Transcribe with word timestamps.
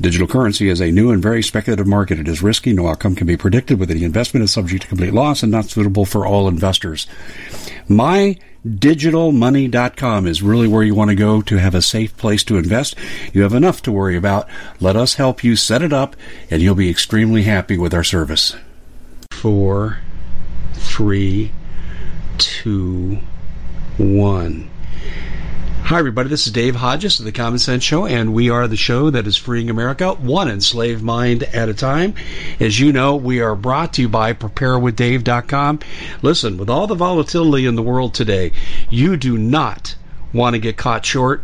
Digital 0.00 0.28
currency 0.28 0.68
is 0.68 0.80
a 0.80 0.92
new 0.92 1.10
and 1.10 1.20
very 1.20 1.42
speculative 1.42 1.86
market. 1.86 2.20
It 2.20 2.28
is 2.28 2.40
risky. 2.40 2.72
No 2.72 2.86
outcome 2.86 3.16
can 3.16 3.26
be 3.26 3.36
predicted. 3.36 3.80
Whether 3.80 3.94
the 3.94 4.04
investment 4.04 4.44
is 4.44 4.52
subject 4.52 4.82
to 4.82 4.88
complete 4.88 5.12
loss 5.12 5.42
and 5.42 5.50
not 5.50 5.64
suitable 5.64 6.04
for 6.04 6.24
all 6.24 6.46
investors. 6.46 7.08
MyDigitalMoney.com 7.88 10.26
is 10.28 10.40
really 10.40 10.68
where 10.68 10.84
you 10.84 10.94
want 10.94 11.10
to 11.10 11.16
go 11.16 11.42
to 11.42 11.56
have 11.56 11.74
a 11.74 11.82
safe 11.82 12.16
place 12.16 12.44
to 12.44 12.58
invest. 12.58 12.94
You 13.32 13.42
have 13.42 13.54
enough 13.54 13.82
to 13.82 13.92
worry 13.92 14.16
about. 14.16 14.48
Let 14.78 14.94
us 14.94 15.14
help 15.14 15.42
you 15.42 15.56
set 15.56 15.82
it 15.82 15.92
up, 15.92 16.14
and 16.48 16.62
you'll 16.62 16.76
be 16.76 16.90
extremely 16.90 17.42
happy 17.42 17.76
with 17.76 17.92
our 17.92 18.04
service. 18.04 18.54
Four, 19.32 19.98
three, 20.74 21.50
two, 22.38 23.18
one. 23.96 24.70
Hi, 25.88 25.98
everybody. 25.98 26.28
This 26.28 26.46
is 26.46 26.52
Dave 26.52 26.76
Hodges 26.76 27.18
of 27.18 27.24
the 27.24 27.32
Common 27.32 27.58
Sense 27.58 27.82
Show, 27.82 28.04
and 28.04 28.34
we 28.34 28.50
are 28.50 28.68
the 28.68 28.76
show 28.76 29.08
that 29.08 29.26
is 29.26 29.38
freeing 29.38 29.70
America 29.70 30.12
one 30.12 30.50
enslaved 30.50 31.02
mind 31.02 31.44
at 31.44 31.70
a 31.70 31.72
time. 31.72 32.12
As 32.60 32.78
you 32.78 32.92
know, 32.92 33.16
we 33.16 33.40
are 33.40 33.54
brought 33.54 33.94
to 33.94 34.02
you 34.02 34.08
by 34.10 34.34
PrepareWithDave.com. 34.34 35.78
Listen, 36.20 36.58
with 36.58 36.68
all 36.68 36.86
the 36.86 36.94
volatility 36.94 37.64
in 37.64 37.74
the 37.74 37.82
world 37.82 38.12
today, 38.12 38.52
you 38.90 39.16
do 39.16 39.38
not 39.38 39.96
want 40.34 40.52
to 40.52 40.60
get 40.60 40.76
caught 40.76 41.06
short. 41.06 41.42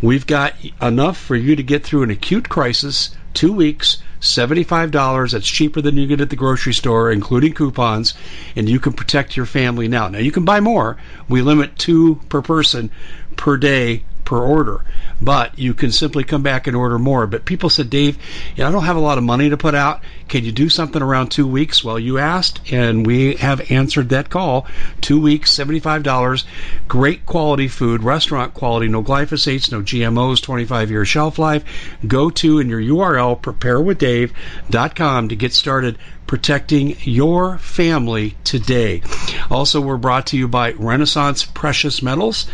We've 0.00 0.26
got 0.26 0.54
enough 0.80 1.18
for 1.18 1.36
you 1.36 1.54
to 1.54 1.62
get 1.62 1.84
through 1.84 2.04
an 2.04 2.10
acute 2.10 2.48
crisis, 2.48 3.14
two 3.34 3.52
weeks. 3.52 3.98
$75. 4.22 5.32
That's 5.32 5.48
cheaper 5.48 5.80
than 5.80 5.96
you 5.96 6.06
get 6.06 6.20
at 6.20 6.30
the 6.30 6.36
grocery 6.36 6.72
store, 6.72 7.10
including 7.10 7.54
coupons, 7.54 8.14
and 8.54 8.68
you 8.68 8.78
can 8.78 8.92
protect 8.92 9.36
your 9.36 9.46
family 9.46 9.88
now. 9.88 10.06
Now, 10.06 10.18
you 10.18 10.30
can 10.30 10.44
buy 10.44 10.60
more. 10.60 10.96
We 11.28 11.42
limit 11.42 11.76
two 11.76 12.20
per 12.28 12.40
person 12.40 12.92
per 13.36 13.56
day 13.56 14.04
per 14.24 14.38
order. 14.38 14.84
But 15.20 15.58
you 15.58 15.74
can 15.74 15.92
simply 15.92 16.24
come 16.24 16.42
back 16.42 16.66
and 16.66 16.74
order 16.74 16.98
more. 16.98 17.26
But 17.26 17.44
people 17.44 17.70
said, 17.70 17.90
Dave, 17.90 18.16
you 18.56 18.62
know, 18.62 18.68
I 18.68 18.72
don't 18.72 18.84
have 18.84 18.96
a 18.96 19.00
lot 19.00 19.18
of 19.18 19.24
money 19.24 19.50
to 19.50 19.56
put 19.56 19.74
out. 19.74 20.00
Can 20.28 20.44
you 20.44 20.52
do 20.52 20.68
something 20.68 21.02
around 21.02 21.28
two 21.28 21.46
weeks? 21.46 21.84
Well, 21.84 21.98
you 21.98 22.18
asked, 22.18 22.72
and 22.72 23.06
we 23.06 23.34
have 23.36 23.70
answered 23.70 24.08
that 24.08 24.30
call. 24.30 24.66
Two 25.00 25.20
weeks, 25.20 25.52
$75. 25.52 26.44
Great 26.88 27.26
quality 27.26 27.68
food, 27.68 28.02
restaurant 28.02 28.54
quality, 28.54 28.88
no 28.88 29.02
glyphosates, 29.02 29.70
no 29.70 29.82
GMOs, 29.82 30.40
25 30.40 30.90
year 30.90 31.04
shelf 31.04 31.38
life. 31.38 31.64
Go 32.06 32.30
to 32.30 32.58
in 32.58 32.68
your 32.68 32.80
URL, 32.80 33.40
preparewithdave.com 33.40 35.28
to 35.28 35.36
get 35.36 35.52
started 35.52 35.98
protecting 36.26 36.96
your 37.02 37.58
family 37.58 38.34
today. 38.44 39.02
Also, 39.50 39.80
we're 39.82 39.98
brought 39.98 40.28
to 40.28 40.38
you 40.38 40.48
by 40.48 40.72
Renaissance 40.72 41.44
Precious 41.44 42.02
Metals. 42.02 42.46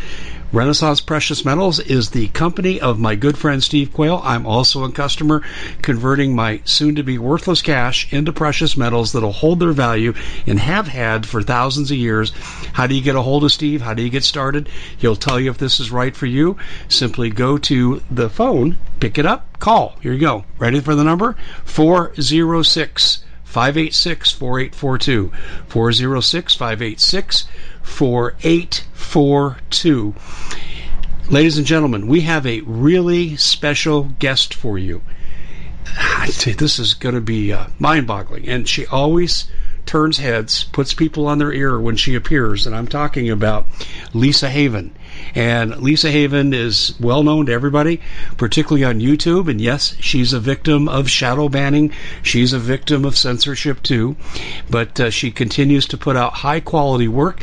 Renaissance 0.50 1.02
Precious 1.02 1.44
Metals 1.44 1.78
is 1.78 2.08
the 2.08 2.28
company 2.28 2.80
of 2.80 2.98
my 2.98 3.16
good 3.16 3.36
friend 3.36 3.62
Steve 3.62 3.92
Quayle. 3.92 4.22
I'm 4.24 4.46
also 4.46 4.82
a 4.82 4.90
customer 4.90 5.42
converting 5.82 6.34
my 6.34 6.62
soon 6.64 6.94
to 6.94 7.02
be 7.02 7.18
worthless 7.18 7.60
cash 7.60 8.10
into 8.14 8.32
precious 8.32 8.74
metals 8.74 9.12
that'll 9.12 9.30
hold 9.30 9.60
their 9.60 9.72
value 9.72 10.14
and 10.46 10.58
have 10.58 10.88
had 10.88 11.26
for 11.26 11.42
thousands 11.42 11.90
of 11.90 11.98
years. 11.98 12.30
How 12.72 12.86
do 12.86 12.94
you 12.94 13.02
get 13.02 13.14
a 13.14 13.20
hold 13.20 13.44
of 13.44 13.52
Steve? 13.52 13.82
How 13.82 13.92
do 13.92 14.02
you 14.02 14.08
get 14.08 14.24
started? 14.24 14.70
He'll 14.96 15.16
tell 15.16 15.38
you 15.38 15.50
if 15.50 15.58
this 15.58 15.80
is 15.80 15.90
right 15.90 16.16
for 16.16 16.24
you. 16.24 16.56
Simply 16.88 17.28
go 17.28 17.58
to 17.58 18.00
the 18.10 18.30
phone, 18.30 18.78
pick 19.00 19.18
it 19.18 19.26
up, 19.26 19.58
call. 19.58 19.96
Here 20.00 20.14
you 20.14 20.20
go. 20.20 20.44
Ready 20.58 20.80
for 20.80 20.94
the 20.94 21.04
number? 21.04 21.36
406 21.66 23.22
586 23.44 24.32
4842. 24.32 25.30
406 25.68 26.54
586 26.54 27.44
4842. 27.88 30.14
Ladies 31.30 31.58
and 31.58 31.66
gentlemen, 31.66 32.06
we 32.06 32.22
have 32.22 32.46
a 32.46 32.60
really 32.60 33.36
special 33.36 34.04
guest 34.04 34.54
for 34.54 34.78
you. 34.78 35.02
This 36.44 36.78
is 36.78 36.94
going 36.94 37.16
to 37.16 37.20
be 37.20 37.52
uh, 37.52 37.66
mind 37.78 38.06
boggling. 38.06 38.48
And 38.48 38.66
she 38.68 38.86
always 38.86 39.50
turns 39.86 40.18
heads, 40.18 40.64
puts 40.64 40.92
people 40.94 41.26
on 41.26 41.38
their 41.38 41.52
ear 41.52 41.80
when 41.80 41.96
she 41.96 42.14
appears. 42.14 42.66
And 42.66 42.76
I'm 42.76 42.86
talking 42.86 43.28
about 43.30 43.66
Lisa 44.14 44.48
Haven. 44.48 44.94
And 45.34 45.76
Lisa 45.82 46.10
Haven 46.10 46.52
is 46.52 46.94
well 46.98 47.22
known 47.22 47.46
to 47.46 47.52
everybody, 47.52 48.00
particularly 48.36 48.84
on 48.84 49.00
YouTube. 49.00 49.48
And 49.48 49.60
yes, 49.60 49.94
she's 50.00 50.32
a 50.32 50.40
victim 50.40 50.88
of 50.88 51.10
shadow 51.10 51.48
banning. 51.48 51.92
She's 52.22 52.52
a 52.52 52.58
victim 52.58 53.04
of 53.04 53.16
censorship 53.16 53.82
too. 53.82 54.16
But 54.70 54.98
uh, 55.00 55.10
she 55.10 55.30
continues 55.30 55.86
to 55.86 55.98
put 55.98 56.16
out 56.16 56.32
high 56.34 56.60
quality 56.60 57.08
work. 57.08 57.42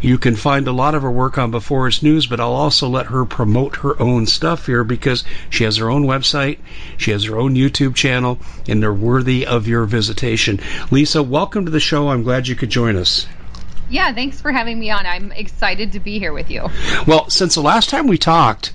You 0.00 0.18
can 0.18 0.36
find 0.36 0.66
a 0.68 0.72
lot 0.72 0.94
of 0.94 1.02
her 1.02 1.10
work 1.10 1.38
on 1.38 1.50
Before 1.50 1.88
It's 1.88 2.02
News, 2.02 2.26
but 2.26 2.40
I'll 2.40 2.52
also 2.52 2.88
let 2.88 3.06
her 3.06 3.24
promote 3.24 3.76
her 3.76 4.00
own 4.00 4.26
stuff 4.26 4.66
here 4.66 4.84
because 4.84 5.24
she 5.50 5.64
has 5.64 5.76
her 5.76 5.90
own 5.90 6.04
website, 6.04 6.58
she 6.96 7.10
has 7.10 7.24
her 7.24 7.38
own 7.38 7.54
YouTube 7.54 7.94
channel, 7.94 8.38
and 8.68 8.82
they're 8.82 8.92
worthy 8.92 9.46
of 9.46 9.68
your 9.68 9.84
visitation. 9.84 10.60
Lisa, 10.90 11.22
welcome 11.22 11.64
to 11.64 11.70
the 11.70 11.80
show. 11.80 12.08
I'm 12.08 12.22
glad 12.22 12.48
you 12.48 12.56
could 12.56 12.70
join 12.70 12.96
us. 12.96 13.26
Yeah, 13.88 14.12
thanks 14.12 14.40
for 14.40 14.50
having 14.50 14.78
me 14.78 14.90
on. 14.90 15.06
I'm 15.06 15.32
excited 15.32 15.92
to 15.92 16.00
be 16.00 16.18
here 16.18 16.32
with 16.32 16.50
you. 16.50 16.68
Well, 17.06 17.30
since 17.30 17.54
the 17.54 17.60
last 17.60 17.88
time 17.88 18.06
we 18.06 18.18
talked, 18.18 18.72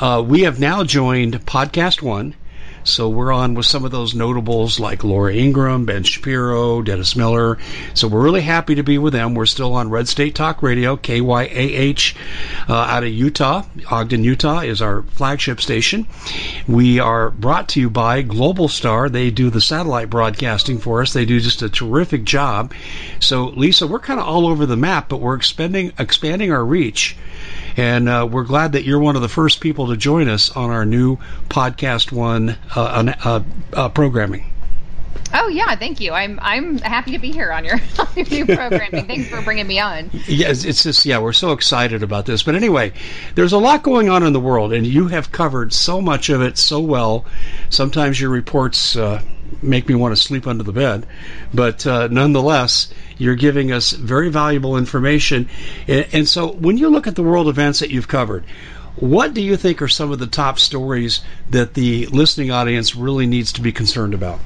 uh, 0.00 0.24
we 0.26 0.42
have 0.42 0.60
now 0.60 0.84
joined 0.84 1.44
Podcast 1.44 2.02
One. 2.02 2.34
So 2.88 3.08
we're 3.08 3.32
on 3.32 3.54
with 3.54 3.66
some 3.66 3.84
of 3.84 3.90
those 3.90 4.14
notables 4.14 4.80
like 4.80 5.04
Laura 5.04 5.34
Ingraham, 5.34 5.84
Ben 5.84 6.02
Shapiro, 6.04 6.82
Dennis 6.82 7.14
Miller. 7.14 7.58
So 7.94 8.08
we're 8.08 8.22
really 8.22 8.40
happy 8.40 8.76
to 8.76 8.82
be 8.82 8.96
with 8.98 9.12
them. 9.12 9.34
We're 9.34 9.46
still 9.46 9.74
on 9.74 9.90
Red 9.90 10.08
State 10.08 10.34
Talk 10.34 10.62
Radio, 10.62 10.96
KYAH, 10.96 12.14
uh, 12.68 12.72
out 12.72 13.04
of 13.04 13.10
Utah. 13.10 13.64
Ogden, 13.90 14.24
Utah 14.24 14.60
is 14.60 14.80
our 14.80 15.02
flagship 15.02 15.60
station. 15.60 16.06
We 16.66 16.98
are 16.98 17.30
brought 17.30 17.68
to 17.70 17.80
you 17.80 17.90
by 17.90 18.22
Global 18.22 18.68
Star. 18.68 19.08
They 19.08 19.30
do 19.30 19.50
the 19.50 19.60
satellite 19.60 20.10
broadcasting 20.10 20.78
for 20.78 21.02
us. 21.02 21.12
They 21.12 21.26
do 21.26 21.40
just 21.40 21.62
a 21.62 21.68
terrific 21.68 22.24
job. 22.24 22.72
So 23.20 23.46
Lisa, 23.48 23.86
we're 23.86 23.98
kind 23.98 24.18
of 24.18 24.26
all 24.26 24.46
over 24.46 24.64
the 24.66 24.76
map, 24.76 25.08
but 25.08 25.20
we're 25.20 25.36
expanding 25.36 25.92
expanding 25.98 26.52
our 26.52 26.64
reach. 26.64 27.16
And 27.78 28.08
uh, 28.08 28.28
we're 28.28 28.42
glad 28.42 28.72
that 28.72 28.82
you're 28.82 28.98
one 28.98 29.14
of 29.14 29.22
the 29.22 29.28
first 29.28 29.60
people 29.60 29.86
to 29.86 29.96
join 29.96 30.28
us 30.28 30.50
on 30.50 30.70
our 30.70 30.84
new 30.84 31.16
Podcast 31.48 32.10
One 32.10 32.58
uh, 32.74 33.14
uh, 33.24 33.42
uh, 33.72 33.88
programming. 33.90 34.50
Oh 35.32 35.46
yeah, 35.46 35.76
thank 35.76 36.00
you. 36.00 36.10
I'm 36.10 36.40
I'm 36.42 36.78
happy 36.78 37.12
to 37.12 37.20
be 37.20 37.30
here 37.30 37.52
on 37.52 37.64
your, 37.64 37.76
on 38.00 38.08
your 38.16 38.26
new 38.26 38.46
programming. 38.46 39.06
Thanks 39.06 39.28
for 39.28 39.40
bringing 39.42 39.68
me 39.68 39.78
on. 39.78 40.10
Yes, 40.26 40.64
it's 40.64 40.82
just 40.82 41.06
yeah, 41.06 41.20
we're 41.20 41.32
so 41.32 41.52
excited 41.52 42.02
about 42.02 42.26
this. 42.26 42.42
But 42.42 42.56
anyway, 42.56 42.94
there's 43.36 43.52
a 43.52 43.58
lot 43.58 43.84
going 43.84 44.08
on 44.08 44.24
in 44.24 44.32
the 44.32 44.40
world, 44.40 44.72
and 44.72 44.84
you 44.84 45.06
have 45.06 45.30
covered 45.30 45.72
so 45.72 46.00
much 46.00 46.30
of 46.30 46.42
it 46.42 46.58
so 46.58 46.80
well. 46.80 47.26
Sometimes 47.70 48.20
your 48.20 48.30
reports 48.30 48.96
uh, 48.96 49.22
make 49.62 49.88
me 49.88 49.94
want 49.94 50.16
to 50.16 50.20
sleep 50.20 50.48
under 50.48 50.64
the 50.64 50.72
bed, 50.72 51.06
but 51.54 51.86
uh, 51.86 52.08
nonetheless, 52.08 52.92
you're 53.18 53.34
giving 53.34 53.72
us 53.72 53.92
very 53.92 54.30
valuable 54.30 54.76
information. 54.76 55.48
And, 55.86 56.28
so, 56.28 56.52
when 56.52 56.78
you 56.78 56.88
look 56.88 57.06
at 57.06 57.16
the 57.16 57.22
world 57.22 57.48
events 57.48 57.80
that 57.80 57.90
you've 57.90 58.08
covered. 58.08 58.44
What 58.96 59.32
do 59.32 59.40
you 59.40 59.56
think 59.56 59.80
are 59.80 59.86
some 59.86 60.10
of 60.10 60.18
the 60.18 60.26
top 60.26 60.58
stories 60.58 61.20
that 61.50 61.74
the 61.74 62.06
listening 62.06 62.50
audience 62.50 62.96
really 62.96 63.26
needs 63.26 63.52
to 63.52 63.60
be 63.60 63.70
concerned 63.70 64.12
about? 64.12 64.40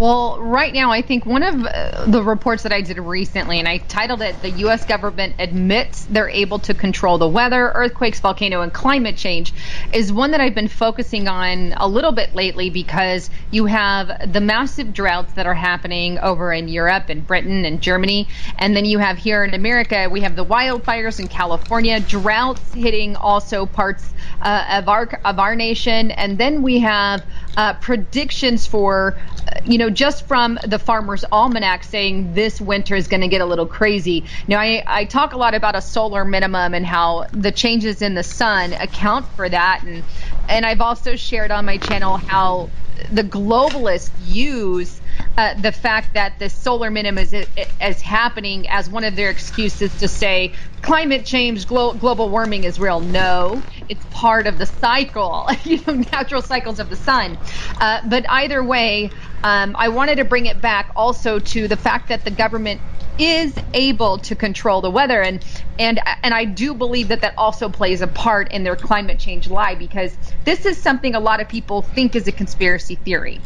Well, 0.00 0.40
right 0.40 0.72
now, 0.72 0.90
I 0.90 1.02
think 1.02 1.26
one 1.26 1.42
of 1.42 1.62
uh, 1.62 2.06
the 2.06 2.22
reports 2.22 2.62
that 2.62 2.72
I 2.72 2.80
did 2.80 2.98
recently, 2.98 3.58
and 3.58 3.68
I 3.68 3.76
titled 3.76 4.22
it 4.22 4.40
The 4.40 4.48
U.S. 4.62 4.86
Government 4.86 5.34
Admits 5.38 6.06
They're 6.06 6.30
Able 6.30 6.58
to 6.60 6.72
Control 6.72 7.18
the 7.18 7.28
Weather, 7.28 7.70
Earthquakes, 7.74 8.18
Volcano, 8.18 8.62
and 8.62 8.72
Climate 8.72 9.18
Change, 9.18 9.52
is 9.92 10.10
one 10.10 10.30
that 10.30 10.40
I've 10.40 10.54
been 10.54 10.68
focusing 10.68 11.28
on 11.28 11.74
a 11.76 11.86
little 11.86 12.12
bit 12.12 12.34
lately 12.34 12.70
because 12.70 13.28
you 13.50 13.66
have 13.66 14.32
the 14.32 14.40
massive 14.40 14.94
droughts 14.94 15.34
that 15.34 15.44
are 15.44 15.52
happening 15.52 16.18
over 16.20 16.50
in 16.50 16.68
Europe 16.68 17.10
and 17.10 17.26
Britain 17.26 17.66
and 17.66 17.82
Germany. 17.82 18.26
And 18.58 18.74
then 18.74 18.86
you 18.86 19.00
have 19.00 19.18
here 19.18 19.44
in 19.44 19.52
America, 19.52 20.08
we 20.10 20.22
have 20.22 20.34
the 20.34 20.46
wildfires 20.46 21.20
in 21.20 21.28
California, 21.28 22.00
droughts 22.00 22.72
hitting 22.72 23.16
also 23.16 23.66
parts 23.66 24.14
uh, 24.40 24.78
of 24.78 24.88
our 24.88 25.20
of 25.26 25.38
our 25.38 25.54
nation, 25.54 26.10
and 26.12 26.38
then 26.38 26.62
we 26.62 26.78
have 26.78 27.22
uh, 27.56 27.74
predictions 27.74 28.66
for, 28.66 29.18
uh, 29.48 29.60
you 29.64 29.78
know, 29.78 29.90
just 29.90 30.26
from 30.26 30.58
the 30.66 30.78
Farmer's 30.78 31.24
Almanac 31.32 31.84
saying 31.84 32.34
this 32.34 32.60
winter 32.60 32.94
is 32.94 33.08
going 33.08 33.20
to 33.20 33.28
get 33.28 33.40
a 33.40 33.46
little 33.46 33.66
crazy. 33.66 34.24
Now, 34.46 34.60
I, 34.60 34.82
I 34.86 35.04
talk 35.04 35.32
a 35.32 35.36
lot 35.36 35.54
about 35.54 35.76
a 35.76 35.80
solar 35.80 36.24
minimum 36.24 36.74
and 36.74 36.86
how 36.86 37.26
the 37.32 37.52
changes 37.52 38.02
in 38.02 38.14
the 38.14 38.22
sun 38.22 38.72
account 38.74 39.26
for 39.36 39.48
that, 39.48 39.82
and 39.82 40.04
and 40.48 40.66
I've 40.66 40.80
also 40.80 41.16
shared 41.16 41.50
on 41.50 41.64
my 41.64 41.78
channel 41.78 42.16
how 42.16 42.70
the 43.12 43.24
globalists 43.24 44.10
use 44.18 44.99
uh, 45.36 45.54
the 45.60 45.72
fact 45.72 46.14
that 46.14 46.38
the 46.38 46.48
solar 46.48 46.90
minimum 46.90 47.22
is, 47.22 47.34
is 47.80 48.00
happening 48.00 48.68
as 48.68 48.88
one 48.88 49.04
of 49.04 49.16
their 49.16 49.30
excuses 49.30 49.96
to 49.96 50.08
say 50.08 50.52
climate 50.82 51.24
change, 51.24 51.66
glo- 51.66 51.94
global 51.94 52.30
warming 52.30 52.64
is 52.64 52.78
real. 52.78 53.00
No, 53.00 53.64
it's 53.88 54.04
part 54.10 54.46
of 54.46 54.58
the 54.58 54.66
cycle, 54.66 55.48
you 55.64 55.80
know, 55.86 55.94
natural 56.12 56.42
cycles 56.42 56.78
of 56.78 56.88
the 56.88 56.96
sun. 56.96 57.38
Uh, 57.80 58.00
but 58.08 58.24
either 58.28 58.62
way, 58.62 59.10
um, 59.42 59.74
I 59.78 59.88
wanted 59.88 60.16
to 60.16 60.24
bring 60.24 60.46
it 60.46 60.60
back 60.60 60.90
also 60.96 61.38
to 61.38 61.68
the 61.68 61.76
fact 61.76 62.08
that 62.08 62.24
the 62.24 62.30
government 62.30 62.80
is 63.18 63.58
able 63.74 64.18
to 64.18 64.34
control 64.34 64.80
the 64.80 64.90
weather 64.90 65.20
and 65.20 65.44
and 65.78 66.00
and 66.22 66.32
I 66.32 66.46
do 66.46 66.74
believe 66.74 67.08
that 67.08 67.20
that 67.20 67.34
also 67.36 67.68
plays 67.68 68.00
a 68.00 68.06
part 68.06 68.50
in 68.50 68.64
their 68.64 68.76
climate 68.76 69.18
change 69.18 69.46
lie 69.46 69.74
because 69.74 70.16
this 70.44 70.64
is 70.64 70.82
something 70.82 71.14
a 71.14 71.20
lot 71.20 71.40
of 71.40 71.48
people 71.48 71.82
think 71.82 72.16
is 72.16 72.26
a 72.28 72.32
conspiracy 72.32 72.94
theory. 72.94 73.42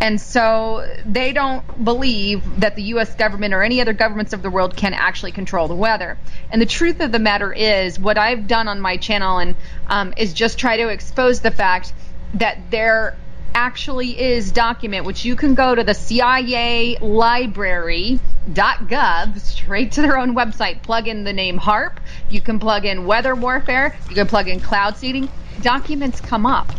And 0.00 0.20
so 0.20 0.86
they 1.06 1.32
don't 1.32 1.84
believe 1.84 2.60
that 2.60 2.76
the 2.76 2.82
U.S. 2.82 3.14
government 3.14 3.54
or 3.54 3.62
any 3.62 3.80
other 3.80 3.94
governments 3.94 4.32
of 4.32 4.42
the 4.42 4.50
world 4.50 4.76
can 4.76 4.92
actually 4.92 5.32
control 5.32 5.68
the 5.68 5.74
weather. 5.74 6.18
And 6.50 6.60
the 6.60 6.66
truth 6.66 7.00
of 7.00 7.12
the 7.12 7.18
matter 7.18 7.52
is, 7.52 7.98
what 7.98 8.18
I've 8.18 8.46
done 8.46 8.68
on 8.68 8.80
my 8.80 8.98
channel 8.98 9.38
and 9.38 9.56
um, 9.88 10.12
is 10.16 10.34
just 10.34 10.58
try 10.58 10.76
to 10.76 10.88
expose 10.88 11.40
the 11.40 11.50
fact 11.50 11.92
that 12.34 12.70
there 12.70 13.16
actually 13.54 14.20
is 14.20 14.52
document 14.52 15.06
which 15.06 15.24
you 15.24 15.34
can 15.34 15.54
go 15.54 15.74
to 15.74 15.82
the 15.82 15.94
CIA 15.94 16.98
library.gov 17.00 18.20
straight 19.40 19.92
to 19.92 20.02
their 20.02 20.18
own 20.18 20.34
website 20.34 20.82
plug 20.82 21.08
in 21.08 21.24
the 21.24 21.32
name 21.32 21.58
HAARP 21.58 21.96
you 22.28 22.42
can 22.42 22.58
plug 22.58 22.84
in 22.84 23.06
weather 23.06 23.34
warfare 23.34 23.96
you 24.10 24.14
can 24.14 24.26
plug 24.26 24.48
in 24.48 24.60
cloud 24.60 24.98
seeding 24.98 25.30
documents 25.62 26.20
come 26.20 26.44
up 26.44 26.70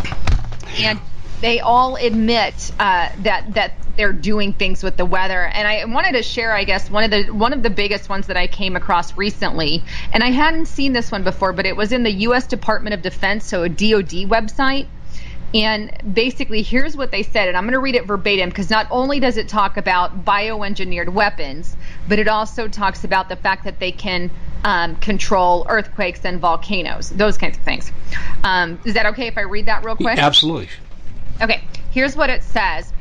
and 0.78 1.00
they 1.42 1.60
all 1.60 1.96
admit 1.96 2.72
uh, 2.80 3.10
that 3.20 3.54
that 3.54 3.74
they're 3.96 4.14
doing 4.14 4.54
things 4.54 4.84
with 4.84 4.96
the 4.96 5.06
weather. 5.06 5.44
And 5.46 5.68
I 5.68 5.84
wanted 5.86 6.14
to 6.14 6.24
share, 6.24 6.54
I 6.54 6.64
guess, 6.64 6.90
one 6.90 7.04
of 7.04 7.12
the 7.12 7.34
one 7.34 7.52
of 7.52 7.64
the 7.64 7.70
biggest 7.70 8.10
ones 8.10 8.28
that 8.28 8.38
I 8.38 8.48
came 8.48 8.76
across 8.76 9.18
recently. 9.18 9.84
And 10.14 10.24
I 10.24 10.32
hadn't 10.32 10.68
seen 10.68 10.94
this 10.94 11.12
one 11.12 11.24
before, 11.24 11.54
but 11.54 11.66
it 11.66 11.76
was 11.76 11.92
in 11.92 12.04
the 12.04 12.12
U.S. 12.12 12.48
Department 12.48 12.94
of 12.94 13.02
Defense, 13.02 13.46
so 13.46 13.64
a 13.64 13.70
DoD 13.70 14.30
website. 14.30 14.88
And 15.54 15.92
basically, 16.14 16.62
here's 16.62 16.98
what 16.98 17.10
they 17.10 17.24
said, 17.24 17.48
and 17.48 17.56
I'm 17.56 17.64
going 17.64 17.74
to 17.74 17.80
read 17.80 17.96
it 17.96 18.06
verbatim 18.06 18.50
because 18.50 18.70
not 18.70 18.86
only 18.92 19.22
does 19.22 19.38
it 19.38 19.48
talk 19.48 19.78
about 19.78 20.26
bioengineered 20.26 21.08
weapons, 21.08 21.76
but 22.10 22.20
it 22.20 22.28
also 22.28 22.68
talks 22.68 23.06
about 23.06 23.30
the 23.30 23.38
fact 23.38 23.64
that 23.64 23.80
they 23.80 23.94
can 23.94 24.30
um, 24.66 24.98
control 24.98 25.66
earthquakes 25.70 26.26
and 26.26 26.42
volcanoes, 26.42 27.12
those 27.12 27.38
kinds 27.38 27.58
of 27.58 27.64
things. 27.64 27.94
Um, 28.44 28.78
is 28.84 28.96
that 28.96 29.06
okay 29.08 29.28
if 29.28 29.38
I 29.38 29.42
read 29.42 29.68
that 29.68 29.86
real 29.86 29.96
quick? 29.96 30.18
Absolutely. 30.18 30.68
Okay, 31.42 31.64
here's 31.92 32.16
what 32.16 32.30
it 32.30 32.44
says. 32.44 32.94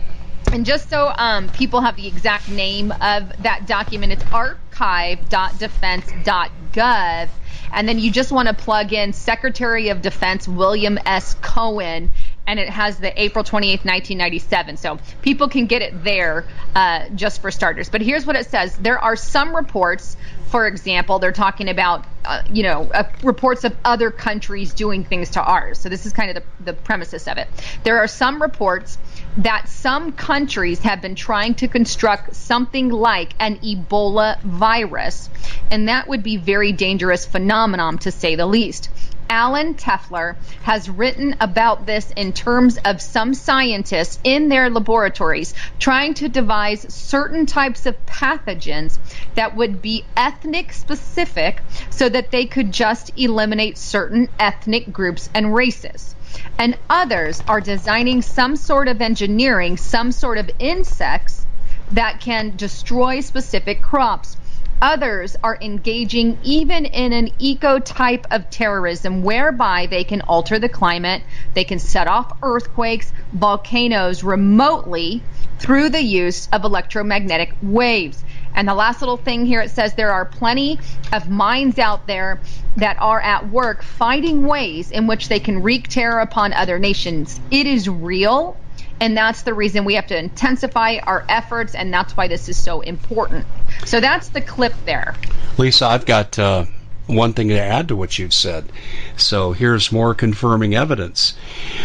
And 0.53 0.65
just 0.65 0.89
so 0.89 1.13
um, 1.17 1.49
people 1.49 1.81
have 1.81 1.97
the 1.97 2.07
exact 2.07 2.49
name 2.49 2.93
of 2.93 3.43
that 3.43 3.67
document, 3.67 4.13
it's 4.13 4.23
archive.defense.gov. 4.33 7.29
And 7.73 7.89
then 7.89 7.99
you 7.99 8.13
just 8.13 8.31
want 8.31 8.47
to 8.49 8.55
plug 8.55 8.93
in 8.93 9.13
Secretary 9.13 9.89
of 9.89 10.03
Defense 10.03 10.47
William 10.47 11.01
S. 11.05 11.35
Cohen, 11.35 12.13
and 12.47 12.59
it 12.59 12.69
has 12.69 12.99
the 12.99 13.21
April 13.21 13.45
28th, 13.45 13.85
1997. 13.85 14.77
So 14.77 14.99
people 15.23 15.49
can 15.49 15.67
get 15.67 15.83
it 15.83 16.05
there 16.05 16.45
uh, 16.75 17.09
just 17.11 17.41
for 17.41 17.51
starters. 17.51 17.89
But 17.89 18.03
here's 18.03 18.27
what 18.27 18.37
it 18.37 18.47
says 18.47 18.77
there 18.77 18.99
are 18.99 19.17
some 19.17 19.55
reports 19.55 20.17
for 20.49 20.67
example, 20.67 21.19
they're 21.19 21.33
talking 21.33 21.69
about, 21.69 22.05
uh, 22.25 22.43
you 22.51 22.63
know, 22.63 22.89
uh, 22.95 23.05
reports 23.23 23.65
of 23.65 23.77
other 23.85 24.11
countries 24.11 24.73
doing 24.73 25.03
things 25.03 25.31
to 25.31 25.43
ours. 25.43 25.79
So 25.79 25.89
this 25.89 26.07
is 26.07 26.13
kind 26.13 26.37
of 26.37 26.43
the, 26.43 26.65
the 26.65 26.73
premises 26.73 27.27
of 27.27 27.37
it. 27.37 27.49
There 27.83 27.99
are 27.99 28.07
some 28.07 28.41
reports 28.41 28.97
that 29.39 29.69
some 29.69 30.13
countries 30.13 30.79
have 30.81 31.03
been 31.03 31.17
trying 31.17 31.55
to 31.57 31.69
construct 31.69 32.37
something 32.37 32.91
like 32.91 33.35
an 33.41 33.59
Ebola 33.59 34.41
virus, 34.43 35.29
and 35.71 35.89
that 35.89 36.07
would 36.09 36.23
be 36.23 36.37
very 36.37 36.73
dangerous 36.73 37.27
phenomenon 37.27 37.99
to 37.99 38.13
say 38.13 38.37
the 38.37 38.47
least. 38.47 38.89
Alvin 39.29 39.75
Toffler 39.75 40.37
has 40.63 40.89
written 40.89 41.37
about 41.41 41.87
this 41.87 42.11
in 42.13 42.33
terms 42.33 42.79
of 42.85 43.01
some 43.01 43.35
scientists 43.35 44.19
in 44.23 44.49
their 44.49 44.71
laboratories 44.71 45.53
trying 45.79 46.15
to 46.15 46.29
devise 46.29 46.95
certain 46.95 47.47
types 47.47 47.87
of 47.87 48.07
pathogens 48.07 48.99
that 49.35 49.57
would 49.57 49.83
be 49.83 50.05
ethnic 50.17 50.73
specific 50.73 51.61
so 51.91 52.09
that 52.09 52.31
they 52.31 52.47
could 52.47 52.73
just 52.73 53.11
eliminate 53.17 53.79
certain 53.79 54.29
ethnic 54.39 54.93
groups 54.93 55.29
and 55.35 55.55
races. 55.55 56.15
And 56.59 56.77
others 56.89 57.43
are 57.49 57.61
designing 57.61 58.23
some 58.23 58.57
sort 58.57 58.89
of 58.89 59.01
engineering, 59.01 59.77
some 59.77 60.13
sort 60.13 60.39
of 60.39 60.51
insects 60.59 61.47
that 61.93 62.21
can 62.21 62.55
destroy 62.57 63.21
specific 63.21 63.83
crops 63.83 64.37
Others 64.83 65.37
are 65.43 65.57
engaging 65.63 66.39
even 66.43 66.85
in 66.85 67.15
an 67.15 67.31
eco 67.39 67.79
type 67.79 68.27
of 68.31 68.51
terrorism 68.51 69.23
whereby 69.23 69.87
they 69.87 70.05
can 70.05 70.21
alter 70.23 70.59
the 70.59 70.69
climate, 70.69 71.23
they 71.55 71.65
can 71.65 71.79
set 71.79 72.07
off 72.07 72.37
earthquakes, 72.43 73.11
volcanoes 73.33 74.23
remotely 74.23 75.23
through 75.59 75.89
the 75.89 76.03
use 76.03 76.47
of 76.53 76.65
electromagnetic 76.65 77.55
waves. 77.63 78.23
And 78.55 78.69
the 78.69 78.75
last 78.75 79.01
little 79.01 79.17
thing 79.17 79.47
here 79.47 79.63
it 79.63 79.71
says 79.71 79.95
there 79.95 80.13
are 80.13 80.27
plenty 80.27 80.79
of 81.11 81.31
minds 81.31 81.79
out 81.79 82.07
there 82.07 82.41
that 82.77 83.01
are 83.01 83.21
at 83.21 83.49
work 83.49 83.83
finding 83.83 84.47
ways 84.47 84.91
in 84.91 85.07
which 85.07 85.29
they 85.29 85.41
can 85.41 85.63
wreak 85.63 85.89
terror 85.89 86.21
upon 86.21 86.53
other 86.53 86.79
nations. 86.79 87.41
It 87.51 87.67
is 87.67 87.89
real. 87.89 88.59
And 89.01 89.17
that's 89.17 89.43
the 89.43 89.55
reason 89.55 89.85
we 89.85 89.95
have 89.95 90.07
to 90.09 90.19
intensify 90.19 90.99
our 91.03 91.25
efforts, 91.29 91.75
and 91.75 91.93
that's 91.93 92.17
why 92.17 92.29
this 92.29 92.49
is 92.49 92.57
so 92.57 92.81
important. 92.81 93.47
So 93.85 94.01
that's 94.01 94.29
the 94.29 94.41
clip 94.41 94.73
there. 94.85 95.15
Lisa, 95.59 95.87
I've 95.87 96.07
got 96.07 96.39
uh, 96.39 96.65
one 97.07 97.33
thing 97.33 97.49
to 97.49 97.61
add 97.61 97.89
to 97.89 97.97
what 97.97 98.19
you've 98.19 98.35
said. 98.35 98.71
So 99.17 99.53
here's 99.53 99.93
more 99.93 100.15
confirming 100.15 100.75
evidence. 100.75 101.35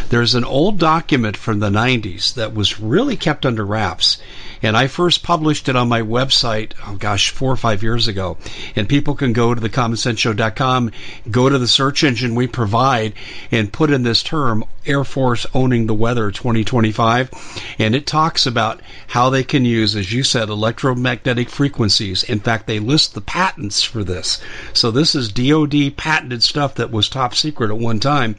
There's 0.10 0.36
an 0.36 0.46
old 0.46 0.80
document 0.80 1.38
from 1.38 1.60
the 1.60 1.70
90s 1.70 2.34
that 2.36 2.54
was 2.54 2.80
really 2.80 3.18
kept 3.18 3.46
under 3.46 3.66
wraps. 3.66 4.22
And 4.64 4.78
I 4.78 4.88
first 4.88 5.24
published 5.24 5.70
it 5.70 5.76
on 5.76 5.90
my 5.90 6.02
website, 6.02 6.74
oh 6.86 6.96
gosh, 6.96 7.32
four 7.32 7.52
or 7.52 7.58
five 7.58 7.82
years 7.82 8.08
ago. 8.08 8.38
And 8.76 8.88
people 8.88 9.16
can 9.16 9.34
go 9.34 9.54
to 9.54 9.62
thecommonsenseshow.com, 9.62 10.92
go 11.30 11.50
to 11.50 11.58
the 11.58 11.68
search 11.68 12.04
engine 12.04 12.36
we 12.36 12.48
provide, 12.48 13.14
and 13.52 13.74
put 13.74 13.90
in 13.90 14.04
this 14.04 14.22
term, 14.22 14.64
Air 14.86 15.04
Force 15.04 15.46
Owning 15.54 15.88
the 15.88 15.94
Weather 15.94 16.32
2025. 16.32 17.32
And 17.80 17.96
it 17.96 18.06
talks 18.06 18.46
about 18.46 18.82
how 19.08 19.30
they 19.30 19.44
can 19.44 19.66
use, 19.66 19.96
as 19.96 20.12
you 20.12 20.24
said, 20.24 20.50
electromagnetic 20.50 21.50
frequencies. 21.50 22.24
In 22.24 22.40
fact, 22.40 22.68
they 22.68 22.80
list 22.80 23.14
the 23.14 23.22
patents 23.22 23.84
for 23.84 24.04
this. 24.04 24.42
So 24.74 24.92
this 24.92 25.16
is 25.16 25.32
DoD 25.32 25.96
patented 25.98 26.44
stuff 26.44 26.76
that 26.76 26.92
was 26.92 27.10
top 27.10 27.36
secret 27.36 27.72
at 27.72 27.78
one 27.78 28.00
time. 28.00 28.36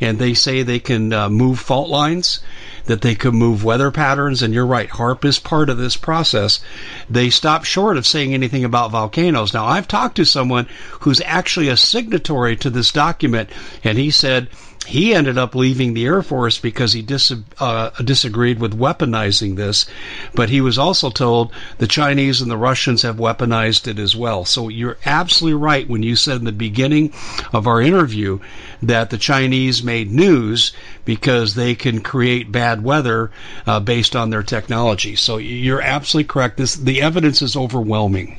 And 0.00 0.18
they 0.18 0.34
say 0.34 0.62
they 0.62 0.80
can 0.80 1.12
uh, 1.12 1.28
move 1.28 1.58
fault 1.58 1.88
lines 1.88 2.40
that 2.86 3.02
they 3.02 3.14
could 3.14 3.34
move 3.34 3.64
weather 3.64 3.90
patterns. 3.90 4.42
And 4.42 4.52
you're 4.54 4.66
right, 4.66 4.88
HAARP 4.88 5.24
is 5.24 5.38
part 5.38 5.68
of 5.68 5.78
this 5.78 5.96
process. 5.96 6.60
They 7.10 7.30
stopped 7.30 7.66
short 7.66 7.96
of 7.96 8.06
saying 8.06 8.34
anything 8.34 8.64
about 8.64 8.90
volcanoes. 8.90 9.54
Now, 9.54 9.66
I've 9.66 9.88
talked 9.88 10.16
to 10.16 10.24
someone 10.24 10.68
who's 11.00 11.20
actually 11.24 11.68
a 11.68 11.76
signatory 11.76 12.56
to 12.56 12.70
this 12.70 12.92
document, 12.92 13.50
and 13.84 13.98
he 13.98 14.10
said 14.10 14.48
he 14.86 15.14
ended 15.14 15.36
up 15.36 15.54
leaving 15.54 15.94
the 15.94 16.06
Air 16.06 16.22
Force 16.22 16.58
because 16.58 16.92
he 16.92 17.02
dis- 17.02 17.32
uh, 17.58 17.90
disagreed 18.02 18.60
with 18.60 18.78
weaponizing 18.78 19.56
this. 19.56 19.86
But 20.34 20.48
he 20.48 20.60
was 20.60 20.78
also 20.78 21.10
told 21.10 21.52
the 21.78 21.86
Chinese 21.86 22.40
and 22.40 22.50
the 22.50 22.56
Russians 22.56 23.02
have 23.02 23.16
weaponized 23.16 23.88
it 23.88 23.98
as 23.98 24.14
well. 24.14 24.44
So 24.44 24.68
you're 24.68 24.98
absolutely 25.04 25.60
right 25.60 25.88
when 25.88 26.02
you 26.02 26.14
said 26.14 26.38
in 26.38 26.44
the 26.44 26.52
beginning 26.52 27.12
of 27.52 27.66
our 27.66 27.80
interview 27.80 28.38
that 28.82 29.10
the 29.10 29.18
Chinese 29.18 29.82
made 29.82 30.10
news 30.12 30.72
because 31.04 31.54
they 31.54 31.74
can 31.74 32.00
create 32.00 32.52
bad 32.52 32.84
weather 32.84 33.30
uh, 33.66 33.80
based 33.80 34.14
on 34.14 34.30
their 34.30 34.42
technology. 34.42 35.16
So 35.16 35.38
you're 35.38 35.82
absolutely 35.82 36.28
correct. 36.28 36.56
This 36.58 36.76
the 36.76 37.02
evidence 37.02 37.42
is 37.42 37.56
overwhelming. 37.56 38.38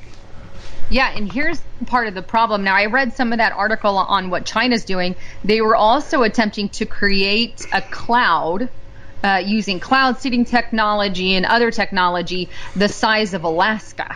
Yeah, 0.89 1.11
and 1.13 1.31
here's 1.31 1.59
part 1.85 2.07
of 2.07 2.13
the 2.13 2.21
problem. 2.21 2.63
Now, 2.63 2.75
I 2.75 2.85
read 2.85 3.13
some 3.13 3.33
of 3.33 3.39
that 3.39 3.51
article 3.51 3.97
on 3.97 4.29
what 4.29 4.45
China's 4.45 4.85
doing. 4.85 5.15
They 5.43 5.61
were 5.61 5.75
also 5.75 6.23
attempting 6.23 6.69
to 6.69 6.85
create 6.85 7.65
a 7.73 7.81
cloud 7.81 8.69
uh, 9.23 9.41
using 9.45 9.79
cloud 9.79 10.19
seeding 10.19 10.45
technology 10.45 11.35
and 11.35 11.45
other 11.45 11.71
technology 11.71 12.49
the 12.75 12.87
size 12.87 13.33
of 13.33 13.43
Alaska. 13.43 14.15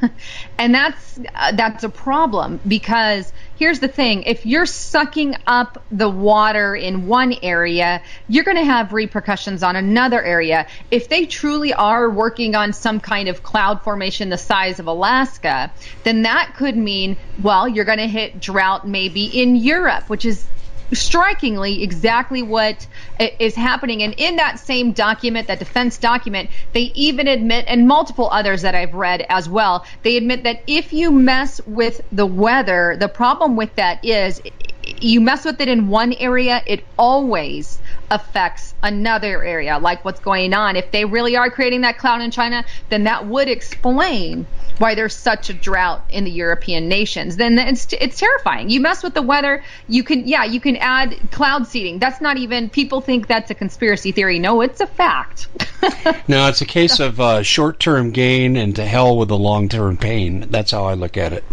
and 0.58 0.74
that's 0.74 1.18
uh, 1.34 1.52
that's 1.52 1.84
a 1.84 1.88
problem 1.88 2.60
because 2.66 3.32
here's 3.56 3.80
the 3.80 3.88
thing 3.88 4.22
if 4.24 4.46
you're 4.46 4.66
sucking 4.66 5.36
up 5.46 5.84
the 5.90 6.08
water 6.08 6.74
in 6.74 7.06
one 7.06 7.34
area, 7.42 8.02
you're 8.28 8.44
going 8.44 8.56
to 8.56 8.64
have 8.64 8.92
repercussions 8.92 9.62
on 9.62 9.76
another 9.76 10.22
area. 10.22 10.66
If 10.90 11.08
they 11.08 11.26
truly 11.26 11.72
are 11.72 12.10
working 12.10 12.54
on 12.54 12.72
some 12.72 13.00
kind 13.00 13.28
of 13.28 13.42
cloud 13.42 13.82
formation 13.82 14.28
the 14.28 14.38
size 14.38 14.78
of 14.78 14.86
Alaska, 14.86 15.72
then 16.04 16.22
that 16.22 16.54
could 16.56 16.76
mean, 16.76 17.16
well, 17.42 17.68
you're 17.68 17.84
going 17.84 17.98
to 17.98 18.08
hit 18.08 18.40
drought 18.40 18.86
maybe 18.86 19.24
in 19.24 19.56
Europe, 19.56 20.08
which 20.08 20.24
is 20.24 20.46
strikingly 20.92 21.82
exactly 21.82 22.42
what 22.42 22.86
is 23.18 23.54
happening. 23.54 24.02
And 24.02 24.14
in 24.16 24.36
that 24.36 24.58
same 24.58 24.92
document, 24.92 25.48
that 25.48 25.58
defense 25.58 25.98
document, 25.98 26.50
they 26.72 26.92
even 26.94 27.28
admit, 27.28 27.64
and 27.68 27.86
multiple 27.86 28.28
others 28.30 28.62
that 28.62 28.74
I've 28.74 28.94
read 28.94 29.24
as 29.28 29.48
well, 29.48 29.84
they 30.02 30.16
admit 30.16 30.44
that 30.44 30.62
if 30.66 30.92
you 30.92 31.10
mess 31.10 31.60
with 31.66 32.00
the 32.12 32.26
weather, 32.26 32.96
the 32.98 33.08
problem 33.08 33.56
with 33.56 33.74
that 33.76 34.04
is 34.04 34.40
you 34.84 35.20
mess 35.20 35.44
with 35.44 35.60
it 35.60 35.68
in 35.68 35.88
one 35.88 36.12
area, 36.14 36.62
it 36.66 36.84
always 36.98 37.78
affects 38.10 38.74
another 38.82 39.42
area, 39.42 39.78
like 39.78 40.04
what's 40.04 40.20
going 40.20 40.52
on. 40.54 40.76
If 40.76 40.90
they 40.90 41.04
really 41.04 41.36
are 41.36 41.50
creating 41.50 41.82
that 41.82 41.98
cloud 41.98 42.20
in 42.20 42.30
China, 42.30 42.64
then 42.88 43.04
that 43.04 43.26
would 43.26 43.48
explain 43.48 44.46
why 44.78 44.94
there's 44.94 45.14
such 45.14 45.48
a 45.50 45.54
drought 45.54 46.04
in 46.10 46.24
the 46.24 46.30
European 46.30 46.88
nations. 46.88 47.36
Then 47.36 47.58
it's 47.58 47.92
it's 47.92 48.18
terrifying. 48.18 48.70
You 48.70 48.80
mess 48.80 49.02
with 49.02 49.14
the 49.14 49.22
weather, 49.22 49.62
you 49.88 50.02
can 50.02 50.26
yeah, 50.26 50.44
you 50.44 50.60
can 50.60 50.76
add 50.76 51.16
cloud 51.30 51.66
seeding. 51.66 51.98
That's 51.98 52.20
not 52.20 52.36
even 52.36 52.68
people 52.68 53.00
think 53.00 53.26
that's 53.26 53.50
a 53.50 53.54
conspiracy 53.54 54.12
theory. 54.12 54.38
No, 54.38 54.60
it's 54.60 54.80
a 54.80 54.86
fact. 54.86 55.48
no, 56.28 56.48
it's 56.48 56.60
a 56.60 56.66
case 56.66 57.00
of 57.00 57.20
uh, 57.20 57.42
short-term 57.42 58.10
gain 58.10 58.56
and 58.56 58.76
to 58.76 58.84
hell 58.84 59.16
with 59.16 59.28
the 59.28 59.38
long-term 59.38 59.96
pain. 59.96 60.46
That's 60.50 60.70
how 60.70 60.84
I 60.84 60.94
look 60.94 61.16
at 61.16 61.32
it. 61.32 61.44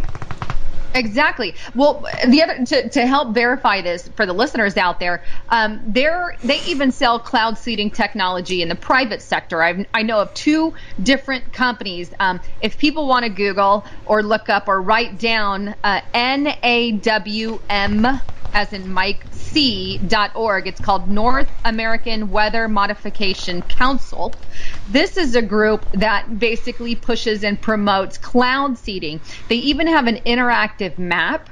Exactly. 0.96 1.56
Well, 1.76 2.06
the 2.28 2.42
other 2.42 2.66
to, 2.66 2.90
to 2.90 3.06
help 3.06 3.36
verify 3.36 3.82
this 3.82 4.08
for 4.16 4.26
the 4.26 4.34
listeners 4.34 4.76
out 4.76 5.00
there, 5.00 5.24
um, 5.50 5.82
there 5.86 6.36
they 6.42 6.62
even 6.64 6.92
sell 6.92 7.20
cloud 7.20 7.60
seeding 7.60 7.92
technology 7.92 8.64
in 8.64 8.70
the 8.70 8.76
private 8.76 9.22
sector. 9.22 9.62
I've, 9.62 9.86
I 9.94 10.02
know 10.02 10.20
of 10.20 10.34
two 10.34 10.74
different 11.02 11.54
companies. 11.54 12.12
Um, 12.20 12.42
if 12.60 12.80
people 12.80 13.08
want 13.08 13.24
to 13.26 13.30
Google 13.30 13.86
or 14.04 14.24
look 14.24 14.50
up 14.50 14.68
or 14.68 14.82
write 14.82 15.20
down 15.20 15.76
uh, 15.84 16.02
NAWM 16.14 17.60
as 18.54 18.74
in 18.74 18.92
Mike 18.92 19.26
C.org. 19.32 20.68
It's 20.68 20.80
called 20.80 21.10
North 21.10 21.50
American 21.66 22.32
Weather 22.32 22.68
Modification 22.68 23.62
Council. 23.64 24.34
This 24.90 25.18
is 25.18 25.36
a 25.36 25.42
group 25.42 25.86
that 25.94 26.40
basically 26.40 26.96
pushes 26.96 27.44
and 27.44 27.60
promotes 27.62 28.18
cloud 28.18 28.78
seeding. 28.78 29.20
They 29.48 29.56
even 29.56 29.88
have 29.88 30.08
an 30.08 30.18
interactive 30.18 30.98
map 30.98 31.49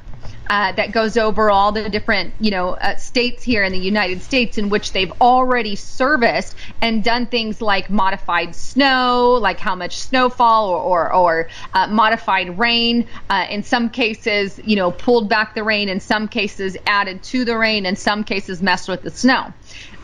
uh, 0.50 0.72
that 0.74 0.92
goes 0.92 1.18
over 1.18 1.50
all 1.50 1.72
the 1.72 1.90
different, 1.90 2.34
you 2.40 2.52
know, 2.52 2.70
uh, 2.70 2.96
states 2.96 3.44
here 3.44 3.64
in 3.64 3.72
the 3.72 3.80
United 3.80 4.22
States 4.22 4.58
in 4.58 4.70
which 4.70 4.94
they've 4.94 5.12
already 5.22 5.76
serviced 5.76 6.56
and 6.82 7.04
done 7.04 7.26
things 7.26 7.62
like 7.62 7.90
modified 7.90 8.56
snow, 8.56 9.38
like 9.42 9.60
how 9.60 9.76
much 9.76 9.98
snowfall 9.98 10.70
or 10.70 10.80
or, 10.80 11.14
or 11.14 11.50
uh, 11.74 11.88
modified 11.88 12.58
rain. 12.58 13.08
Uh, 13.30 13.46
in 13.50 13.64
some 13.64 13.90
cases, 13.90 14.60
you 14.66 14.76
know, 14.76 14.92
pulled 14.92 15.30
back 15.30 15.56
the 15.56 15.64
rain. 15.64 15.90
In 15.90 16.00
some 16.00 16.28
cases, 16.28 16.78
added 16.86 17.24
to 17.24 17.46
the 17.46 17.58
rain. 17.58 17.86
In 17.86 17.96
some 17.96 18.24
cases, 18.24 18.62
messed 18.62 18.88
with 18.88 19.02
the 19.02 19.12
snow. 19.12 19.54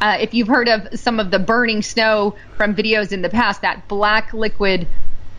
Uh, 0.01 0.17
if 0.19 0.33
you've 0.33 0.47
heard 0.47 0.67
of 0.67 0.87
some 0.99 1.19
of 1.19 1.31
the 1.31 1.39
burning 1.39 1.81
snow 1.81 2.35
from 2.57 2.75
videos 2.75 3.11
in 3.11 3.21
the 3.21 3.29
past, 3.29 3.61
that 3.61 3.87
black 3.87 4.33
liquid 4.33 4.87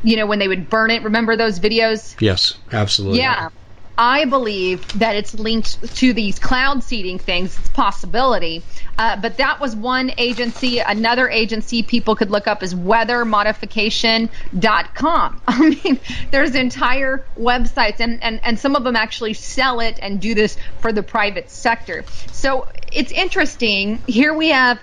you 0.04 0.16
know, 0.16 0.26
when 0.26 0.38
they 0.38 0.48
would 0.48 0.68
burn 0.68 0.90
it. 0.90 1.02
Remember 1.02 1.34
those 1.34 1.58
videos? 1.58 2.14
Yes, 2.20 2.58
absolutely. 2.70 3.20
Yeah. 3.20 3.48
I 3.96 4.24
believe 4.24 4.86
that 4.98 5.14
it's 5.14 5.34
linked 5.34 5.96
to 5.96 6.12
these 6.12 6.36
cloud 6.38 6.82
seeding 6.82 7.18
things. 7.18 7.58
It's 7.58 7.68
possibility. 7.68 8.62
Uh, 8.98 9.20
but 9.20 9.36
that 9.38 9.60
was 9.60 9.76
one 9.76 10.12
agency. 10.18 10.80
Another 10.80 11.28
agency 11.28 11.82
people 11.82 12.16
could 12.16 12.30
look 12.30 12.48
up 12.48 12.62
is 12.62 12.74
weathermodification.com. 12.74 15.42
I 15.48 15.70
mean, 15.70 16.00
there's 16.30 16.54
entire 16.54 17.24
websites, 17.38 18.00
and, 18.00 18.22
and, 18.22 18.40
and 18.42 18.58
some 18.58 18.76
of 18.76 18.84
them 18.84 18.96
actually 18.96 19.34
sell 19.34 19.80
it 19.80 19.98
and 20.02 20.20
do 20.20 20.34
this 20.34 20.56
for 20.80 20.92
the 20.92 21.02
private 21.02 21.50
sector. 21.50 22.04
So 22.32 22.68
it's 22.92 23.12
interesting. 23.12 24.02
Here 24.06 24.34
we 24.34 24.48
have 24.48 24.80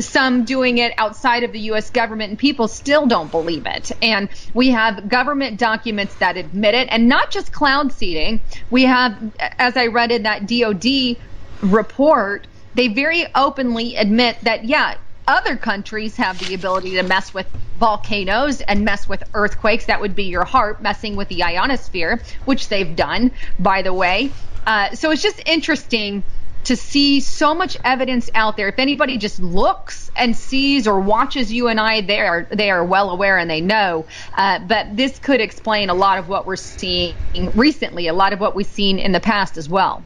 some 0.00 0.44
doing 0.44 0.78
it 0.78 0.92
outside 0.98 1.44
of 1.44 1.52
the 1.52 1.60
U.S. 1.60 1.90
government, 1.90 2.30
and 2.30 2.38
people 2.38 2.68
still 2.68 3.06
don't 3.06 3.30
believe 3.30 3.66
it. 3.66 3.92
And 4.02 4.28
we 4.52 4.70
have 4.70 5.08
government 5.08 5.58
documents 5.58 6.16
that 6.16 6.36
admit 6.36 6.74
it, 6.74 6.88
and 6.90 7.08
not 7.08 7.30
just 7.30 7.52
cloud 7.52 7.92
seeding. 7.92 8.40
We 8.70 8.84
have, 8.84 9.16
as 9.38 9.76
I 9.76 9.86
read 9.86 10.10
in 10.10 10.24
that 10.24 10.46
DoD 10.46 11.16
report, 11.62 12.46
they 12.74 12.88
very 12.88 13.26
openly 13.34 13.96
admit 13.96 14.38
that, 14.42 14.64
yeah, 14.64 14.96
other 15.26 15.56
countries 15.56 16.16
have 16.16 16.38
the 16.38 16.54
ability 16.54 16.92
to 16.96 17.02
mess 17.02 17.32
with 17.32 17.46
volcanoes 17.78 18.60
and 18.60 18.84
mess 18.84 19.08
with 19.08 19.22
earthquakes. 19.32 19.86
That 19.86 20.00
would 20.00 20.14
be 20.14 20.24
your 20.24 20.44
HAARP 20.44 20.80
messing 20.80 21.16
with 21.16 21.28
the 21.28 21.42
ionosphere, 21.44 22.20
which 22.44 22.68
they've 22.68 22.94
done, 22.94 23.30
by 23.58 23.82
the 23.82 23.92
way. 23.92 24.32
Uh, 24.66 24.94
so 24.94 25.10
it's 25.10 25.22
just 25.22 25.40
interesting 25.46 26.22
to 26.64 26.76
see 26.76 27.20
so 27.20 27.54
much 27.54 27.76
evidence 27.84 28.30
out 28.34 28.56
there. 28.56 28.68
If 28.68 28.78
anybody 28.78 29.18
just 29.18 29.40
looks 29.40 30.10
and 30.16 30.36
sees 30.36 30.86
or 30.86 31.00
watches 31.00 31.52
you 31.52 31.68
and 31.68 31.78
I, 31.78 32.00
they 32.00 32.20
are 32.20 32.46
they 32.50 32.70
are 32.70 32.84
well 32.84 33.10
aware 33.10 33.38
and 33.38 33.48
they 33.48 33.60
know. 33.60 34.06
Uh, 34.36 34.58
but 34.60 34.96
this 34.96 35.18
could 35.18 35.40
explain 35.40 35.90
a 35.90 35.94
lot 35.94 36.18
of 36.18 36.28
what 36.28 36.46
we're 36.46 36.56
seeing 36.56 37.14
recently, 37.54 38.08
a 38.08 38.12
lot 38.12 38.32
of 38.32 38.40
what 38.40 38.54
we've 38.54 38.66
seen 38.66 38.98
in 38.98 39.12
the 39.12 39.20
past 39.20 39.56
as 39.56 39.68
well. 39.68 40.04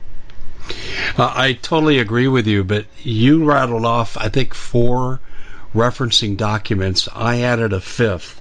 Uh, 1.17 1.33
I 1.35 1.55
totally 1.55 1.99
agree 1.99 2.29
with 2.29 2.47
you, 2.47 2.65
but 2.65 2.87
you 3.03 3.45
rattled 3.45 3.87
off, 3.87 4.17
I 4.17 4.29
think, 4.29 4.55
four 4.55 5.21
referencing 5.75 6.37
documents. 6.37 7.09
I 7.15 7.41
added 7.43 7.73
a 7.73 7.81
fifth. 7.81 8.41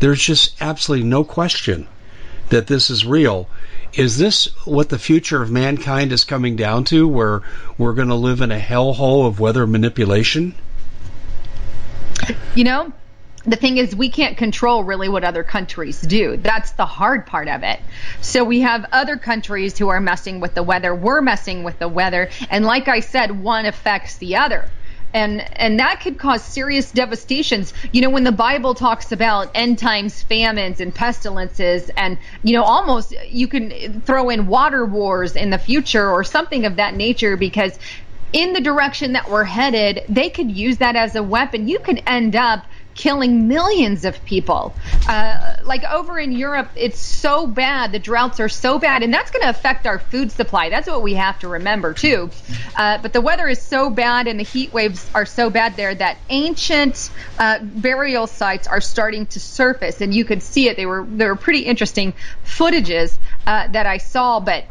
There's 0.00 0.22
just 0.22 0.60
absolutely 0.60 1.08
no 1.08 1.24
question 1.24 1.88
that 2.50 2.66
this 2.66 2.90
is 2.90 3.04
real. 3.04 3.48
Is 3.96 4.18
this 4.18 4.44
what 4.66 4.90
the 4.90 4.98
future 4.98 5.42
of 5.42 5.50
mankind 5.50 6.12
is 6.12 6.24
coming 6.24 6.54
down 6.54 6.84
to, 6.84 7.08
where 7.08 7.40
we're 7.78 7.94
going 7.94 8.08
to 8.08 8.14
live 8.14 8.42
in 8.42 8.52
a 8.52 8.58
hellhole 8.58 9.26
of 9.26 9.40
weather 9.40 9.66
manipulation? 9.66 10.54
You 12.54 12.64
know, 12.64 12.92
the 13.46 13.56
thing 13.56 13.78
is 13.78 13.96
we 13.96 14.10
can't 14.10 14.36
control 14.36 14.84
really 14.84 15.08
what 15.08 15.24
other 15.24 15.42
countries 15.42 16.00
do. 16.02 16.36
That's 16.36 16.72
the 16.72 16.84
hard 16.84 17.24
part 17.24 17.48
of 17.48 17.62
it. 17.62 17.80
So 18.20 18.44
we 18.44 18.60
have 18.60 18.84
other 18.92 19.16
countries 19.16 19.78
who 19.78 19.88
are 19.88 20.00
messing 20.00 20.40
with 20.40 20.54
the 20.54 20.62
weather. 20.62 20.94
We're 20.94 21.22
messing 21.22 21.64
with 21.64 21.78
the 21.78 21.88
weather. 21.88 22.28
And 22.50 22.66
like 22.66 22.88
i 22.88 23.00
said 23.00 23.42
one 23.42 23.64
affects 23.64 24.16
the 24.16 24.36
other 24.36 24.68
and 25.14 25.40
and 25.58 25.78
that 25.78 26.00
could 26.00 26.18
cause 26.18 26.44
serious 26.44 26.92
devastations. 26.92 27.72
You 27.92 28.02
know, 28.02 28.10
when 28.10 28.24
the 28.24 28.32
Bible 28.32 28.74
talks 28.74 29.12
about 29.12 29.50
end 29.54 29.78
times 29.78 30.22
famines 30.22 30.80
and 30.80 30.94
pestilences, 30.94 31.90
and 31.96 32.18
you 32.42 32.52
know, 32.52 32.62
almost 32.62 33.14
you 33.28 33.48
can 33.48 34.00
throw 34.02 34.28
in 34.28 34.46
water 34.46 34.84
wars 34.84 35.36
in 35.36 35.50
the 35.50 35.58
future 35.58 36.10
or 36.10 36.24
something 36.24 36.64
of 36.66 36.76
that 36.76 36.94
nature 36.94 37.36
because 37.36 37.78
in 38.32 38.52
the 38.52 38.60
direction 38.60 39.12
that 39.12 39.30
we're 39.30 39.44
headed, 39.44 40.02
they 40.08 40.28
could 40.28 40.50
use 40.50 40.78
that 40.78 40.96
as 40.96 41.14
a 41.14 41.22
weapon. 41.22 41.68
You 41.68 41.78
could 41.78 42.02
end 42.06 42.36
up 42.36 42.66
killing 42.96 43.46
millions 43.46 44.04
of 44.04 44.24
people. 44.24 44.74
Uh, 45.08 45.56
like 45.64 45.84
over 45.84 46.18
in 46.18 46.32
Europe, 46.32 46.70
it's 46.74 46.98
so 46.98 47.46
bad. 47.46 47.92
The 47.92 47.98
droughts 47.98 48.40
are 48.40 48.48
so 48.48 48.78
bad, 48.78 49.02
and 49.02 49.12
that's 49.12 49.30
going 49.30 49.42
to 49.42 49.50
affect 49.50 49.86
our 49.86 49.98
food 49.98 50.32
supply. 50.32 50.70
That's 50.70 50.88
what 50.88 51.02
we 51.02 51.14
have 51.14 51.38
to 51.40 51.48
remember 51.48 51.94
too. 51.94 52.30
Uh, 52.74 52.98
but 52.98 53.12
the 53.12 53.20
weather 53.20 53.46
is 53.48 53.60
so 53.60 53.90
bad, 53.90 54.26
and 54.26 54.40
the 54.40 54.44
heat 54.44 54.72
waves 54.72 55.08
are 55.14 55.26
so 55.26 55.50
bad 55.50 55.76
there 55.76 55.94
that 55.94 56.18
ancient 56.30 57.10
uh, 57.38 57.58
burial 57.62 58.26
sites 58.26 58.66
are 58.66 58.80
starting 58.80 59.26
to 59.26 59.40
surface, 59.40 60.00
and 60.00 60.14
you 60.14 60.24
could 60.24 60.42
see 60.42 60.68
it. 60.68 60.76
They 60.76 60.86
were 60.86 61.06
they 61.08 61.26
were 61.26 61.36
pretty 61.36 61.60
interesting 61.60 62.14
footages 62.44 63.18
uh, 63.46 63.68
that 63.68 63.86
I 63.86 63.98
saw, 63.98 64.40
but 64.40 64.64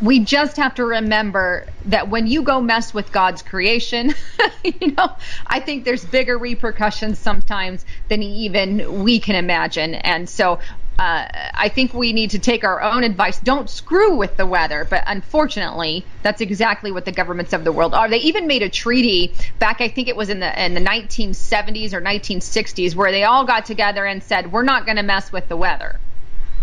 we 0.00 0.20
just 0.20 0.56
have 0.56 0.74
to 0.74 0.84
remember 0.84 1.66
that 1.86 2.08
when 2.08 2.26
you 2.26 2.42
go 2.42 2.60
mess 2.60 2.92
with 2.92 3.12
God's 3.12 3.42
creation, 3.42 4.14
you 4.64 4.92
know, 4.92 5.16
I 5.46 5.60
think 5.60 5.84
there's 5.84 6.04
bigger 6.04 6.36
repercussions 6.36 7.18
sometimes 7.18 7.84
than 8.08 8.22
even 8.22 9.04
we 9.04 9.20
can 9.20 9.36
imagine. 9.36 9.94
And 9.94 10.28
so 10.28 10.58
uh, 10.98 11.26
I 11.54 11.70
think 11.70 11.92
we 11.92 12.12
need 12.12 12.30
to 12.30 12.38
take 12.38 12.62
our 12.62 12.80
own 12.80 13.02
advice. 13.02 13.40
Don't 13.40 13.68
screw 13.68 14.16
with 14.16 14.36
the 14.36 14.46
weather. 14.46 14.86
But 14.88 15.04
unfortunately, 15.06 16.04
that's 16.22 16.40
exactly 16.40 16.92
what 16.92 17.04
the 17.04 17.12
governments 17.12 17.52
of 17.52 17.64
the 17.64 17.72
world 17.72 17.94
are. 17.94 18.08
They 18.08 18.18
even 18.18 18.46
made 18.46 18.62
a 18.62 18.68
treaty 18.68 19.34
back, 19.58 19.80
I 19.80 19.88
think 19.88 20.08
it 20.08 20.16
was 20.16 20.28
in 20.28 20.40
the 20.40 20.64
in 20.64 20.74
the 20.74 20.80
1970s 20.80 21.92
or 21.92 22.00
1960s, 22.00 22.94
where 22.94 23.10
they 23.10 23.24
all 23.24 23.44
got 23.44 23.64
together 23.66 24.04
and 24.04 24.22
said, 24.22 24.52
"We're 24.52 24.62
not 24.62 24.86
going 24.86 24.96
to 24.96 25.02
mess 25.02 25.32
with 25.32 25.48
the 25.48 25.56
weather." 25.56 25.98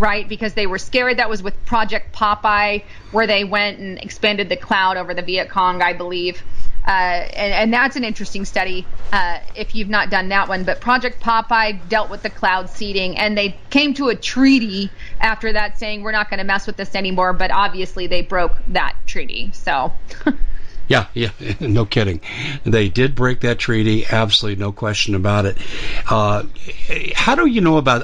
Right? 0.01 0.27
Because 0.27 0.55
they 0.55 0.67
were 0.67 0.79
scared. 0.79 1.17
That 1.17 1.29
was 1.29 1.43
with 1.43 1.63
Project 1.65 2.13
Popeye, 2.13 2.83
where 3.11 3.27
they 3.27 3.43
went 3.43 3.79
and 3.79 3.99
expanded 3.99 4.49
the 4.49 4.57
cloud 4.57 4.97
over 4.97 5.13
the 5.13 5.21
Viet 5.21 5.49
Cong, 5.49 5.81
I 5.81 5.93
believe. 5.93 6.43
Uh, 6.85 6.89
and, 6.89 7.53
and, 7.53 7.71
that's 7.71 7.95
an 7.95 8.03
interesting 8.03 8.43
study 8.43 8.87
uh, 9.13 9.37
if 9.55 9.75
you've 9.75 9.87
not 9.87 10.09
done 10.09 10.29
that 10.29 10.49
one. 10.49 10.63
But 10.63 10.81
Project 10.81 11.21
Popeye 11.21 11.87
dealt 11.87 12.09
with 12.09 12.23
the 12.23 12.31
cloud 12.31 12.71
seeding, 12.71 13.19
and 13.19 13.37
they 13.37 13.55
came 13.69 13.93
to 13.93 14.09
a 14.09 14.15
treaty 14.15 14.89
after 15.19 15.53
that 15.53 15.77
saying 15.77 16.01
we're 16.01 16.11
not 16.11 16.31
going 16.31 16.39
to 16.39 16.43
mess 16.43 16.65
with 16.65 16.77
this 16.77 16.95
anymore. 16.95 17.33
But 17.33 17.51
obviously, 17.51 18.07
they 18.07 18.23
broke 18.23 18.57
that 18.69 18.95
treaty. 19.05 19.51
So. 19.53 19.93
Yeah, 20.87 21.07
yeah, 21.13 21.29
no 21.61 21.85
kidding. 21.85 22.19
They 22.65 22.89
did 22.89 23.15
break 23.15 23.41
that 23.41 23.59
treaty, 23.59 24.05
absolutely 24.05 24.59
no 24.59 24.73
question 24.73 25.15
about 25.15 25.45
it. 25.45 25.57
Uh, 26.09 26.43
how 27.15 27.35
do 27.35 27.45
you 27.45 27.61
know 27.61 27.77
about 27.77 28.03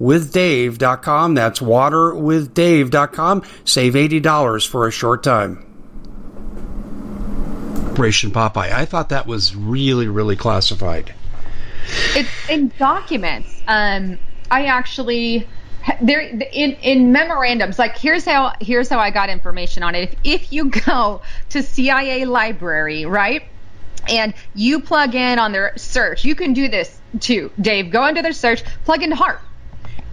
waterwithdave.com. 0.00 1.34
That's 1.34 1.60
waterwithdave.com. 1.60 3.42
Save 3.64 3.94
$80 3.94 4.66
for 4.68 4.86
a 4.86 4.90
short 4.90 5.22
time. 5.22 5.66
Operation 7.92 8.30
Popeye. 8.30 8.72
I 8.72 8.84
thought 8.86 9.10
that 9.10 9.26
was 9.26 9.54
really, 9.54 10.08
really 10.08 10.36
classified. 10.36 11.14
It's 12.14 12.48
in 12.48 12.72
documents. 12.78 13.54
Um, 13.68 14.18
I 14.50 14.66
actually 14.66 15.46
there 16.00 16.20
in 16.20 16.72
in 16.72 17.12
memorandums 17.12 17.78
like 17.78 17.98
here's 17.98 18.24
how 18.24 18.54
here's 18.60 18.88
how 18.88 18.98
I 18.98 19.10
got 19.10 19.28
information 19.28 19.82
on 19.82 19.94
it. 19.94 20.16
If 20.24 20.42
if 20.42 20.52
you 20.52 20.70
go 20.70 21.22
to 21.50 21.62
CIA 21.62 22.24
library, 22.24 23.04
right? 23.04 23.42
And 24.08 24.32
you 24.54 24.80
plug 24.80 25.14
in 25.14 25.38
on 25.38 25.52
their 25.52 25.76
search, 25.76 26.24
you 26.24 26.34
can 26.34 26.54
do 26.54 26.68
this 26.68 26.98
too, 27.20 27.50
Dave. 27.60 27.90
Go 27.90 28.06
into 28.06 28.22
their 28.22 28.32
search, 28.32 28.64
plug 28.84 29.02
in 29.02 29.12
HAARP 29.12 29.38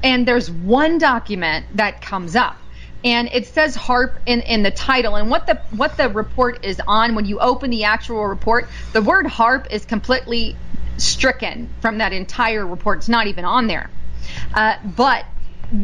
and 0.04 0.28
there's 0.28 0.50
one 0.50 0.98
document 0.98 1.66
that 1.76 2.02
comes 2.02 2.36
up 2.36 2.58
and 3.04 3.30
it 3.32 3.48
says 3.48 3.78
HAARP 3.78 4.18
in, 4.26 4.42
in 4.42 4.64
the 4.64 4.72
title 4.72 5.16
and 5.16 5.30
what 5.30 5.48
the 5.48 5.56
what 5.72 5.98
the 5.98 6.10
report 6.10 6.66
is 6.66 6.82
on 6.88 7.16
when 7.16 7.26
you 7.26 7.40
open 7.40 7.70
the 7.70 7.86
actual 7.86 8.26
report 8.26 8.68
the 8.94 9.02
word 9.02 9.26
HAARP 9.26 9.72
is 9.72 9.86
completely 9.86 10.56
stricken 10.98 11.70
from 11.80 12.00
that 12.00 12.12
entire 12.12 12.66
report 12.66 13.00
it's 13.00 13.10
not 13.10 13.28
even 13.28 13.46
on 13.46 13.68
there 13.68 13.90
uh, 14.54 14.76
but 14.84 15.26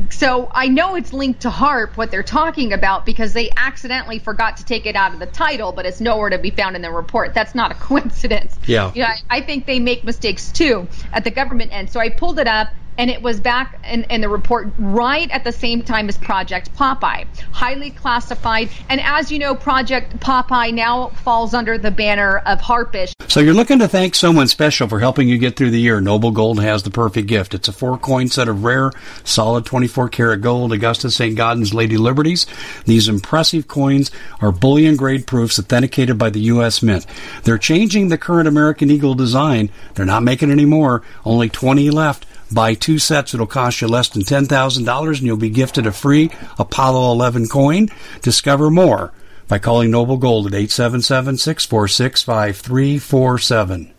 so 0.10 0.50
I 0.52 0.68
know 0.68 0.96
it's 0.96 1.14
linked 1.14 1.42
to 1.42 1.50
HAARP 1.50 1.96
what 1.96 2.10
they're 2.10 2.24
talking 2.24 2.74
about, 2.74 3.06
because 3.06 3.34
they 3.34 3.52
accidentally 3.56 4.20
forgot 4.20 4.58
to 4.58 4.66
take 4.66 4.86
it 4.86 4.96
out 4.96 5.14
of 5.14 5.20
the 5.20 5.28
title, 5.28 5.72
but 5.72 5.86
it's 5.86 6.02
nowhere 6.02 6.32
to 6.32 6.40
be 6.40 6.50
found 6.50 6.76
in 6.76 6.82
the 6.82 6.92
report. 6.92 7.34
That's 7.34 7.54
not 7.54 7.72
a 7.72 7.76
coincidence. 7.80 8.58
Yeah. 8.66 8.92
You 8.94 9.02
know, 9.02 9.10
I, 9.10 9.38
I 9.38 9.42
think 9.42 9.66
they 9.66 9.80
make 9.80 10.04
mistakes 10.04 10.52
too 10.52 10.88
at 11.14 11.24
the 11.24 11.32
government 11.32 11.72
end. 11.72 11.90
So 11.92 12.00
I 12.00 12.10
pulled 12.10 12.40
it 12.40 12.48
up 12.48 12.70
and 12.98 13.10
it 13.10 13.22
was 13.22 13.40
back 13.40 13.80
in, 13.86 14.04
in, 14.06 14.22
the 14.22 14.30
report 14.30 14.70
right 14.78 15.30
at 15.32 15.44
the 15.44 15.52
same 15.52 15.82
time 15.82 16.10
as 16.10 16.18
Project 16.18 16.74
Popeye, 16.76 17.26
highly 17.52 17.92
classified. 17.92 18.70
And 18.90 19.02
as 19.02 19.32
you 19.32 19.40
know, 19.40 19.56
Project 19.56 20.20
Popeye 20.20 20.74
now 20.74 21.10
falls 21.10 21.54
under 21.54 21.78
the 21.78 21.92
banner 21.92 22.38
of 22.40 22.62
Harpish. 22.62 23.14
So 23.28 23.40
you're 23.40 23.54
looking 23.54 23.80
to 23.80 23.88
thank 23.88 24.16
someone 24.16 24.48
special 24.48 24.88
for 24.88 25.00
helping 25.00 25.28
you 25.28 25.38
get 25.38 25.56
through 25.58 25.72
the 25.72 25.80
year. 25.80 26.00
Noble 26.00 26.32
Gold 26.32 26.60
has 26.62 26.84
the 26.84 26.90
perfect 26.90 27.28
gift. 27.28 27.54
It's 27.54 27.68
a 27.68 27.74
four 27.74 27.98
coin 27.98 28.28
set 28.28 28.48
of 28.48 28.64
rare, 28.64 28.92
solid 29.24 29.66
24 29.66 30.10
karat 30.10 30.42
gold 30.42 30.72
Augustus 30.72 31.16
St. 31.16 31.38
Gaudens 31.38 31.74
Lady 31.74 31.98
Liberties. 31.98 32.46
These 32.86 33.08
impressive 33.08 33.68
coins 33.68 34.12
are 34.42 34.52
bullion 34.52 34.96
grade 34.96 35.28
proofs 35.28 35.60
authenticated 35.60 36.18
by 36.18 36.30
the 36.30 36.40
U.S. 36.42 36.82
Mint. 36.82 37.06
They're 37.44 37.58
changing 37.58 38.08
the 38.08 38.18
current 38.18 38.48
American 38.48 38.90
Eagle 38.90 39.16
design. 39.16 39.70
They're 39.96 40.06
not 40.06 40.24
making 40.24 40.52
any 40.52 40.66
more. 40.66 41.04
Only 41.26 41.50
20 41.50 41.90
left. 41.90 42.26
Buy 42.52 42.76
two 42.76 43.00
sets, 43.00 43.34
it'll 43.34 43.48
cost 43.48 43.82
you 43.82 43.88
less 43.88 44.10
than 44.10 44.22
$10,000 44.22 45.08
and 45.08 45.22
you'll 45.22 45.38
be 45.38 45.50
gifted 45.50 45.88
a 45.88 45.92
free 45.92 46.30
Apollo 46.60 47.12
11 47.14 47.48
coin. 47.48 47.90
Discover 48.22 48.70
more 48.70 49.12
by 49.48 49.60
calling 49.60 49.92
Noble 49.92 50.18
Gold 50.18 50.48
at 50.48 50.54
877 50.54 51.38
646 51.38 52.24
5347 52.24 53.92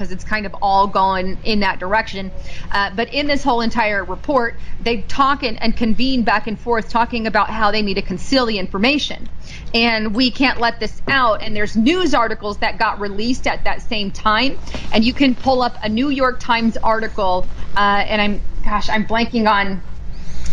because 0.00 0.12
it's 0.12 0.24
kind 0.24 0.46
of 0.46 0.56
all 0.62 0.86
gone 0.86 1.36
in 1.44 1.60
that 1.60 1.78
direction. 1.78 2.30
Uh, 2.72 2.90
but 2.96 3.12
in 3.12 3.26
this 3.26 3.44
whole 3.44 3.60
entire 3.60 4.02
report, 4.02 4.54
they 4.82 5.02
talk 5.02 5.42
and, 5.42 5.60
and 5.62 5.76
convene 5.76 6.22
back 6.22 6.46
and 6.46 6.58
forth 6.58 6.88
talking 6.88 7.26
about 7.26 7.50
how 7.50 7.70
they 7.70 7.82
need 7.82 7.94
to 7.94 8.02
conceal 8.02 8.46
the 8.46 8.58
information. 8.58 9.28
And 9.72 10.14
we 10.14 10.30
can't 10.30 10.58
let 10.58 10.80
this 10.80 11.00
out. 11.08 11.42
And 11.42 11.54
there's 11.54 11.76
news 11.76 12.14
articles 12.14 12.58
that 12.58 12.78
got 12.78 13.00
released 13.00 13.46
at 13.46 13.64
that 13.64 13.82
same 13.82 14.10
time. 14.10 14.58
And 14.92 15.04
you 15.04 15.12
can 15.12 15.34
pull 15.34 15.62
up 15.62 15.76
a 15.82 15.88
New 15.88 16.08
York 16.08 16.40
Times 16.40 16.76
article. 16.76 17.46
Uh, 17.76 18.04
and 18.06 18.20
I'm, 18.20 18.40
gosh, 18.64 18.88
I'm 18.88 19.06
blanking 19.06 19.50
on 19.50 19.82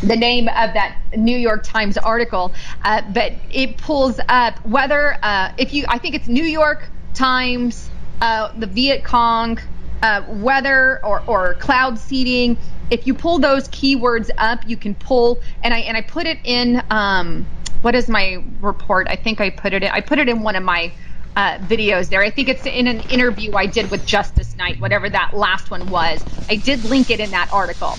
the 0.03 0.15
name 0.15 0.47
of 0.47 0.73
that 0.73 0.97
New 1.15 1.37
York 1.37 1.63
Times 1.63 1.97
article, 1.97 2.53
uh, 2.83 3.01
but 3.13 3.33
it 3.51 3.77
pulls 3.77 4.19
up 4.29 4.63
whether 4.63 5.17
uh, 5.23 5.51
if 5.57 5.73
you 5.73 5.85
I 5.87 5.97
think 5.97 6.13
it's 6.13 6.27
New 6.27 6.43
York 6.43 6.87
Times 7.15 7.89
uh, 8.21 8.51
the 8.57 8.67
Viet 8.67 9.03
Cong, 9.03 9.59
uh, 10.01 10.23
weather 10.27 11.03
or, 11.03 11.21
or 11.27 11.55
cloud 11.55 11.97
seeding. 11.99 12.57
If 12.89 13.05
you 13.05 13.13
pull 13.13 13.39
those 13.39 13.67
keywords 13.67 14.29
up, 14.37 14.67
you 14.67 14.77
can 14.77 14.95
pull 14.95 15.41
and 15.63 15.73
I 15.73 15.79
and 15.79 15.97
I 15.97 16.01
put 16.01 16.25
it 16.25 16.39
in. 16.43 16.81
Um, 16.89 17.45
what 17.81 17.95
is 17.95 18.07
my 18.07 18.43
report? 18.61 19.07
I 19.09 19.15
think 19.15 19.41
I 19.41 19.49
put 19.49 19.73
it 19.73 19.83
in. 19.83 19.89
I 19.89 20.01
put 20.01 20.19
it 20.19 20.29
in 20.29 20.43
one 20.43 20.55
of 20.55 20.63
my 20.63 20.91
uh, 21.35 21.57
videos 21.59 22.09
there. 22.09 22.21
I 22.21 22.29
think 22.29 22.49
it's 22.49 22.65
in 22.65 22.87
an 22.87 23.01
interview 23.01 23.55
I 23.55 23.67
did 23.67 23.91
with 23.91 24.05
Justice 24.05 24.55
Knight, 24.57 24.79
whatever 24.79 25.09
that 25.09 25.35
last 25.35 25.69
one 25.69 25.89
was. 25.89 26.23
I 26.49 26.55
did 26.55 26.83
link 26.85 27.09
it 27.09 27.19
in 27.19 27.31
that 27.31 27.51
article, 27.53 27.95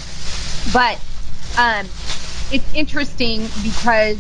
but 0.73 1.01
um, 1.59 1.87
it's 2.53 2.75
interesting 2.75 3.47
because 3.63 4.19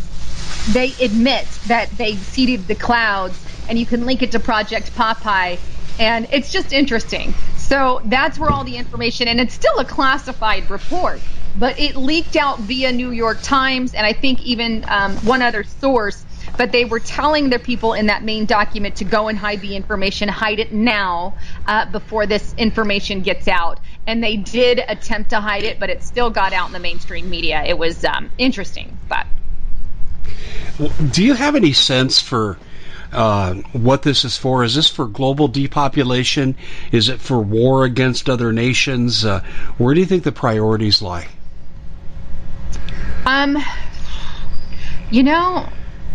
they 0.73 0.93
admit 1.01 1.47
that 1.67 1.91
they 1.91 2.15
seeded 2.15 2.67
the 2.69 2.75
clouds, 2.75 3.45
and 3.69 3.79
you 3.79 3.87
can 3.87 4.07
link 4.07 4.23
it 4.23 4.33
to 4.33 4.41
Project 4.41 4.95
Popeye 4.95 5.59
and 5.99 6.29
it's 6.33 6.53
just 6.53 6.73
interesting. 6.73 7.35
So 7.57 8.01
that's 8.05 8.39
where 8.39 8.51
all 8.51 8.65
the 8.65 8.77
information, 8.77 9.29
and 9.29 9.41
it's 9.41 9.55
still 9.55 9.79
a 9.79 9.85
classified 9.85 10.71
report, 10.71 11.21
but 11.59 11.79
it 11.79 11.97
leaked 11.97 12.37
out 12.37 12.61
via 12.61 12.93
New 12.93 13.11
York 13.11 13.39
Times, 13.43 13.95
and 13.95 14.07
I 14.07 14.13
think 14.13 14.43
even 14.43 14.85
um, 14.89 15.17
one 15.19 15.43
other 15.43 15.65
source. 15.65 16.25
But 16.57 16.73
they 16.73 16.85
were 16.85 16.99
telling 16.99 17.51
the 17.51 17.59
people 17.59 17.93
in 17.93 18.07
that 18.07 18.25
main 18.25 18.47
document 18.47 18.97
to 18.97 19.05
go 19.05 19.29
and 19.29 19.39
hide 19.39 19.61
the 19.61 19.77
information, 19.77 20.29
hide 20.29 20.59
it 20.59 20.73
now 20.73 21.35
uh, 21.67 21.91
before 21.91 22.27
this 22.27 22.55
information 22.57 23.21
gets 23.21 23.49
out. 23.49 23.81
And 24.07 24.25
they 24.25 24.37
did 24.37 24.83
attempt 24.89 25.31
to 25.31 25.41
hide 25.41 25.65
it, 25.65 25.79
but 25.79 25.91
it 25.91 26.03
still 26.03 26.31
got 26.31 26.53
out 26.53 26.69
in 26.69 26.73
the 26.73 26.79
mainstream 26.79 27.29
media. 27.29 27.63
It 27.65 27.77
was 27.77 28.05
um, 28.05 28.31
interesting, 28.39 28.97
but. 29.09 29.27
Do 31.11 31.23
you 31.23 31.35
have 31.35 31.55
any 31.55 31.73
sense 31.73 32.21
for 32.21 32.57
uh, 33.13 33.55
what 33.73 34.03
this 34.03 34.25
is 34.25 34.37
for. 34.37 34.65
Is 34.65 34.75
this 34.75 34.89
for 34.89 35.07
global 35.07 35.49
depopulation? 35.49 36.57
Is 36.93 37.09
it 37.09 37.21
for 37.21 37.41
war 37.41 37.85
against 37.85 38.29
other 38.29 38.53
nations? 38.53 39.25
Uh, 39.25 39.43
where 39.79 39.95
do 39.95 40.01
you 40.01 40.07
think 40.07 40.25
the 40.25 40.33
priorities 40.33 41.01
lie? 41.01 41.27
Um, 43.27 43.59
you 45.11 45.23
know, 45.23 45.69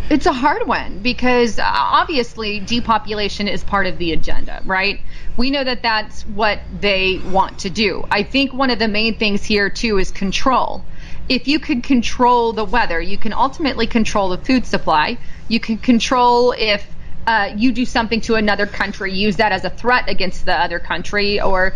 it's 0.09 0.25
a 0.25 0.33
hard 0.33 0.67
one 0.67 0.99
because 0.99 1.59
uh, 1.59 1.63
obviously 1.65 2.59
depopulation 2.59 3.47
is 3.47 3.63
part 3.63 3.87
of 3.87 3.97
the 3.97 4.11
agenda, 4.11 4.61
right? 4.65 4.99
We 5.37 5.49
know 5.49 5.63
that 5.63 5.81
that's 5.81 6.23
what 6.23 6.59
they 6.79 7.19
want 7.19 7.59
to 7.59 7.69
do. 7.69 8.05
I 8.11 8.23
think 8.23 8.53
one 8.53 8.69
of 8.69 8.79
the 8.79 8.87
main 8.87 9.17
things 9.17 9.43
here 9.43 9.69
too 9.69 9.97
is 9.97 10.11
control. 10.11 10.83
If 11.29 11.47
you 11.47 11.59
could 11.59 11.83
control 11.83 12.53
the 12.53 12.65
weather, 12.65 12.99
you 12.99 13.17
can 13.17 13.33
ultimately 13.33 13.87
control 13.87 14.29
the 14.29 14.37
food 14.37 14.65
supply. 14.65 15.17
You 15.47 15.59
can 15.59 15.77
control 15.77 16.53
if 16.57 16.85
uh, 17.25 17.53
you 17.55 17.71
do 17.71 17.85
something 17.85 18.19
to 18.21 18.35
another 18.35 18.65
country, 18.65 19.13
use 19.13 19.37
that 19.37 19.53
as 19.53 19.63
a 19.63 19.69
threat 19.69 20.09
against 20.09 20.45
the 20.45 20.53
other 20.53 20.79
country, 20.79 21.39
or. 21.41 21.73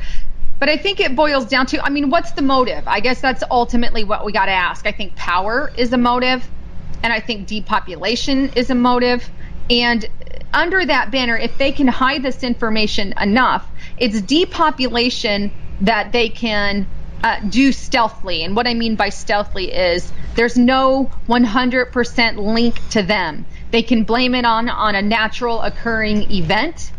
But 0.59 0.69
I 0.69 0.77
think 0.77 0.99
it 0.99 1.15
boils 1.15 1.45
down 1.45 1.67
to, 1.67 1.83
I 1.83 1.89
mean, 1.89 2.09
what's 2.09 2.31
the 2.31 2.41
motive? 2.41 2.87
I 2.87 2.99
guess 2.99 3.21
that's 3.21 3.43
ultimately 3.49 4.03
what 4.03 4.25
we 4.25 4.31
got 4.31 4.47
to 4.47 4.51
ask. 4.51 4.87
I 4.87 4.91
think 4.91 5.15
power 5.15 5.71
is 5.77 5.93
a 5.93 5.97
motive, 5.97 6.47
and 7.03 7.13
I 7.13 7.19
think 7.19 7.47
depopulation 7.47 8.49
is 8.55 8.69
a 8.69 8.75
motive. 8.75 9.29
And 9.69 10.07
under 10.53 10.83
that 10.83 11.11
banner, 11.11 11.37
if 11.37 11.57
they 11.57 11.71
can 11.71 11.87
hide 11.87 12.23
this 12.23 12.43
information 12.43 13.13
enough, 13.19 13.67
it's 13.97 14.21
depopulation 14.21 15.51
that 15.81 16.11
they 16.11 16.29
can 16.29 16.87
uh, 17.23 17.39
do 17.49 17.71
stealthily. 17.71 18.43
And 18.43 18.55
what 18.55 18.67
I 18.67 18.73
mean 18.73 18.95
by 18.95 19.09
stealthily 19.09 19.71
is 19.71 20.11
there's 20.35 20.57
no 20.57 21.11
100% 21.27 22.37
link 22.37 22.89
to 22.89 23.03
them. 23.03 23.45
They 23.71 23.83
can 23.83 24.03
blame 24.03 24.33
it 24.33 24.45
on 24.45 24.69
on 24.69 24.95
a 24.95 25.01
natural 25.01 25.61
occurring 25.61 26.31
event 26.31 26.91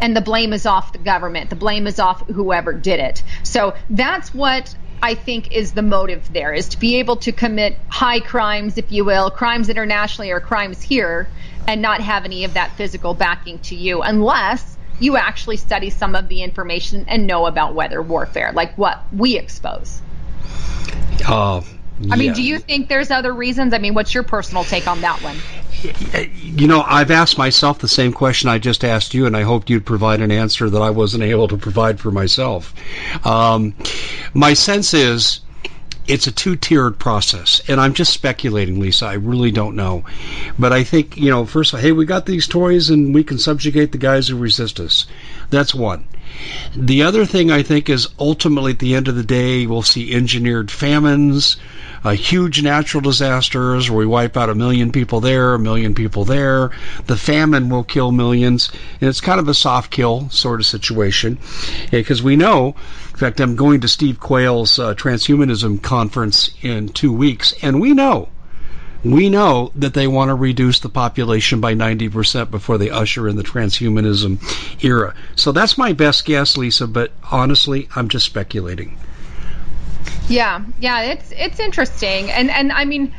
and 0.00 0.16
the 0.16 0.20
blame 0.20 0.52
is 0.52 0.66
off 0.66 0.92
the 0.92 0.98
government. 0.98 1.50
The 1.50 1.56
blame 1.56 1.86
is 1.86 1.98
off 1.98 2.26
whoever 2.28 2.72
did 2.72 3.00
it. 3.00 3.22
So 3.42 3.74
that's 3.90 4.34
what 4.34 4.74
I 5.02 5.14
think 5.14 5.52
is 5.52 5.72
the 5.72 5.82
motive 5.82 6.32
there 6.32 6.52
is 6.52 6.70
to 6.70 6.78
be 6.78 6.96
able 6.96 7.16
to 7.16 7.32
commit 7.32 7.78
high 7.88 8.20
crimes, 8.20 8.78
if 8.78 8.90
you 8.90 9.04
will, 9.04 9.30
crimes 9.30 9.68
internationally 9.68 10.30
or 10.30 10.40
crimes 10.40 10.80
here, 10.80 11.28
and 11.68 11.82
not 11.82 12.00
have 12.00 12.24
any 12.24 12.44
of 12.44 12.54
that 12.54 12.72
physical 12.72 13.14
backing 13.14 13.58
to 13.60 13.74
you 13.74 14.02
unless 14.02 14.76
you 15.00 15.16
actually 15.16 15.56
study 15.56 15.90
some 15.90 16.14
of 16.14 16.28
the 16.28 16.42
information 16.42 17.04
and 17.08 17.26
know 17.26 17.46
about 17.46 17.74
weather 17.74 18.00
warfare, 18.00 18.52
like 18.54 18.76
what 18.78 19.02
we 19.12 19.36
expose. 19.36 20.00
Uh, 21.26 21.60
I 22.10 22.16
mean, 22.16 22.32
do 22.32 22.42
you 22.42 22.58
think 22.58 22.88
there's 22.88 23.10
other 23.10 23.32
reasons? 23.32 23.72
I 23.72 23.78
mean, 23.78 23.94
what's 23.94 24.14
your 24.14 24.24
personal 24.24 24.64
take 24.64 24.88
on 24.88 25.00
that 25.02 25.22
one? 25.22 25.36
You 26.42 26.66
know, 26.66 26.82
I've 26.82 27.10
asked 27.10 27.38
myself 27.38 27.78
the 27.78 27.88
same 27.88 28.12
question 28.12 28.48
I 28.48 28.58
just 28.58 28.84
asked 28.84 29.14
you, 29.14 29.26
and 29.26 29.36
I 29.36 29.42
hoped 29.42 29.70
you'd 29.70 29.86
provide 29.86 30.20
an 30.20 30.32
answer 30.32 30.68
that 30.68 30.82
I 30.82 30.90
wasn't 30.90 31.22
able 31.22 31.46
to 31.48 31.56
provide 31.56 32.00
for 32.00 32.10
myself. 32.10 32.74
Um, 33.24 33.74
my 34.32 34.54
sense 34.54 34.92
is 34.92 35.40
it's 36.06 36.26
a 36.26 36.32
two-tiered 36.32 36.98
process, 36.98 37.62
and 37.68 37.80
I'm 37.80 37.94
just 37.94 38.12
speculating, 38.12 38.80
Lisa. 38.80 39.06
I 39.06 39.14
really 39.14 39.50
don't 39.50 39.76
know, 39.76 40.04
but 40.58 40.72
I 40.72 40.84
think 40.84 41.16
you 41.16 41.30
know. 41.30 41.46
First, 41.46 41.72
of 41.72 41.78
all, 41.78 41.82
hey, 41.82 41.92
we 41.92 42.06
got 42.06 42.26
these 42.26 42.46
toys, 42.46 42.90
and 42.90 43.14
we 43.14 43.24
can 43.24 43.38
subjugate 43.38 43.92
the 43.92 43.98
guys 43.98 44.28
who 44.28 44.36
resist 44.36 44.80
us. 44.80 45.06
That's 45.50 45.74
one. 45.74 46.04
The 46.76 47.02
other 47.02 47.24
thing 47.24 47.50
I 47.50 47.62
think 47.62 47.88
is 47.88 48.08
ultimately 48.18 48.72
at 48.72 48.78
the 48.78 48.94
end 48.94 49.08
of 49.08 49.16
the 49.16 49.22
day, 49.22 49.66
we'll 49.66 49.82
see 49.82 50.14
engineered 50.14 50.70
famines 50.70 51.56
uh, 52.04 52.10
huge 52.10 52.62
natural 52.62 53.00
disasters 53.00 53.90
where 53.90 53.98
we 53.98 54.06
wipe 54.06 54.36
out 54.36 54.50
a 54.50 54.54
million 54.54 54.92
people 54.92 55.20
there, 55.20 55.54
a 55.54 55.58
million 55.58 55.94
people 55.94 56.24
there. 56.24 56.70
The 57.06 57.16
famine 57.16 57.70
will 57.70 57.82
kill 57.82 58.12
millions, 58.12 58.70
and 59.00 59.08
it's 59.08 59.22
kind 59.22 59.40
of 59.40 59.48
a 59.48 59.54
soft 59.54 59.90
kill 59.90 60.28
sort 60.28 60.60
of 60.60 60.66
situation 60.66 61.38
because 61.90 62.22
we 62.22 62.36
know. 62.36 62.76
In 63.10 63.16
fact, 63.16 63.40
I'm 63.40 63.56
going 63.56 63.80
to 63.80 63.88
Steve 63.88 64.20
Quayle's 64.20 64.78
uh, 64.78 64.94
transhumanism 64.94 65.82
conference 65.82 66.50
in 66.60 66.90
two 66.90 67.12
weeks, 67.12 67.54
and 67.62 67.80
we 67.80 67.94
know 67.94 68.28
we 69.04 69.28
know 69.28 69.70
that 69.76 69.94
they 69.94 70.06
want 70.06 70.30
to 70.30 70.34
reduce 70.34 70.80
the 70.80 70.88
population 70.88 71.60
by 71.60 71.74
90% 71.74 72.50
before 72.50 72.78
they 72.78 72.90
usher 72.90 73.28
in 73.28 73.36
the 73.36 73.42
transhumanism 73.42 74.38
era. 74.82 75.14
So 75.36 75.52
that's 75.52 75.76
my 75.76 75.92
best 75.92 76.24
guess, 76.24 76.56
Lisa, 76.56 76.86
but 76.86 77.12
honestly, 77.30 77.88
I'm 77.94 78.08
just 78.08 78.26
speculating. 78.26 78.98
Yeah, 80.28 80.64
yeah, 80.80 81.02
it's 81.02 81.32
it's 81.32 81.60
interesting, 81.60 82.30
and 82.30 82.50
and 82.50 82.72
I 82.72 82.86
mean, 82.86 83.14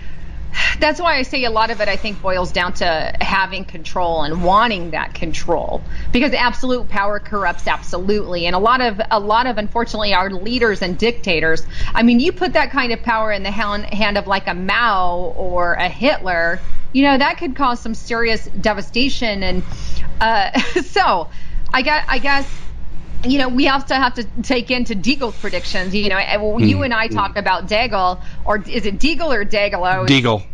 that's 0.80 1.00
why 1.00 1.18
I 1.18 1.24
say 1.24 1.44
a 1.44 1.50
lot 1.50 1.72
of 1.72 1.82
it. 1.82 1.88
I 1.88 1.98
think 1.98 2.22
boils 2.22 2.52
down 2.52 2.74
to 2.74 3.13
having 3.22 3.65
control 3.65 4.24
and 4.24 4.44
wanting 4.44 4.91
that 4.91 5.13
control, 5.13 5.84
because 6.12 6.34
absolute 6.34 6.89
power 6.89 7.20
corrupts 7.20 7.68
absolutely, 7.68 8.46
and 8.46 8.56
a 8.56 8.60
lot 8.60 8.82
of 8.82 9.00
a 9.12 9.20
lot 9.20 9.48
of 9.48 9.58
unfortunately 9.58 10.13
our 10.13 10.30
leaders 10.30 10.82
and 10.82 10.98
dictators. 10.98 11.65
I 11.94 12.04
mean, 12.04 12.20
you 12.20 12.32
put 12.32 12.54
that 12.54 12.72
kind 12.72 12.91
of 12.91 13.02
power 13.02 13.32
in 13.32 13.44
the 13.44 13.52
hand, 13.52 14.18
of 14.18 14.28
like 14.28 14.48
a 14.48 14.54
Mao 14.54 15.34
or 15.36 15.74
a 15.74 15.89
Hitler, 15.89 16.60
you 16.94 17.04
know, 17.04 17.18
that 17.18 17.38
could 17.38 17.56
cause 17.56 17.80
some 17.80 17.94
serious 17.94 18.46
devastation, 18.62 19.44
and 19.44 19.63
uh, 20.22 20.58
so 20.84 21.30
I 21.74 22.04
I 22.08 22.20
guess 22.20 22.64
you 23.32 23.38
know, 23.38 23.50
we 23.50 23.68
also 23.68 23.96
have 23.96 24.14
to 24.16 24.24
take 24.42 24.72
into 24.72 24.96
Deagle's 24.96 25.38
predictions. 25.40 25.94
You 25.94 26.10
know, 26.10 26.20
you 26.60 26.78
hmm. 26.78 26.84
and 26.84 26.94
I 26.94 27.08
talk 27.08 27.34
hmm. 27.34 27.40
about 27.40 27.68
Daigle, 27.68 28.22
or 28.46 28.58
is 28.58 28.86
it 28.86 29.00
Deagle 29.00 29.34
or 29.34 29.46
Daigle? 29.46 30.08
Deagle. 30.08 30.46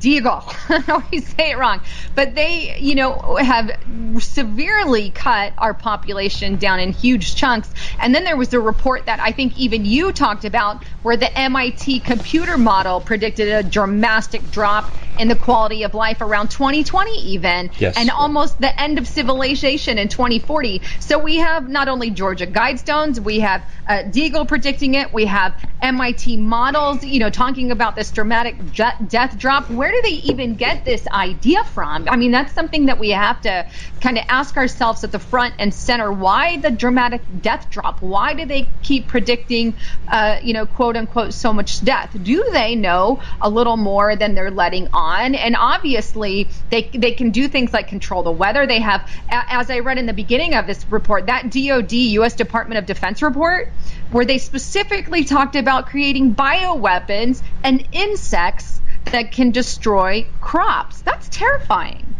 Deagle. 0.00 0.42
I 0.88 0.92
always 0.92 1.26
say 1.34 1.52
it 1.52 1.58
wrong. 1.58 1.80
But 2.14 2.34
they, 2.34 2.76
you 2.78 2.94
know, 2.94 3.36
have 3.40 3.70
severely 4.18 5.10
cut 5.10 5.52
our 5.58 5.74
population 5.74 6.56
down 6.56 6.80
in 6.80 6.92
huge 6.92 7.36
chunks. 7.36 7.72
And 7.98 8.14
then 8.14 8.24
there 8.24 8.36
was 8.36 8.52
a 8.52 8.60
report 8.60 9.06
that 9.06 9.20
I 9.20 9.32
think 9.32 9.58
even 9.58 9.84
you 9.84 10.12
talked 10.12 10.44
about 10.44 10.84
where 11.02 11.16
the 11.16 11.36
MIT 11.38 12.00
computer 12.00 12.58
model 12.58 13.00
predicted 13.00 13.48
a 13.48 13.62
dramatic 13.62 14.50
drop 14.50 14.90
in 15.18 15.28
the 15.28 15.36
quality 15.36 15.84
of 15.84 15.94
life 15.94 16.20
around 16.20 16.50
2020 16.50 17.12
even 17.20 17.70
yes. 17.78 17.96
and 17.96 18.10
almost 18.10 18.60
the 18.60 18.80
end 18.80 18.98
of 18.98 19.06
civilization 19.06 19.98
in 19.98 20.08
2040 20.08 20.82
so 20.98 21.18
we 21.18 21.36
have 21.36 21.68
not 21.68 21.88
only 21.88 22.10
georgia 22.10 22.46
guidestones 22.46 23.20
we 23.20 23.40
have 23.40 23.64
uh, 23.86 24.02
deagle 24.04 24.46
predicting 24.46 24.94
it 24.94 25.12
we 25.14 25.24
have 25.26 25.54
mit 25.82 26.36
models 26.38 27.04
you 27.04 27.20
know 27.20 27.30
talking 27.30 27.70
about 27.70 27.94
this 27.94 28.10
dramatic 28.10 28.56
death 28.74 29.38
drop 29.38 29.68
where 29.84 29.92
do 29.92 30.00
they 30.02 30.16
even 30.32 30.54
get 30.54 30.86
this 30.86 31.06
idea 31.08 31.62
from 31.64 32.08
i 32.08 32.16
mean 32.16 32.30
that's 32.30 32.54
something 32.54 32.86
that 32.86 32.98
we 32.98 33.10
have 33.10 33.38
to 33.42 33.66
kind 34.00 34.16
of 34.16 34.24
ask 34.30 34.56
ourselves 34.56 35.04
at 35.04 35.12
the 35.12 35.18
front 35.18 35.52
and 35.58 35.74
center 35.74 36.10
why 36.10 36.56
the 36.58 36.70
dramatic 36.70 37.20
death 37.42 37.68
drop 37.70 38.00
why 38.00 38.32
do 38.32 38.46
they 38.46 38.66
keep 38.82 39.06
predicting 39.08 39.74
uh, 40.08 40.38
you 40.42 40.54
know 40.54 40.64
quote 40.64 40.96
unquote 40.96 41.34
so 41.34 41.52
much 41.52 41.84
death 41.84 42.16
do 42.22 42.42
they 42.52 42.74
know 42.74 43.20
a 43.40 43.48
little 43.48 43.76
more 43.76 44.16
than 44.16 44.34
they're 44.34 44.50
letting 44.50 44.88
on. 44.92 45.34
And 45.34 45.56
obviously, 45.56 46.48
they 46.70 46.82
they 46.94 47.12
can 47.12 47.30
do 47.30 47.48
things 47.48 47.72
like 47.72 47.88
control 47.88 48.22
the 48.22 48.32
weather. 48.32 48.66
They 48.66 48.80
have, 48.80 49.08
as 49.28 49.70
I 49.70 49.80
read 49.80 49.98
in 49.98 50.06
the 50.06 50.12
beginning 50.12 50.54
of 50.54 50.66
this 50.66 50.84
report, 50.90 51.26
that 51.26 51.50
DoD, 51.50 51.92
U.S. 51.92 52.34
Department 52.34 52.78
of 52.78 52.86
Defense 52.86 53.22
report, 53.22 53.70
where 54.10 54.24
they 54.24 54.38
specifically 54.38 55.24
talked 55.24 55.56
about 55.56 55.86
creating 55.86 56.34
bioweapons 56.34 57.42
and 57.62 57.86
insects 57.92 58.80
that 59.06 59.32
can 59.32 59.50
destroy 59.50 60.26
crops. 60.40 61.00
That's 61.02 61.28
terrifying 61.28 62.14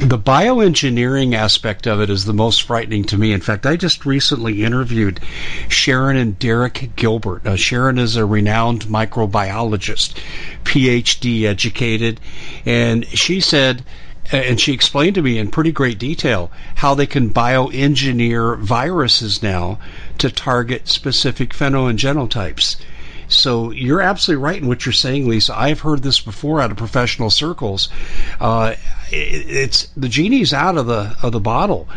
the 0.00 0.18
bioengineering 0.18 1.34
aspect 1.34 1.86
of 1.86 2.00
it 2.00 2.08
is 2.08 2.24
the 2.24 2.32
most 2.32 2.62
frightening 2.62 3.04
to 3.04 3.18
me. 3.18 3.32
In 3.32 3.42
fact, 3.42 3.66
I 3.66 3.76
just 3.76 4.06
recently 4.06 4.64
interviewed 4.64 5.20
Sharon 5.68 6.16
and 6.16 6.38
Derek 6.38 6.96
Gilbert. 6.96 7.44
Now, 7.44 7.56
Sharon 7.56 7.98
is 7.98 8.16
a 8.16 8.24
renowned 8.24 8.86
microbiologist, 8.86 10.16
PhD 10.64 11.42
educated, 11.42 12.18
and 12.64 13.06
she 13.08 13.40
said, 13.40 13.84
uh, 14.32 14.36
and 14.36 14.58
she 14.58 14.72
explained 14.72 15.16
to 15.16 15.22
me 15.22 15.36
in 15.36 15.50
pretty 15.50 15.72
great 15.72 15.98
detail 15.98 16.50
how 16.76 16.94
they 16.94 17.06
can 17.06 17.28
bioengineer 17.28 18.58
viruses 18.58 19.42
now 19.42 19.78
to 20.16 20.30
target 20.30 20.88
specific 20.88 21.50
phenogenotypes. 21.50 22.76
So 23.30 23.70
you're 23.70 24.00
absolutely 24.00 24.42
right 24.42 24.60
in 24.60 24.68
what 24.68 24.84
you're 24.84 24.92
saying, 24.92 25.28
Lisa. 25.28 25.58
I've 25.58 25.80
heard 25.80 26.02
this 26.02 26.20
before 26.20 26.60
out 26.60 26.70
of 26.70 26.76
professional 26.76 27.30
circles. 27.30 27.88
Uh, 28.40 28.74
it, 29.10 29.50
it's 29.50 29.86
the 29.96 30.08
genie's 30.08 30.52
out 30.52 30.76
of 30.76 30.86
the 30.86 31.16
of 31.22 31.32
the 31.32 31.40
bottle. 31.40 31.88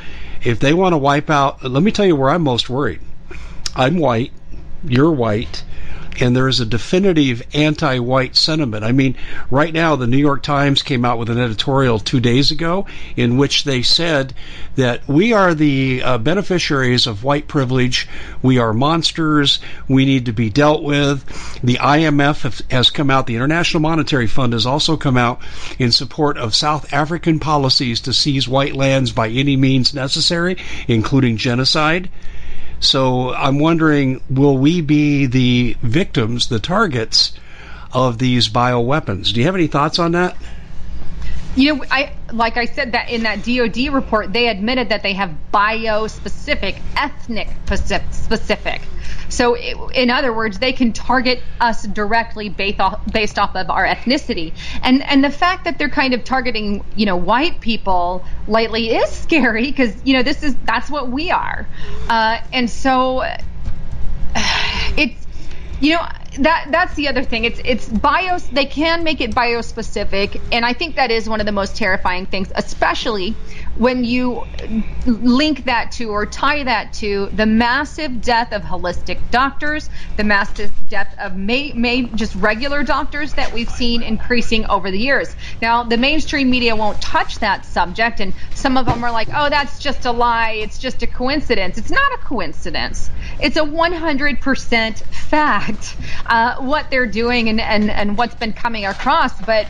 If 0.43 0.59
they 0.59 0.73
want 0.73 0.93
to 0.93 0.97
wipe 0.97 1.29
out, 1.29 1.63
let 1.63 1.83
me 1.83 1.91
tell 1.91 2.05
you 2.05 2.15
where 2.15 2.29
I'm 2.29 2.43
most 2.43 2.69
worried. 2.69 3.01
I'm 3.75 3.97
white. 3.97 4.31
You're 4.83 5.11
white 5.11 5.63
and 6.21 6.35
there 6.35 6.47
is 6.47 6.59
a 6.59 6.65
definitive 6.65 7.41
anti 7.53 7.99
white 7.99 8.35
sentiment. 8.35 8.83
I 8.83 8.91
mean, 8.91 9.15
right 9.49 9.73
now, 9.73 9.95
the 9.95 10.07
New 10.07 10.17
York 10.17 10.43
Times 10.43 10.83
came 10.83 11.05
out 11.05 11.19
with 11.19 11.29
an 11.29 11.39
editorial 11.39 11.99
two 11.99 12.19
days 12.19 12.51
ago 12.51 12.85
in 13.15 13.37
which 13.37 13.63
they 13.63 13.81
said 13.81 14.33
that 14.75 15.07
we 15.07 15.33
are 15.33 15.53
the 15.53 16.01
uh, 16.03 16.17
beneficiaries 16.17 17.07
of 17.07 17.23
white 17.23 17.47
privilege. 17.47 18.07
We 18.41 18.57
are 18.57 18.73
monsters. 18.73 19.59
We 19.87 20.05
need 20.05 20.25
to 20.25 20.33
be 20.33 20.49
dealt 20.49 20.83
with. 20.83 21.25
The 21.63 21.75
IMF 21.75 22.69
has 22.71 22.89
come 22.89 23.09
out, 23.09 23.27
the 23.27 23.35
International 23.35 23.81
Monetary 23.81 24.27
Fund 24.27 24.53
has 24.53 24.65
also 24.65 24.97
come 24.97 25.17
out 25.17 25.41
in 25.79 25.91
support 25.91 26.37
of 26.37 26.55
South 26.55 26.93
African 26.93 27.39
policies 27.39 28.01
to 28.01 28.13
seize 28.13 28.47
white 28.47 28.75
lands 28.75 29.11
by 29.11 29.29
any 29.29 29.55
means 29.55 29.93
necessary, 29.93 30.57
including 30.87 31.37
genocide. 31.37 32.09
So 32.79 33.33
I'm 33.33 33.59
wondering, 33.59 34.21
will 34.29 34.57
we 34.57 34.81
be 34.81 35.25
the 35.25 35.77
victims, 35.81 36.47
the 36.47 36.59
targets 36.59 37.31
of 37.93 38.17
these 38.17 38.49
bioweapons? 38.49 39.33
Do 39.33 39.39
you 39.39 39.45
have 39.45 39.55
any 39.55 39.67
thoughts 39.67 39.99
on 39.99 40.11
that? 40.13 40.35
You 41.55 41.75
know, 41.75 41.85
I 41.91 42.13
like 42.31 42.57
I 42.57 42.65
said 42.65 42.93
that 42.93 43.09
in 43.09 43.23
that 43.23 43.43
DoD 43.43 43.93
report, 43.93 44.33
they 44.33 44.47
admitted 44.47 44.89
that 44.89 45.03
they 45.03 45.13
have 45.13 45.51
bio-specific, 45.51 46.75
ethnic 46.97 47.47
specific. 47.67 48.81
So, 49.29 49.55
in 49.55 50.09
other 50.09 50.33
words, 50.33 50.59
they 50.59 50.73
can 50.73 50.93
target 50.93 51.41
us 51.59 51.83
directly 51.83 52.49
based 52.49 52.79
off, 52.79 53.01
based 53.11 53.39
off 53.39 53.55
of 53.55 53.69
our 53.69 53.85
ethnicity. 53.85 54.53
And 54.81 55.03
and 55.03 55.23
the 55.23 55.29
fact 55.29 55.65
that 55.65 55.77
they're 55.77 55.89
kind 55.89 56.13
of 56.13 56.23
targeting, 56.23 56.83
you 56.95 57.05
know, 57.05 57.17
white 57.17 57.59
people 57.59 58.25
lately 58.47 58.95
is 58.95 59.09
scary 59.23 59.65
because 59.65 59.95
you 60.03 60.13
know 60.13 60.23
this 60.23 60.43
is 60.43 60.55
that's 60.65 60.89
what 60.89 61.09
we 61.09 61.31
are. 61.31 61.67
Uh, 62.09 62.39
and 62.51 62.69
so 62.69 63.23
it's 64.97 65.25
you 65.79 65.93
know 65.93 66.07
that 66.39 66.67
that's 66.71 66.95
the 66.95 67.07
other 67.07 67.23
thing. 67.23 67.45
It's 67.45 67.59
it's 67.65 67.87
bios. 67.89 68.47
They 68.49 68.65
can 68.65 69.03
make 69.03 69.21
it 69.21 69.35
biospecific, 69.35 70.43
and 70.51 70.65
I 70.65 70.73
think 70.73 70.95
that 70.95 71.11
is 71.11 71.29
one 71.29 71.39
of 71.39 71.45
the 71.45 71.51
most 71.51 71.77
terrifying 71.77 72.25
things, 72.27 72.51
especially 72.55 73.41
when 73.75 74.03
you 74.03 74.45
link 75.05 75.65
that 75.65 75.91
to 75.93 76.09
or 76.09 76.25
tie 76.25 76.63
that 76.63 76.93
to 76.93 77.29
the 77.33 77.45
massive 77.45 78.21
death 78.21 78.53
of 78.53 78.61
holistic 78.61 79.19
doctors, 79.31 79.89
the 80.17 80.23
massive 80.23 80.71
death 80.89 81.15
of 81.19 81.35
may, 81.35 81.71
may 81.73 82.03
just 82.03 82.35
regular 82.35 82.83
doctors 82.83 83.33
that 83.33 83.51
we've 83.51 83.69
seen 83.69 84.03
increasing 84.03 84.65
over 84.67 84.91
the 84.91 84.99
years. 84.99 85.35
Now, 85.61 85.83
the 85.83 85.97
mainstream 85.97 86.49
media 86.49 86.75
won't 86.75 87.01
touch 87.01 87.39
that 87.39 87.65
subject, 87.65 88.19
and 88.19 88.33
some 88.53 88.77
of 88.77 88.85
them 88.85 89.03
are 89.03 89.11
like, 89.11 89.29
"Oh, 89.33 89.49
that's 89.49 89.79
just 89.79 90.05
a 90.05 90.11
lie. 90.11 90.51
It's 90.51 90.77
just 90.77 91.01
a 91.01 91.07
coincidence." 91.07 91.77
It's 91.77 91.91
not 91.91 92.13
a 92.13 92.17
coincidence. 92.17 93.09
It's 93.39 93.57
a 93.57 93.63
100% 93.63 94.99
fact 94.99 95.95
uh, 96.27 96.55
what 96.57 96.91
they're 96.91 97.07
doing 97.07 97.49
and, 97.49 97.59
and 97.59 97.89
and 97.89 98.17
what's 98.17 98.35
been 98.35 98.53
coming 98.53 98.85
across, 98.85 99.39
but 99.41 99.67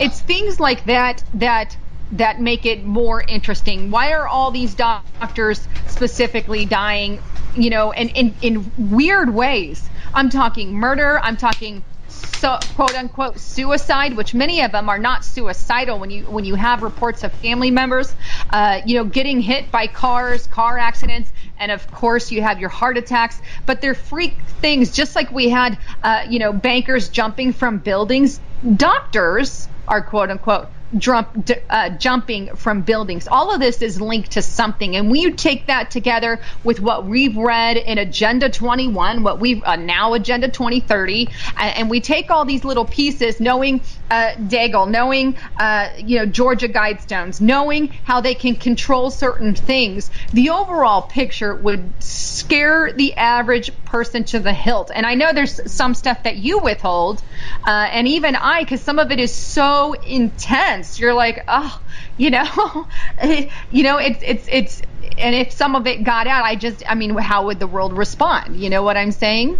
it's 0.00 0.20
things 0.20 0.60
like 0.60 0.84
that 0.84 1.22
that 1.34 1.76
that 2.12 2.40
make 2.40 2.66
it 2.66 2.84
more 2.84 3.22
interesting. 3.22 3.90
Why 3.90 4.12
are 4.12 4.26
all 4.26 4.50
these 4.50 4.74
doctors 4.74 5.66
specifically 5.88 6.64
dying, 6.64 7.22
you 7.56 7.70
know, 7.70 7.90
in, 7.92 8.08
in, 8.10 8.34
in 8.42 8.72
weird 8.90 9.34
ways? 9.34 9.88
I'm 10.12 10.30
talking 10.30 10.72
murder, 10.72 11.18
I'm 11.20 11.36
talking 11.36 11.82
so 12.08 12.58
quote 12.74 12.94
unquote 12.94 13.38
suicide, 13.38 14.16
which 14.16 14.34
many 14.34 14.62
of 14.62 14.72
them 14.72 14.88
are 14.88 14.98
not 14.98 15.24
suicidal 15.24 15.98
when 15.98 16.10
you 16.10 16.24
when 16.24 16.44
you 16.44 16.54
have 16.54 16.82
reports 16.82 17.24
of 17.24 17.32
family 17.32 17.70
members, 17.70 18.14
uh, 18.50 18.80
you 18.84 18.96
know, 18.96 19.04
getting 19.04 19.40
hit 19.40 19.70
by 19.70 19.86
cars, 19.86 20.46
car 20.46 20.78
accidents, 20.78 21.32
and 21.58 21.72
of 21.72 21.90
course 21.90 22.30
you 22.30 22.42
have 22.42 22.60
your 22.60 22.68
heart 22.68 22.96
attacks. 22.98 23.40
But 23.66 23.80
they're 23.80 23.94
freak 23.94 24.36
things, 24.60 24.92
just 24.92 25.16
like 25.16 25.30
we 25.32 25.48
had, 25.48 25.78
uh, 26.02 26.26
you 26.28 26.38
know, 26.38 26.52
bankers 26.52 27.08
jumping 27.08 27.52
from 27.52 27.78
buildings. 27.78 28.40
Doctors 28.76 29.68
are 29.88 30.02
quote 30.02 30.30
unquote 30.30 30.68
jump, 30.98 31.50
uh, 31.70 31.90
jumping 31.90 32.54
from 32.56 32.82
buildings. 32.82 33.28
All 33.28 33.52
of 33.52 33.60
this 33.60 33.82
is 33.82 34.00
linked 34.00 34.32
to 34.32 34.42
something, 34.42 34.96
and 34.96 35.10
we 35.10 35.32
take 35.32 35.66
that 35.66 35.90
together 35.90 36.40
with 36.62 36.80
what 36.80 37.04
we've 37.04 37.36
read 37.36 37.76
in 37.76 37.98
Agenda 37.98 38.48
21, 38.50 39.22
what 39.22 39.40
we've 39.40 39.62
uh, 39.64 39.76
now 39.76 40.14
Agenda 40.14 40.48
2030, 40.48 41.28
and, 41.58 41.78
and, 41.78 41.90
we 41.90 42.00
take 42.00 42.30
all 42.30 42.44
these 42.44 42.64
little 42.64 42.84
pieces, 42.84 43.40
knowing 43.40 43.80
uh, 44.10 44.32
Daigle, 44.34 44.90
knowing 44.90 45.36
uh, 45.58 45.90
you 45.98 46.18
know 46.18 46.26
Georgia 46.26 46.68
Guidestones, 46.68 47.40
knowing 47.40 47.88
how 48.04 48.20
they 48.20 48.34
can 48.34 48.56
control 48.56 49.10
certain 49.10 49.54
things. 49.54 50.10
The 50.32 50.50
overall 50.50 51.02
picture 51.02 51.54
would 51.54 51.92
scare 52.02 52.92
the 52.92 53.14
average 53.14 53.70
person 53.84 54.24
to 54.24 54.40
the 54.40 54.52
hilt. 54.52 54.90
And 54.94 55.06
I 55.06 55.14
know 55.14 55.32
there's 55.32 55.72
some 55.72 55.94
stuff 55.94 56.24
that 56.24 56.36
you 56.36 56.58
withhold, 56.58 57.22
uh, 57.66 57.88
and 57.90 58.08
even 58.08 58.36
I, 58.36 58.62
because 58.62 58.80
some 58.80 58.98
of 58.98 59.10
it 59.10 59.20
is 59.20 59.32
so 59.32 59.92
intense 59.92 60.73
you're 60.98 61.14
like, 61.14 61.44
oh, 61.48 61.80
you 62.16 62.30
know, 62.30 62.86
you 63.70 63.82
know, 63.82 63.98
it's 63.98 64.22
it's 64.22 64.48
it's, 64.50 64.82
and 65.18 65.34
if 65.34 65.52
some 65.52 65.76
of 65.76 65.86
it 65.86 66.04
got 66.04 66.26
out, 66.26 66.44
I 66.44 66.56
just, 66.56 66.82
I 66.88 66.94
mean, 66.94 67.16
how 67.16 67.46
would 67.46 67.58
the 67.58 67.66
world 67.66 67.92
respond? 67.92 68.56
You 68.56 68.70
know 68.70 68.82
what 68.82 68.96
I'm 68.96 69.12
saying? 69.12 69.58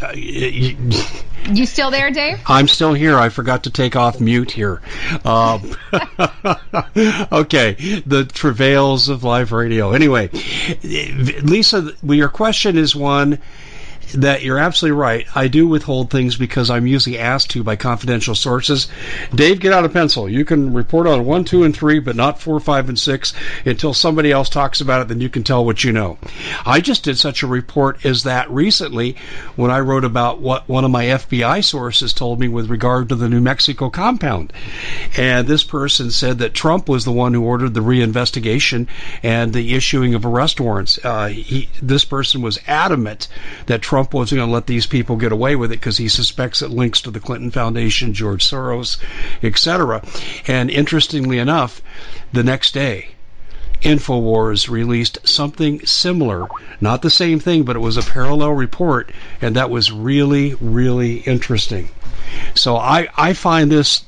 Uh, 0.00 0.12
you 0.14 1.64
still 1.64 1.90
there, 1.90 2.10
Dave? 2.10 2.38
I'm 2.46 2.68
still 2.68 2.92
here. 2.92 3.18
I 3.18 3.28
forgot 3.30 3.64
to 3.64 3.70
take 3.70 3.96
off 3.96 4.20
mute 4.20 4.50
here. 4.50 4.82
Um, 5.24 5.74
okay, 7.32 8.02
the 8.04 8.28
travails 8.30 9.08
of 9.08 9.24
live 9.24 9.52
radio. 9.52 9.92
Anyway, 9.92 10.28
Lisa, 10.82 11.92
your 12.02 12.28
question 12.28 12.76
is 12.76 12.94
one 12.94 13.38
that 14.14 14.42
you're 14.42 14.58
absolutely 14.58 14.98
right. 14.98 15.26
I 15.34 15.48
do 15.48 15.66
withhold 15.66 16.10
things 16.10 16.36
because 16.36 16.70
I'm 16.70 16.86
usually 16.86 17.18
asked 17.18 17.50
to 17.50 17.62
by 17.62 17.76
confidential 17.76 18.34
sources. 18.34 18.88
Dave, 19.34 19.60
get 19.60 19.72
out 19.72 19.84
a 19.84 19.88
pencil. 19.88 20.28
You 20.28 20.44
can 20.44 20.72
report 20.72 21.06
on 21.06 21.24
one, 21.24 21.44
two, 21.44 21.64
and 21.64 21.76
three, 21.76 21.98
but 21.98 22.16
not 22.16 22.40
four, 22.40 22.60
five, 22.60 22.88
and 22.88 22.98
six 22.98 23.32
until 23.64 23.94
somebody 23.94 24.32
else 24.32 24.48
talks 24.48 24.80
about 24.80 25.02
it. 25.02 25.08
Then 25.08 25.20
you 25.20 25.28
can 25.28 25.42
tell 25.42 25.64
what 25.64 25.84
you 25.84 25.92
know. 25.92 26.18
I 26.64 26.80
just 26.80 27.04
did 27.04 27.18
such 27.18 27.42
a 27.42 27.46
report 27.46 28.04
as 28.04 28.22
that 28.24 28.50
recently 28.50 29.16
when 29.56 29.70
I 29.70 29.80
wrote 29.80 30.04
about 30.04 30.40
what 30.40 30.68
one 30.68 30.84
of 30.84 30.90
my 30.90 31.06
FBI 31.06 31.64
sources 31.64 32.12
told 32.12 32.40
me 32.40 32.48
with 32.48 32.70
regard 32.70 33.08
to 33.08 33.14
the 33.14 33.28
New 33.28 33.40
Mexico 33.40 33.90
compound, 33.90 34.52
and 35.16 35.46
this 35.46 35.64
person 35.64 36.10
said 36.10 36.38
that 36.38 36.54
Trump 36.54 36.88
was 36.88 37.04
the 37.04 37.12
one 37.12 37.34
who 37.34 37.42
ordered 37.42 37.74
the 37.74 37.80
reinvestigation 37.80 38.86
and 39.22 39.52
the 39.52 39.74
issuing 39.74 40.14
of 40.14 40.24
arrest 40.24 40.60
warrants. 40.60 40.98
Uh, 41.04 41.28
he, 41.28 41.68
this 41.82 42.04
person 42.04 42.42
was 42.42 42.58
adamant 42.66 43.28
that 43.66 43.82
Trump 43.96 44.12
wasn't 44.12 44.40
going 44.40 44.48
to 44.50 44.52
let 44.52 44.66
these 44.66 44.84
people 44.84 45.16
get 45.16 45.32
away 45.32 45.56
with 45.56 45.72
it 45.72 45.80
because 45.80 45.96
he 45.96 46.08
suspects 46.08 46.60
it 46.60 46.68
links 46.68 47.00
to 47.00 47.10
the 47.10 47.18
Clinton 47.18 47.50
Foundation, 47.50 48.12
George 48.12 48.44
Soros, 48.44 48.98
etc. 49.42 50.02
And 50.46 50.70
interestingly 50.70 51.38
enough, 51.38 51.80
the 52.30 52.42
next 52.42 52.74
day, 52.74 53.12
InfoWars 53.80 54.68
released 54.68 55.26
something 55.26 55.80
similar. 55.86 56.46
Not 56.78 57.00
the 57.00 57.08
same 57.08 57.40
thing, 57.40 57.62
but 57.62 57.74
it 57.74 57.78
was 57.78 57.96
a 57.96 58.02
parallel 58.02 58.52
report, 58.52 59.12
and 59.40 59.56
that 59.56 59.70
was 59.70 59.90
really, 59.90 60.52
really 60.60 61.20
interesting. 61.20 61.88
So 62.54 62.76
I, 62.76 63.08
I 63.16 63.32
find 63.32 63.72
this, 63.72 64.04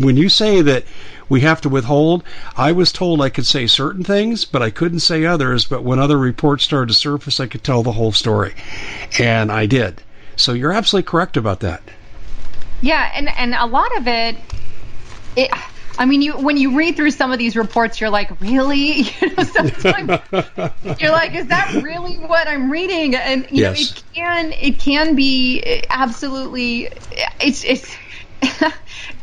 when 0.00 0.16
you 0.16 0.28
say 0.28 0.62
that 0.62 0.82
we 1.28 1.40
have 1.42 1.60
to 1.62 1.68
withhold. 1.68 2.24
I 2.56 2.72
was 2.72 2.92
told 2.92 3.20
I 3.20 3.28
could 3.28 3.46
say 3.46 3.66
certain 3.66 4.04
things, 4.04 4.44
but 4.44 4.62
I 4.62 4.70
couldn't 4.70 5.00
say 5.00 5.24
others. 5.24 5.64
But 5.64 5.84
when 5.84 5.98
other 5.98 6.18
reports 6.18 6.64
started 6.64 6.88
to 6.88 6.94
surface, 6.94 7.40
I 7.40 7.46
could 7.46 7.64
tell 7.64 7.82
the 7.82 7.92
whole 7.92 8.12
story. 8.12 8.54
And 9.18 9.52
I 9.52 9.66
did. 9.66 10.02
So 10.36 10.52
you're 10.52 10.72
absolutely 10.72 11.08
correct 11.08 11.36
about 11.36 11.60
that. 11.60 11.82
Yeah, 12.80 13.10
and, 13.14 13.28
and 13.28 13.54
a 13.54 13.66
lot 13.66 13.96
of 13.96 14.06
it, 14.06 14.36
it 15.36 15.50
I 15.98 16.04
mean, 16.04 16.22
you 16.22 16.34
when 16.38 16.56
you 16.56 16.76
read 16.76 16.94
through 16.94 17.10
some 17.10 17.32
of 17.32 17.40
these 17.40 17.56
reports, 17.56 18.00
you're 18.00 18.08
like, 18.08 18.40
really? 18.40 19.02
You 19.20 19.34
know, 19.36 19.42
sometimes 19.42 20.20
you're 21.00 21.10
like, 21.10 21.34
is 21.34 21.48
that 21.48 21.80
really 21.82 22.14
what 22.18 22.46
I'm 22.46 22.70
reading? 22.70 23.16
And 23.16 23.42
you 23.50 23.62
yes. 23.62 23.76
know, 23.76 23.82
it 23.82 24.02
can 24.14 24.52
it 24.52 24.78
can 24.78 25.16
be 25.16 25.82
absolutely 25.90 26.88
it's 27.40 27.64
it's 27.64 27.96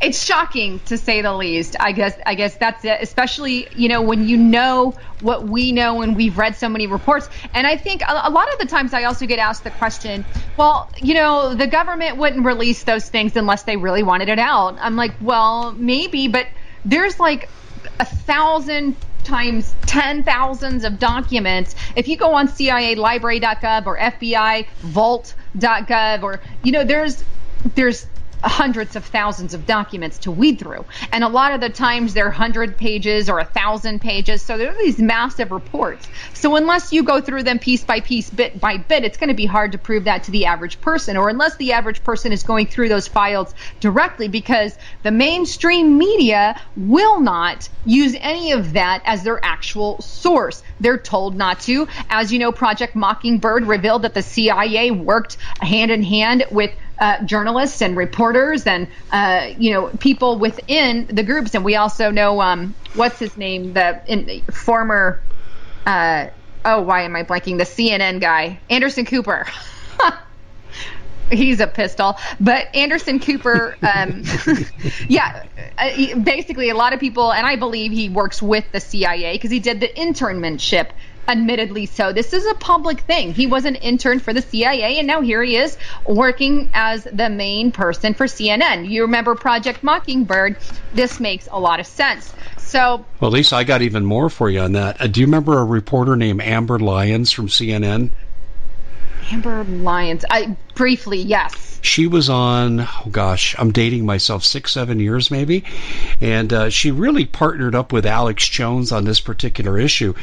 it's 0.00 0.22
shocking 0.22 0.80
to 0.86 0.98
say 0.98 1.22
the 1.22 1.32
least. 1.32 1.76
I 1.80 1.92
guess 1.92 2.16
I 2.24 2.34
guess 2.34 2.56
that's 2.56 2.84
it. 2.84 2.98
Especially 3.00 3.68
you 3.74 3.88
know 3.88 4.02
when 4.02 4.26
you 4.28 4.36
know 4.36 4.94
what 5.20 5.48
we 5.48 5.72
know 5.72 6.02
and 6.02 6.16
we've 6.16 6.36
read 6.36 6.56
so 6.56 6.68
many 6.68 6.86
reports. 6.86 7.28
And 7.54 7.66
I 7.66 7.76
think 7.76 8.02
a, 8.02 8.22
a 8.24 8.30
lot 8.30 8.52
of 8.52 8.58
the 8.58 8.66
times 8.66 8.92
I 8.92 9.04
also 9.04 9.26
get 9.26 9.38
asked 9.38 9.64
the 9.64 9.70
question, 9.70 10.24
well, 10.56 10.90
you 11.00 11.14
know, 11.14 11.54
the 11.54 11.66
government 11.66 12.16
wouldn't 12.16 12.44
release 12.44 12.84
those 12.84 13.08
things 13.08 13.36
unless 13.36 13.62
they 13.62 13.76
really 13.76 14.02
wanted 14.02 14.28
it 14.28 14.38
out. 14.38 14.76
I'm 14.80 14.96
like, 14.96 15.14
well, 15.20 15.72
maybe, 15.72 16.28
but 16.28 16.46
there's 16.84 17.18
like 17.18 17.48
a 18.00 18.04
thousand 18.04 18.96
times 19.24 19.74
ten 19.86 20.22
thousands 20.22 20.84
of 20.84 20.98
documents. 20.98 21.74
If 21.96 22.08
you 22.08 22.16
go 22.16 22.34
on 22.34 22.48
CIALibrary.gov 22.48 23.86
or 23.86 23.98
FBI 23.98 24.66
Vault.gov 24.80 26.22
or 26.22 26.40
you 26.62 26.72
know, 26.72 26.84
there's 26.84 27.24
there's 27.74 28.06
hundreds 28.42 28.96
of 28.96 29.04
thousands 29.04 29.54
of 29.54 29.66
documents 29.66 30.18
to 30.18 30.30
weed 30.30 30.58
through. 30.58 30.84
And 31.12 31.24
a 31.24 31.28
lot 31.28 31.52
of 31.52 31.60
the 31.60 31.68
times 31.68 32.14
they're 32.14 32.26
100 32.26 32.76
pages 32.76 33.28
or 33.28 33.36
1,000 33.36 34.00
pages. 34.00 34.42
So 34.42 34.58
there 34.58 34.70
are 34.70 34.78
these 34.78 34.98
massive 34.98 35.50
reports. 35.50 36.06
So 36.34 36.56
unless 36.56 36.92
you 36.92 37.02
go 37.02 37.20
through 37.20 37.44
them 37.44 37.58
piece 37.58 37.84
by 37.84 38.00
piece, 38.00 38.30
bit 38.30 38.60
by 38.60 38.76
bit, 38.76 39.04
it's 39.04 39.16
going 39.16 39.28
to 39.28 39.34
be 39.34 39.46
hard 39.46 39.72
to 39.72 39.78
prove 39.78 40.04
that 40.04 40.24
to 40.24 40.30
the 40.30 40.46
average 40.46 40.80
person, 40.80 41.16
or 41.16 41.28
unless 41.28 41.56
the 41.56 41.72
average 41.72 42.04
person 42.04 42.32
is 42.32 42.42
going 42.42 42.66
through 42.66 42.88
those 42.88 43.08
files 43.08 43.54
directly, 43.80 44.28
because 44.28 44.76
the 45.02 45.10
mainstream 45.10 45.98
media 45.98 46.60
will 46.76 47.20
not 47.20 47.68
use 47.84 48.14
any 48.20 48.52
of 48.52 48.74
that 48.74 49.02
as 49.04 49.22
their 49.22 49.44
actual 49.44 50.00
source. 50.00 50.62
They're 50.80 50.98
told 50.98 51.36
not 51.36 51.60
to. 51.60 51.88
As 52.10 52.32
you 52.32 52.38
know, 52.38 52.52
Project 52.52 52.94
Mockingbird 52.94 53.66
revealed 53.66 54.02
that 54.02 54.14
the 54.14 54.22
CIA 54.22 54.90
worked 54.90 55.36
hand 55.60 55.90
in 55.90 56.02
hand 56.02 56.44
with 56.50 56.70
uh, 56.98 57.24
journalists 57.24 57.82
and 57.82 57.96
reporters 57.96 58.66
and 58.66 58.88
uh, 59.12 59.50
you 59.58 59.72
know 59.72 59.88
people 60.00 60.38
within 60.38 61.06
the 61.06 61.22
groups, 61.22 61.54
and 61.54 61.64
we 61.64 61.76
also 61.76 62.10
know 62.10 62.40
um, 62.40 62.74
what's 62.94 63.18
his 63.18 63.36
name, 63.36 63.72
the 63.74 64.00
in, 64.06 64.42
former. 64.52 65.20
Uh, 65.84 66.28
oh, 66.64 66.82
why 66.82 67.02
am 67.02 67.14
I 67.14 67.22
blanking? 67.22 67.58
The 67.58 67.64
CNN 67.64 68.20
guy, 68.20 68.58
Anderson 68.68 69.04
Cooper. 69.04 69.46
he's 71.30 71.60
a 71.60 71.66
pistol. 71.66 72.16
But 72.40 72.74
Anderson 72.74 73.20
Cooper, 73.20 73.76
um, 73.82 74.22
yeah, 75.08 75.44
uh, 75.78 76.18
basically 76.20 76.70
a 76.70 76.74
lot 76.74 76.92
of 76.92 77.00
people, 77.00 77.32
and 77.32 77.46
I 77.46 77.56
believe 77.56 77.92
he 77.92 78.08
works 78.08 78.40
with 78.40 78.64
the 78.72 78.80
CIA 78.80 79.34
because 79.34 79.50
he 79.50 79.60
did 79.60 79.80
the 79.80 79.88
internship 79.88 80.90
admittedly 81.28 81.86
so. 81.86 82.12
This 82.12 82.32
is 82.32 82.46
a 82.46 82.54
public 82.54 83.00
thing. 83.00 83.32
He 83.32 83.46
was 83.46 83.64
an 83.64 83.76
intern 83.76 84.20
for 84.20 84.32
the 84.32 84.42
CIA, 84.42 84.98
and 84.98 85.06
now 85.06 85.20
here 85.20 85.42
he 85.42 85.56
is 85.56 85.76
working 86.06 86.70
as 86.74 87.04
the 87.04 87.28
main 87.28 87.72
person 87.72 88.14
for 88.14 88.26
CNN. 88.26 88.88
You 88.88 89.02
remember 89.02 89.34
Project 89.34 89.82
Mockingbird? 89.82 90.56
This 90.94 91.20
makes 91.20 91.48
a 91.50 91.58
lot 91.58 91.80
of 91.80 91.86
sense. 91.86 92.32
So, 92.58 93.04
well, 93.20 93.30
Lisa, 93.30 93.56
I 93.56 93.64
got 93.64 93.82
even 93.82 94.04
more 94.04 94.28
for 94.28 94.50
you 94.50 94.60
on 94.60 94.72
that. 94.72 95.00
Uh, 95.00 95.06
do 95.06 95.20
you 95.20 95.26
remember 95.26 95.58
a 95.58 95.64
reporter 95.64 96.16
named 96.16 96.42
Amber 96.42 96.78
Lyons 96.78 97.30
from 97.30 97.48
CNN? 97.48 98.10
Amber 99.30 99.64
Lyons. 99.64 100.24
I 100.30 100.56
briefly, 100.76 101.18
yes 101.18 101.76
she 101.86 102.06
was 102.06 102.28
on, 102.28 102.80
oh 102.80 103.08
gosh, 103.10 103.54
I'm 103.58 103.70
dating 103.70 104.04
myself, 104.04 104.44
six, 104.44 104.72
seven 104.72 104.98
years 104.98 105.30
maybe. 105.30 105.64
And 106.20 106.52
uh, 106.52 106.68
she 106.68 106.90
really 106.90 107.24
partnered 107.24 107.74
up 107.74 107.92
with 107.92 108.04
Alex 108.04 108.48
Jones 108.48 108.92
on 108.92 109.04
this 109.04 109.20
particular 109.20 109.78
issue. 109.78 110.14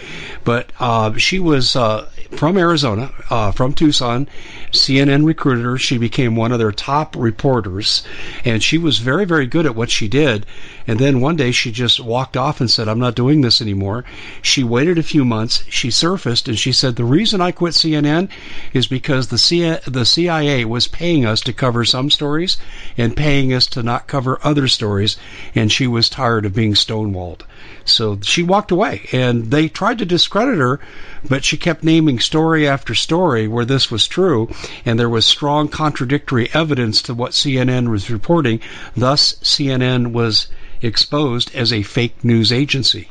But 0.43 0.71
uh, 0.79 1.13
she 1.17 1.39
was 1.39 1.75
uh, 1.75 2.09
from 2.31 2.57
Arizona, 2.57 3.11
uh, 3.29 3.51
from 3.51 3.73
Tucson, 3.73 4.27
CNN 4.71 5.25
recruiter. 5.25 5.77
She 5.77 5.97
became 5.97 6.35
one 6.35 6.51
of 6.51 6.59
their 6.59 6.71
top 6.71 7.15
reporters. 7.15 8.03
And 8.43 8.61
she 8.61 8.77
was 8.77 8.97
very, 8.97 9.25
very 9.25 9.45
good 9.45 9.65
at 9.65 9.75
what 9.75 9.89
she 9.89 10.07
did. 10.07 10.45
And 10.85 10.99
then 10.99 11.21
one 11.21 11.37
day 11.37 11.51
she 11.51 11.71
just 11.71 11.99
walked 11.99 12.35
off 12.35 12.59
and 12.59 12.69
said, 12.69 12.89
I'm 12.89 12.99
not 12.99 13.15
doing 13.15 13.41
this 13.41 13.61
anymore. 13.61 14.03
She 14.41 14.63
waited 14.63 14.97
a 14.97 15.03
few 15.03 15.23
months. 15.23 15.63
She 15.69 15.91
surfaced 15.91 16.49
and 16.49 16.59
she 16.59 16.73
said, 16.73 16.97
The 16.97 17.05
reason 17.05 17.39
I 17.39 17.51
quit 17.51 17.73
CNN 17.73 18.29
is 18.73 18.87
because 18.87 19.27
the, 19.27 19.81
the 19.87 20.05
CIA 20.05 20.42
was 20.65 20.87
paying 20.87 21.25
us 21.25 21.41
to 21.41 21.53
cover 21.53 21.85
some 21.85 22.09
stories 22.09 22.57
and 22.97 23.15
paying 23.15 23.53
us 23.53 23.67
to 23.67 23.83
not 23.83 24.07
cover 24.07 24.39
other 24.43 24.67
stories, 24.67 25.17
and 25.55 25.71
she 25.71 25.87
was 25.87 26.09
tired 26.09 26.45
of 26.45 26.53
being 26.53 26.73
stonewalled. 26.73 27.41
So 27.85 28.19
she 28.21 28.43
walked 28.43 28.71
away, 28.71 29.07
and 29.11 29.51
they 29.51 29.67
tried 29.67 29.99
to 29.99 30.05
discredit 30.05 30.57
her, 30.57 30.79
but 31.27 31.43
she 31.43 31.57
kept 31.57 31.83
naming 31.83 32.19
story 32.19 32.67
after 32.67 32.93
story 32.93 33.47
where 33.47 33.65
this 33.65 33.89
was 33.89 34.07
true, 34.07 34.49
and 34.85 34.99
there 34.99 35.09
was 35.09 35.25
strong 35.25 35.67
contradictory 35.67 36.49
evidence 36.53 37.01
to 37.03 37.13
what 37.13 37.31
CNN 37.31 37.89
was 37.89 38.09
reporting. 38.09 38.59
Thus, 38.95 39.35
CNN 39.43 40.13
was 40.13 40.47
exposed 40.81 41.53
as 41.55 41.71
a 41.71 41.83
fake 41.83 42.23
news 42.23 42.51
agency. 42.51 43.09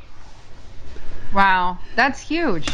Wow, 1.32 1.78
that's 1.96 2.20
huge. 2.20 2.68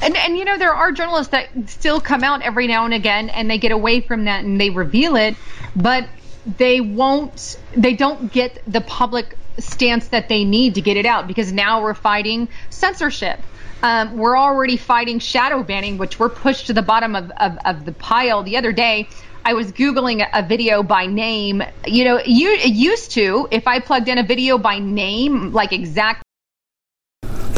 And 0.00 0.16
and 0.16 0.36
you 0.36 0.44
know 0.44 0.58
there 0.58 0.74
are 0.74 0.92
journalists 0.92 1.32
that 1.32 1.48
still 1.66 2.00
come 2.00 2.22
out 2.22 2.42
every 2.42 2.66
now 2.66 2.84
and 2.84 2.94
again 2.94 3.28
and 3.30 3.50
they 3.50 3.58
get 3.58 3.72
away 3.72 4.00
from 4.00 4.24
that 4.24 4.44
and 4.44 4.60
they 4.60 4.70
reveal 4.70 5.16
it, 5.16 5.36
but 5.74 6.08
they 6.56 6.80
won't 6.80 7.58
they 7.76 7.94
don't 7.94 8.32
get 8.32 8.62
the 8.66 8.80
public 8.80 9.36
stance 9.58 10.08
that 10.08 10.28
they 10.28 10.44
need 10.44 10.76
to 10.76 10.80
get 10.80 10.96
it 10.96 11.06
out 11.06 11.26
because 11.26 11.52
now 11.52 11.82
we're 11.82 11.94
fighting 11.94 12.48
censorship. 12.70 13.40
Um, 13.82 14.16
we're 14.16 14.36
already 14.36 14.76
fighting 14.76 15.20
shadow 15.20 15.62
banning, 15.62 15.98
which 15.98 16.18
we're 16.18 16.28
pushed 16.28 16.66
to 16.66 16.72
the 16.72 16.82
bottom 16.82 17.14
of, 17.14 17.30
of, 17.32 17.58
of 17.64 17.84
the 17.84 17.92
pile. 17.92 18.42
The 18.42 18.56
other 18.56 18.72
day, 18.72 19.08
I 19.44 19.54
was 19.54 19.70
Googling 19.70 20.20
a, 20.20 20.40
a 20.40 20.42
video 20.42 20.82
by 20.82 21.06
name. 21.06 21.62
You 21.86 22.04
know, 22.04 22.20
you, 22.24 22.50
used 22.50 23.12
to, 23.12 23.46
if 23.50 23.68
I 23.68 23.78
plugged 23.78 24.08
in 24.08 24.18
a 24.18 24.24
video 24.24 24.58
by 24.58 24.80
name, 24.80 25.52
like 25.52 25.72
exact 25.72 26.22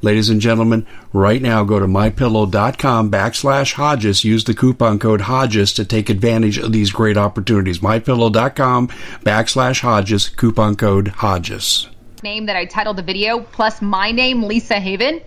Ladies 0.00 0.30
and 0.30 0.40
gentlemen, 0.40 0.86
right 1.12 1.42
now 1.42 1.64
go 1.64 1.80
to 1.80 1.86
mypillow.com 1.86 3.10
backslash 3.10 3.72
Hodges. 3.72 4.24
Use 4.24 4.44
the 4.44 4.54
coupon 4.54 4.98
code 4.98 5.22
Hodges 5.22 5.72
to 5.74 5.84
take 5.84 6.08
advantage 6.08 6.58
of 6.58 6.72
these 6.72 6.92
great 6.92 7.16
opportunities. 7.16 7.80
Mypillow.com 7.80 8.88
backslash 9.24 9.80
Hodges, 9.80 10.28
coupon 10.28 10.76
code 10.76 11.08
Hodges. 11.08 11.88
Name 12.22 12.46
that 12.46 12.56
I 12.56 12.64
titled 12.64 12.96
the 12.96 13.02
video 13.02 13.40
plus 13.40 13.82
my 13.82 14.12
name, 14.12 14.42
Lisa 14.44 14.78
Haven, 14.80 15.20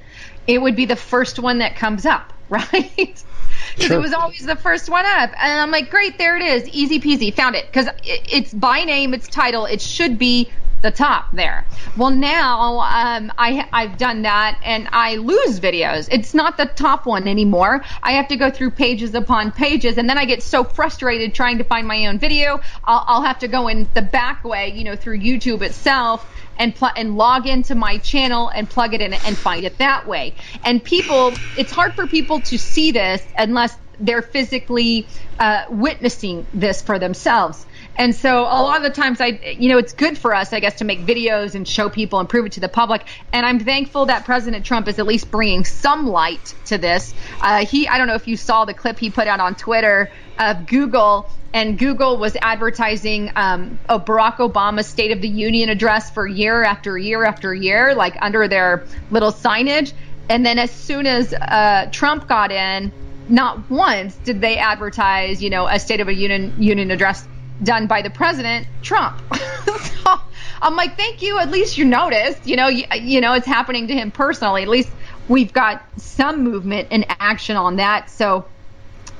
it 0.48 0.62
would 0.62 0.76
be 0.76 0.86
the 0.86 0.96
first 0.96 1.40
one 1.40 1.60
that 1.60 1.76
comes 1.76 2.06
up 2.06 2.32
right? 2.52 3.24
Because 3.76 3.88
sure. 3.88 3.98
it 3.98 4.02
was 4.02 4.14
always 4.14 4.46
the 4.46 4.56
first 4.56 4.90
one 4.90 5.06
up. 5.06 5.32
And 5.38 5.62
I'm 5.62 5.72
like, 5.72 5.90
great, 5.90 6.18
there 6.18 6.38
it 6.38 6.44
is. 6.44 6.68
Easy 6.70 7.00
peasy. 7.00 7.34
Found 7.34 7.56
it. 7.56 7.66
Because 7.68 7.88
it's 8.04 8.54
by 8.54 8.84
name, 8.84 9.14
it's 9.14 9.28
title. 9.28 9.66
It 9.66 9.82
should 9.82 10.18
be 10.18 10.50
the 10.82 10.92
top 10.92 11.32
there. 11.32 11.66
Well, 11.96 12.10
now 12.10 12.80
um, 12.80 13.32
I, 13.38 13.68
I've 13.72 13.98
done 13.98 14.24
that 14.24 14.60
and 14.64 14.88
I 14.92 15.16
lose 15.16 15.60
videos. 15.60 16.08
It's 16.12 16.34
not 16.34 16.58
the 16.58 16.66
top 16.66 17.06
one 17.06 17.28
anymore. 17.28 17.84
I 18.02 18.14
have 18.14 18.28
to 18.30 18.36
go 18.36 18.50
through 18.50 18.72
pages 18.72 19.14
upon 19.14 19.52
pages, 19.52 19.98
and 19.98 20.10
then 20.10 20.18
I 20.18 20.26
get 20.26 20.42
so 20.42 20.64
frustrated 20.64 21.34
trying 21.34 21.60
to 21.60 21.64
find 21.64 21.88
my 21.88 22.08
own 22.08 22.20
video. 22.20 22.62
I'll, 22.84 23.04
I'll 23.08 23.22
have 23.22 23.40
to 23.40 23.48
go 23.48 23.68
in 23.68 23.88
the 23.94 24.02
back 24.02 24.44
way, 24.44 24.70
you 24.70 24.84
know, 24.84 24.96
through 24.96 25.20
YouTube 25.20 25.62
itself 25.62 26.28
and 26.58 26.76
pl- 26.76 26.92
and 26.96 27.16
log 27.16 27.48
into 27.48 27.76
my 27.76 27.98
channel 27.98 28.50
and 28.50 28.70
plug 28.70 28.94
it 28.94 29.02
in 29.02 29.14
and 29.14 29.38
find 29.38 29.66
it 29.66 29.78
that 29.80 30.08
way. 30.08 30.36
And 30.64 30.84
people, 30.84 31.34
it's 31.56 31.72
hard 31.72 31.94
for 31.96 32.08
people 32.08 32.42
to 32.44 32.58
see 32.58 32.92
this 32.92 33.22
unless 33.38 33.76
they're 34.00 34.22
physically 34.22 35.10
uh, 35.40 35.64
witnessing 35.70 36.48
this 36.54 36.82
for 36.82 37.00
themselves. 37.00 37.66
And 37.96 38.16
so 38.16 38.42
a 38.42 38.62
lot 38.62 38.78
of 38.78 38.84
the 38.84 38.90
times 38.90 39.22
I, 39.22 39.40
you 39.58 39.70
know, 39.70 39.78
it's 39.78 39.94
good 39.94 40.18
for 40.18 40.34
us, 40.34 40.54
I 40.54 40.60
guess, 40.60 40.76
to 40.76 40.86
make 40.86 41.06
videos 41.06 41.56
and 41.56 41.68
show 41.68 41.90
people 41.90 42.20
and 42.20 42.28
prove 42.28 42.46
it 42.48 42.54
to 42.54 42.60
the 42.60 42.70
public. 42.70 43.08
And 43.32 43.46
I'm 43.46 43.60
thankful 43.60 44.08
that 44.08 44.26
President 44.26 44.66
Trump 44.66 44.88
is 44.88 44.98
at 45.00 45.06
least 45.06 45.30
bringing 45.30 45.66
some 45.66 46.08
light 46.08 46.54
to 46.66 46.78
this. 46.78 47.14
Uh, 47.42 47.66
he, 47.66 47.88
I 47.88 47.98
don't 47.98 48.08
know 48.08 48.16
if 48.16 48.28
you 48.28 48.38
saw 48.38 48.66
the 48.66 48.74
clip 48.74 48.98
he 48.98 49.10
put 49.10 49.28
out 49.28 49.40
on 49.40 49.56
Twitter 49.56 50.12
of 50.40 50.66
Google 50.66 51.32
and 51.54 51.78
Google 51.78 52.18
was 52.18 52.38
advertising 52.42 53.32
um, 53.36 53.80
a 53.90 54.00
Barack 54.00 54.38
Obama 54.38 54.84
State 54.84 55.12
of 55.12 55.22
the 55.22 55.28
Union 55.28 55.70
address 55.70 56.10
for 56.10 56.26
year 56.26 56.64
after 56.64 56.98
year 56.98 57.26
after 57.26 57.54
year, 57.54 57.94
like 57.94 58.18
under 58.22 58.48
their 58.48 58.86
little 59.10 59.32
signage. 59.32 59.94
And 60.30 60.46
then 60.46 60.60
as 60.60 60.72
soon 60.72 61.08
as 61.08 61.34
uh, 61.34 61.90
Trump 61.92 62.28
got 62.28 62.52
in, 62.52 62.92
not 63.28 63.70
once 63.70 64.16
did 64.18 64.40
they 64.40 64.58
advertise, 64.58 65.44
you 65.44 65.50
know, 65.50 65.68
a 65.68 65.80
State 65.80 66.00
of 66.00 66.08
a 66.08 66.14
Union 66.14 66.54
Union 66.58 66.92
address 66.92 67.28
done 67.64 67.88
by 67.88 68.02
the 68.02 68.10
president, 68.10 68.68
Trump. 68.82 69.22
so 69.66 70.20
I'm 70.62 70.76
like, 70.76 70.96
thank 70.98 71.22
you. 71.22 71.38
At 71.38 71.52
least 71.52 71.78
you 71.78 71.86
noticed. 71.86 72.48
You 72.48 72.56
know, 72.56 72.68
you, 72.68 72.86
you 73.00 73.22
know, 73.22 73.34
it's 73.34 73.46
happening 73.46 73.88
to 73.88 73.94
him 73.94 74.12
personally. 74.12 74.64
At 74.64 74.70
least 74.70 74.90
we've 75.28 75.54
got 75.54 75.84
some 75.98 76.44
movement 76.44 76.90
and 76.92 77.06
action 77.10 77.58
on 77.58 77.78
that. 77.78 78.10
So, 78.10 78.46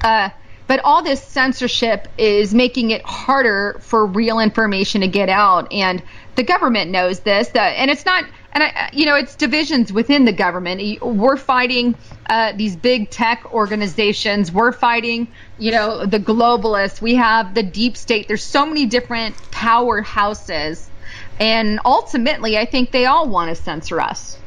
uh, 0.04 0.30
but 0.72 0.80
all 0.86 1.04
this 1.04 1.22
censorship 1.22 2.08
is 2.18 2.54
making 2.54 2.92
it 2.92 3.02
harder 3.04 3.78
for 3.82 4.06
real 4.06 4.40
information 4.40 5.02
to 5.02 5.08
get 5.10 5.28
out, 5.28 5.70
and 5.70 6.02
the 6.36 6.44
government 6.44 6.90
knows 6.90 7.20
this. 7.20 7.50
And 7.50 7.92
it's 7.92 8.06
not 8.06 8.24
and 8.54 8.64
I, 8.64 8.90
you 8.94 9.06
know, 9.06 9.16
it's 9.16 9.36
divisions 9.36 9.92
within 9.92 10.24
the 10.24 10.32
government. 10.32 10.82
We're 11.02 11.36
fighting 11.36 11.94
uh, 12.30 12.54
these 12.56 12.78
big 12.78 13.10
tech 13.10 13.54
organizations. 13.54 14.50
We're 14.54 14.72
fighting, 14.72 15.34
you 15.60 15.72
know, 15.72 16.06
the 16.06 16.20
globalists. 16.20 17.02
We 17.02 17.16
have 17.16 17.54
the 17.54 17.64
deep 17.64 17.98
state. 17.98 18.30
There's 18.30 18.46
so 18.46 18.66
many 18.66 18.86
different 18.86 19.36
powerhouses, 19.52 20.88
and 21.38 21.82
ultimately, 21.84 22.58
I 22.58 22.64
think 22.64 22.94
they 22.94 23.08
all 23.08 23.28
want 23.28 23.50
to 23.50 23.62
censor 23.62 24.00
us. 24.00 24.41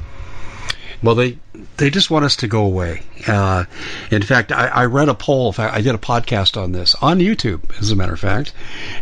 Well, 1.05 1.17
they 1.17 1.37
they 1.77 1.91
just 1.91 2.11
want 2.11 2.25
us 2.25 2.37
to 2.37 2.49
go 2.49 2.65
away. 2.65 3.03
Uh, 3.27 3.65
in 4.11 4.23
fact, 4.23 4.51
I, 4.51 4.69
I, 4.69 4.85
read 4.87 5.11
a 5.11 5.15
poll. 5.15 5.55
I 5.59 5.83
did 5.83 5.95
a 5.95 5.99
podcast 5.99 6.61
on 6.61 6.73
this 6.73 6.95
on 6.95 7.19
YouTube, 7.19 7.79
as 7.79 7.91
a 7.91 7.97
matter 7.97 8.15
of 8.15 8.21
fact, 8.21 8.55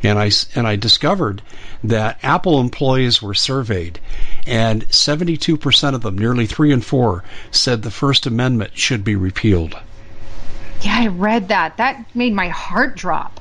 and 0.03 0.19
I 0.19 0.33
and 0.57 0.67
I 0.67 0.75
discovered 0.75 1.43
that 1.85 2.19
Apple 2.25 2.59
employees 2.59 3.23
were 3.23 3.35
surveyed, 3.35 4.01
and 4.49 4.85
72% 4.89 5.95
of 5.95 6.03
them, 6.03 6.19
nearly 6.19 6.47
three 6.47 6.73
and 6.73 6.85
four, 6.85 7.23
said 7.53 7.83
the 7.83 7.91
First 7.93 8.27
Amendment 8.27 8.77
should 8.77 9.05
be 9.05 9.15
repealed. 9.15 9.77
Yeah, 10.81 10.97
I 10.99 11.07
read 11.07 11.49
that. 11.49 11.77
That 11.77 12.05
made 12.17 12.33
my 12.33 12.49
heart 12.49 12.97
drop. 12.97 13.41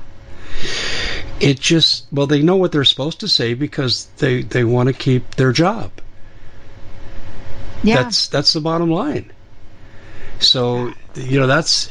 It 1.40 1.58
just 1.58 2.06
well, 2.12 2.28
they 2.28 2.42
know 2.42 2.56
what 2.56 2.70
they're 2.70 2.84
supposed 2.84 3.18
to 3.20 3.28
say 3.28 3.54
because 3.54 4.06
they 4.18 4.42
they 4.42 4.62
want 4.62 4.86
to 4.86 4.92
keep 4.92 5.34
their 5.34 5.50
job. 5.50 5.90
Yeah. 7.82 8.02
That's 8.02 8.28
that's 8.28 8.52
the 8.52 8.60
bottom 8.60 8.90
line. 8.90 9.32
So 10.42 10.92
you 11.14 11.38
know 11.40 11.46
that's 11.46 11.88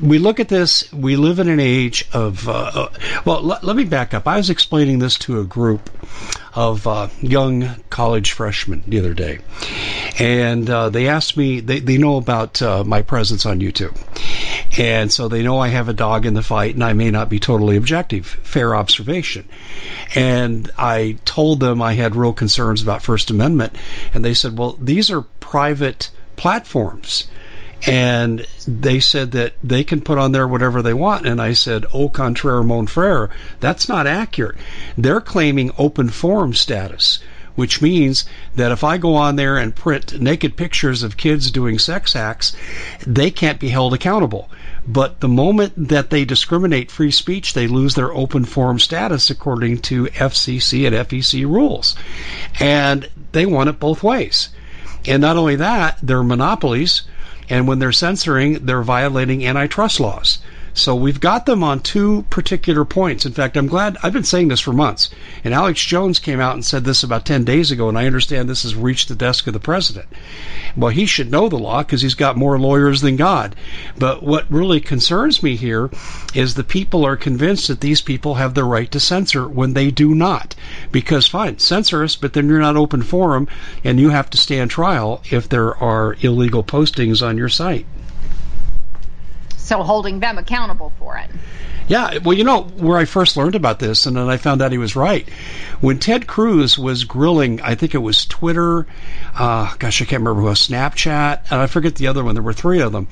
we 0.00 0.18
look 0.18 0.40
at 0.40 0.48
this. 0.48 0.92
We 0.92 1.16
live 1.16 1.38
in 1.38 1.48
an 1.48 1.60
age 1.60 2.06
of 2.12 2.48
uh, 2.48 2.52
uh 2.52 2.88
well. 3.24 3.52
L- 3.52 3.60
let 3.62 3.76
me 3.76 3.84
back 3.84 4.14
up. 4.14 4.26
I 4.26 4.36
was 4.36 4.50
explaining 4.50 4.98
this 4.98 5.18
to 5.20 5.40
a 5.40 5.44
group 5.44 5.90
of 6.54 6.86
uh, 6.86 7.08
young 7.20 7.68
college 7.90 8.32
freshmen 8.32 8.82
the 8.86 8.98
other 8.98 9.14
day, 9.14 9.40
and 10.18 10.68
uh, 10.68 10.90
they 10.90 11.08
asked 11.08 11.36
me. 11.36 11.60
They 11.60 11.80
they 11.80 11.98
know 11.98 12.16
about 12.16 12.62
uh, 12.62 12.84
my 12.84 13.02
presence 13.02 13.44
on 13.46 13.60
YouTube, 13.60 13.96
and 14.78 15.12
so 15.12 15.28
they 15.28 15.42
know 15.42 15.58
I 15.58 15.68
have 15.68 15.88
a 15.88 15.94
dog 15.94 16.26
in 16.26 16.34
the 16.34 16.42
fight, 16.42 16.74
and 16.74 16.84
I 16.84 16.92
may 16.92 17.10
not 17.10 17.28
be 17.28 17.40
totally 17.40 17.76
objective. 17.76 18.26
Fair 18.26 18.76
observation. 18.76 19.48
And 20.14 20.70
I 20.78 21.18
told 21.24 21.60
them 21.60 21.82
I 21.82 21.94
had 21.94 22.14
real 22.14 22.32
concerns 22.32 22.82
about 22.82 23.02
First 23.02 23.30
Amendment, 23.30 23.76
and 24.14 24.24
they 24.24 24.34
said, 24.34 24.58
"Well, 24.58 24.76
these 24.80 25.10
are 25.10 25.22
private 25.22 26.10
platforms." 26.36 27.24
And 27.86 28.46
they 28.66 29.00
said 29.00 29.32
that 29.32 29.52
they 29.62 29.84
can 29.84 30.00
put 30.00 30.18
on 30.18 30.32
there 30.32 30.48
whatever 30.48 30.82
they 30.82 30.94
want. 30.94 31.26
And 31.26 31.40
I 31.40 31.52
said, 31.52 31.84
au 31.92 32.08
contraire, 32.08 32.62
mon 32.62 32.86
frere, 32.86 33.28
that's 33.60 33.88
not 33.88 34.06
accurate. 34.06 34.56
They're 34.96 35.20
claiming 35.20 35.70
open 35.76 36.08
forum 36.08 36.54
status 36.54 37.20
which 37.56 37.80
means 37.80 38.26
that 38.54 38.70
if 38.70 38.84
I 38.84 38.98
go 38.98 39.14
on 39.14 39.36
there 39.36 39.56
and 39.56 39.74
print 39.74 40.20
naked 40.20 40.56
pictures 40.56 41.02
of 41.02 41.16
kids 41.16 41.50
doing 41.50 41.78
sex 41.78 42.14
acts, 42.14 42.54
they 43.06 43.30
can't 43.30 43.58
be 43.58 43.70
held 43.70 43.94
accountable. 43.94 44.48
But 44.86 45.20
the 45.20 45.28
moment 45.28 45.88
that 45.88 46.10
they 46.10 46.24
discriminate 46.24 46.90
free 46.90 47.10
speech, 47.10 47.54
they 47.54 47.66
lose 47.66 47.94
their 47.94 48.12
open 48.12 48.44
forum 48.44 48.78
status 48.78 49.30
according 49.30 49.78
to 49.78 50.06
FCC 50.06 50.86
and 50.86 50.94
FEC 50.94 51.44
rules. 51.44 51.96
And 52.60 53.08
they 53.32 53.46
want 53.46 53.70
it 53.70 53.80
both 53.80 54.02
ways. 54.02 54.50
And 55.06 55.20
not 55.20 55.36
only 55.36 55.56
that, 55.56 55.98
they're 56.02 56.22
monopolies. 56.22 57.02
And 57.48 57.68
when 57.68 57.78
they're 57.78 57.92
censoring, 57.92 58.66
they're 58.66 58.82
violating 58.82 59.46
antitrust 59.46 60.00
laws. 60.00 60.38
So 60.76 60.94
we've 60.94 61.20
got 61.20 61.46
them 61.46 61.64
on 61.64 61.80
two 61.80 62.26
particular 62.28 62.84
points. 62.84 63.24
In 63.24 63.32
fact, 63.32 63.56
I'm 63.56 63.66
glad 63.66 63.96
I've 64.02 64.12
been 64.12 64.24
saying 64.24 64.48
this 64.48 64.60
for 64.60 64.74
months. 64.74 65.08
And 65.42 65.54
Alex 65.54 65.82
Jones 65.82 66.18
came 66.18 66.38
out 66.38 66.52
and 66.52 66.62
said 66.62 66.84
this 66.84 67.02
about 67.02 67.24
10 67.24 67.44
days 67.44 67.70
ago, 67.70 67.88
and 67.88 67.96
I 67.96 68.04
understand 68.04 68.46
this 68.46 68.64
has 68.64 68.74
reached 68.74 69.08
the 69.08 69.14
desk 69.14 69.46
of 69.46 69.54
the 69.54 69.58
president. 69.58 70.04
Well, 70.76 70.90
he 70.90 71.06
should 71.06 71.30
know 71.30 71.48
the 71.48 71.56
law 71.58 71.82
because 71.82 72.02
he's 72.02 72.14
got 72.14 72.36
more 72.36 72.58
lawyers 72.58 73.00
than 73.00 73.16
God. 73.16 73.56
But 73.96 74.22
what 74.22 74.52
really 74.52 74.78
concerns 74.80 75.42
me 75.42 75.56
here 75.56 75.88
is 76.34 76.52
the 76.52 76.62
people 76.62 77.06
are 77.06 77.16
convinced 77.16 77.68
that 77.68 77.80
these 77.80 78.02
people 78.02 78.34
have 78.34 78.52
the 78.52 78.62
right 78.62 78.90
to 78.92 79.00
censor 79.00 79.48
when 79.48 79.72
they 79.72 79.90
do 79.90 80.14
not. 80.14 80.54
Because 80.92 81.26
fine, 81.26 81.58
censor 81.58 82.04
us, 82.04 82.16
but 82.16 82.34
then 82.34 82.50
you're 82.50 82.58
not 82.60 82.76
open 82.76 83.02
forum 83.02 83.48
and 83.82 83.98
you 83.98 84.10
have 84.10 84.28
to 84.28 84.36
stand 84.36 84.70
trial 84.70 85.22
if 85.30 85.48
there 85.48 85.74
are 85.82 86.18
illegal 86.20 86.62
postings 86.62 87.26
on 87.26 87.38
your 87.38 87.48
site 87.48 87.86
so 89.66 89.82
holding 89.82 90.20
them 90.20 90.38
accountable 90.38 90.92
for 90.98 91.16
it. 91.18 91.28
Yeah, 91.88 92.18
well, 92.24 92.36
you 92.36 92.42
know 92.42 92.62
where 92.62 92.98
I 92.98 93.04
first 93.04 93.36
learned 93.36 93.54
about 93.54 93.78
this, 93.78 94.06
and 94.06 94.16
then 94.16 94.28
I 94.28 94.38
found 94.38 94.60
out 94.60 94.72
he 94.72 94.78
was 94.78 94.96
right. 94.96 95.28
When 95.80 96.00
Ted 96.00 96.26
Cruz 96.26 96.76
was 96.76 97.04
grilling, 97.04 97.60
I 97.60 97.76
think 97.76 97.94
it 97.94 97.98
was 97.98 98.26
Twitter, 98.26 98.86
uh, 99.38 99.72
gosh, 99.78 100.02
I 100.02 100.04
can't 100.04 100.22
remember 100.22 100.42
who, 100.42 100.48
Snapchat, 100.48 101.42
and 101.50 101.60
I 101.60 101.66
forget 101.66 101.94
the 101.94 102.08
other 102.08 102.24
one. 102.24 102.34
There 102.34 102.42
were 102.42 102.52
three 102.52 102.80
of 102.80 102.90
them, 102.92 103.06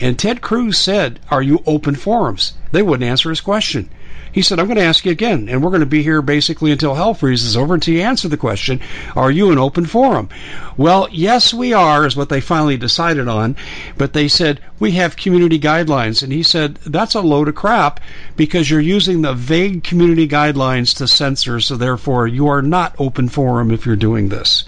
and 0.00 0.16
Ted 0.16 0.42
Cruz 0.42 0.78
said, 0.78 1.18
"Are 1.30 1.42
you 1.42 1.62
open 1.66 1.96
forums?" 1.96 2.54
They 2.70 2.82
wouldn't 2.82 3.08
answer 3.08 3.30
his 3.30 3.40
question. 3.40 3.88
He 4.32 4.42
said, 4.42 4.58
I'm 4.58 4.66
going 4.66 4.76
to 4.76 4.84
ask 4.84 5.04
you 5.04 5.12
again, 5.12 5.48
and 5.48 5.62
we're 5.62 5.70
going 5.70 5.80
to 5.80 5.86
be 5.86 6.02
here 6.02 6.22
basically 6.22 6.70
until 6.70 6.94
hell 6.94 7.14
freezes 7.14 7.56
over 7.56 7.74
until 7.74 7.94
you 7.94 8.02
answer 8.02 8.28
the 8.28 8.36
question, 8.36 8.80
are 9.16 9.30
you 9.30 9.50
an 9.50 9.58
open 9.58 9.86
forum? 9.86 10.28
Well, 10.76 11.08
yes, 11.10 11.52
we 11.52 11.72
are, 11.72 12.06
is 12.06 12.16
what 12.16 12.28
they 12.28 12.40
finally 12.40 12.76
decided 12.76 13.28
on, 13.28 13.56
but 13.98 14.12
they 14.12 14.28
said, 14.28 14.60
we 14.78 14.92
have 14.92 15.16
community 15.16 15.58
guidelines. 15.58 16.22
And 16.22 16.32
he 16.32 16.42
said, 16.42 16.76
that's 16.76 17.14
a 17.14 17.20
load 17.20 17.48
of 17.48 17.54
crap 17.54 18.00
because 18.36 18.70
you're 18.70 18.80
using 18.80 19.22
the 19.22 19.34
vague 19.34 19.82
community 19.82 20.28
guidelines 20.28 20.96
to 20.96 21.08
censor, 21.08 21.60
so 21.60 21.76
therefore 21.76 22.26
you 22.26 22.46
are 22.46 22.62
not 22.62 22.94
open 22.98 23.28
forum 23.28 23.70
if 23.70 23.84
you're 23.84 23.96
doing 23.96 24.28
this. 24.28 24.64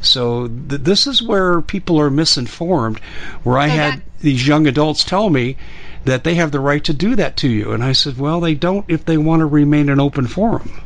So 0.00 0.48
th- 0.48 0.82
this 0.82 1.06
is 1.06 1.22
where 1.22 1.60
people 1.60 2.00
are 2.00 2.10
misinformed. 2.10 2.98
Where 3.42 3.58
I 3.58 3.68
had 3.68 4.02
these 4.20 4.46
young 4.46 4.66
adults 4.66 5.02
tell 5.02 5.30
me 5.30 5.56
that 6.04 6.24
they 6.24 6.34
have 6.34 6.52
the 6.52 6.60
right 6.60 6.84
to 6.84 6.92
do 6.92 7.16
that 7.16 7.36
to 7.38 7.48
you. 7.48 7.72
And 7.72 7.82
I 7.82 7.92
said, 7.92 8.18
well, 8.18 8.40
they 8.40 8.54
don't 8.54 8.84
if 8.88 9.04
they 9.04 9.16
want 9.16 9.40
to 9.40 9.46
remain 9.46 9.88
an 9.88 10.00
open 10.00 10.26
forum. 10.26 10.80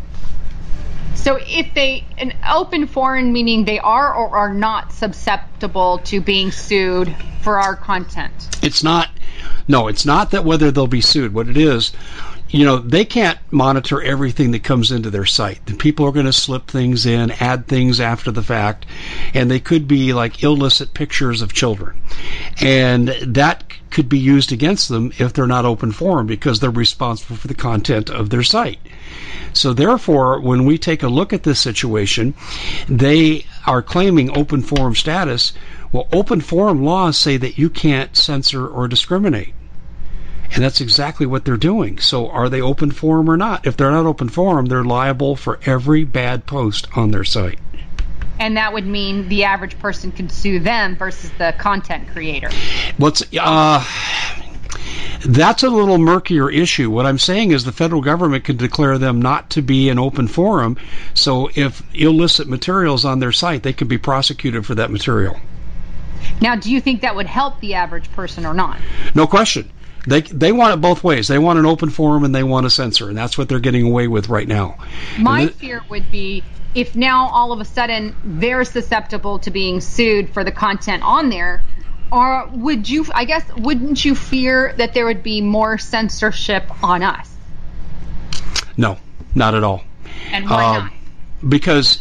So 1.14 1.38
if 1.40 1.74
they 1.74 2.04
an 2.16 2.32
open 2.48 2.86
forum 2.86 3.32
meaning 3.32 3.64
they 3.64 3.80
are 3.80 4.14
or 4.14 4.36
are 4.36 4.54
not 4.54 4.92
susceptible 4.92 5.98
to 6.04 6.20
being 6.20 6.52
sued 6.52 7.14
for 7.42 7.58
our 7.60 7.74
content. 7.74 8.32
It's 8.62 8.82
not 8.82 9.10
no, 9.66 9.88
it's 9.88 10.06
not 10.06 10.30
that 10.30 10.44
whether 10.44 10.70
they'll 10.70 10.86
be 10.86 11.00
sued. 11.00 11.34
What 11.34 11.48
it 11.48 11.56
is 11.56 11.92
you 12.50 12.64
know, 12.64 12.78
they 12.78 13.04
can't 13.04 13.38
monitor 13.50 14.00
everything 14.00 14.52
that 14.52 14.64
comes 14.64 14.90
into 14.90 15.10
their 15.10 15.26
site. 15.26 15.64
The 15.66 15.74
people 15.74 16.06
are 16.06 16.12
going 16.12 16.26
to 16.26 16.32
slip 16.32 16.66
things 16.66 17.04
in, 17.04 17.30
add 17.32 17.66
things 17.66 18.00
after 18.00 18.30
the 18.30 18.42
fact, 18.42 18.86
and 19.34 19.50
they 19.50 19.60
could 19.60 19.86
be 19.86 20.14
like 20.14 20.42
illicit 20.42 20.94
pictures 20.94 21.42
of 21.42 21.52
children. 21.52 22.00
And 22.60 23.08
that 23.08 23.64
could 23.90 24.08
be 24.08 24.18
used 24.18 24.50
against 24.50 24.88
them 24.88 25.12
if 25.18 25.32
they're 25.32 25.46
not 25.46 25.66
open 25.66 25.92
forum 25.92 26.26
because 26.26 26.60
they're 26.60 26.70
responsible 26.70 27.36
for 27.36 27.48
the 27.48 27.54
content 27.54 28.08
of 28.08 28.30
their 28.30 28.42
site. 28.42 28.78
So 29.52 29.74
therefore, 29.74 30.40
when 30.40 30.64
we 30.64 30.78
take 30.78 31.02
a 31.02 31.08
look 31.08 31.32
at 31.32 31.42
this 31.42 31.60
situation, 31.60 32.34
they 32.88 33.44
are 33.66 33.82
claiming 33.82 34.36
open 34.36 34.62
forum 34.62 34.94
status. 34.94 35.52
Well, 35.92 36.08
open 36.12 36.40
forum 36.40 36.82
laws 36.82 37.18
say 37.18 37.36
that 37.38 37.58
you 37.58 37.68
can't 37.68 38.16
censor 38.16 38.66
or 38.66 38.88
discriminate. 38.88 39.52
And 40.54 40.64
that's 40.64 40.80
exactly 40.80 41.26
what 41.26 41.44
they're 41.44 41.56
doing. 41.56 41.98
So 41.98 42.30
are 42.30 42.48
they 42.48 42.60
open 42.60 42.90
forum 42.90 43.30
or 43.30 43.36
not? 43.36 43.66
If 43.66 43.76
they're 43.76 43.90
not 43.90 44.06
open 44.06 44.28
forum, 44.28 44.66
they're 44.66 44.84
liable 44.84 45.36
for 45.36 45.60
every 45.66 46.04
bad 46.04 46.46
post 46.46 46.88
on 46.96 47.10
their 47.10 47.24
site. 47.24 47.58
And 48.40 48.56
that 48.56 48.72
would 48.72 48.86
mean 48.86 49.28
the 49.28 49.44
average 49.44 49.78
person 49.78 50.12
could 50.12 50.30
sue 50.30 50.60
them 50.60 50.96
versus 50.96 51.30
the 51.38 51.54
content 51.58 52.08
creator. 52.08 52.50
What's 52.96 53.22
uh 53.38 53.84
that's 55.26 55.64
a 55.64 55.70
little 55.70 55.98
murkier 55.98 56.48
issue. 56.48 56.90
What 56.90 57.04
I'm 57.04 57.18
saying 57.18 57.50
is 57.50 57.64
the 57.64 57.72
federal 57.72 58.00
government 58.00 58.44
can 58.44 58.56
declare 58.56 58.98
them 58.98 59.20
not 59.20 59.50
to 59.50 59.62
be 59.62 59.88
an 59.88 59.98
open 59.98 60.28
forum. 60.28 60.76
So 61.14 61.50
if 61.54 61.82
illicit 61.94 62.48
materials 62.48 63.04
on 63.04 63.18
their 63.18 63.32
site, 63.32 63.64
they 63.64 63.72
can 63.72 63.88
be 63.88 63.98
prosecuted 63.98 64.64
for 64.64 64.76
that 64.76 64.90
material. 64.90 65.36
Now, 66.40 66.56
do 66.56 66.70
you 66.70 66.80
think 66.80 67.00
that 67.00 67.16
would 67.16 67.26
help 67.26 67.60
the 67.60 67.74
average 67.74 68.10
person 68.12 68.46
or 68.46 68.54
not? 68.54 68.78
No 69.14 69.26
question. 69.26 69.70
They 70.06 70.22
they 70.22 70.52
want 70.52 70.74
it 70.74 70.80
both 70.80 71.04
ways. 71.04 71.28
They 71.28 71.38
want 71.38 71.58
an 71.58 71.66
open 71.66 71.90
forum 71.90 72.24
and 72.24 72.34
they 72.34 72.42
want 72.42 72.66
a 72.66 72.70
censor, 72.70 73.08
and 73.08 73.18
that's 73.18 73.36
what 73.36 73.48
they're 73.48 73.60
getting 73.60 73.86
away 73.86 74.08
with 74.08 74.28
right 74.28 74.48
now. 74.48 74.76
My 75.18 75.46
th- 75.46 75.52
fear 75.54 75.82
would 75.90 76.10
be 76.10 76.42
if 76.74 76.94
now 76.94 77.28
all 77.28 77.52
of 77.52 77.60
a 77.60 77.64
sudden 77.64 78.14
they're 78.24 78.64
susceptible 78.64 79.38
to 79.40 79.50
being 79.50 79.80
sued 79.80 80.32
for 80.32 80.44
the 80.44 80.52
content 80.52 81.02
on 81.02 81.30
there. 81.30 81.62
Or 82.10 82.48
would 82.52 82.88
you? 82.88 83.04
I 83.14 83.24
guess 83.26 83.44
wouldn't 83.54 84.04
you 84.04 84.14
fear 84.14 84.72
that 84.78 84.94
there 84.94 85.04
would 85.04 85.22
be 85.22 85.40
more 85.40 85.76
censorship 85.76 86.64
on 86.82 87.02
us? 87.02 87.34
No, 88.76 88.96
not 89.34 89.54
at 89.54 89.62
all. 89.62 89.82
And 90.32 90.48
why 90.48 90.64
uh, 90.64 90.78
not? 90.80 90.92
Because 91.46 92.00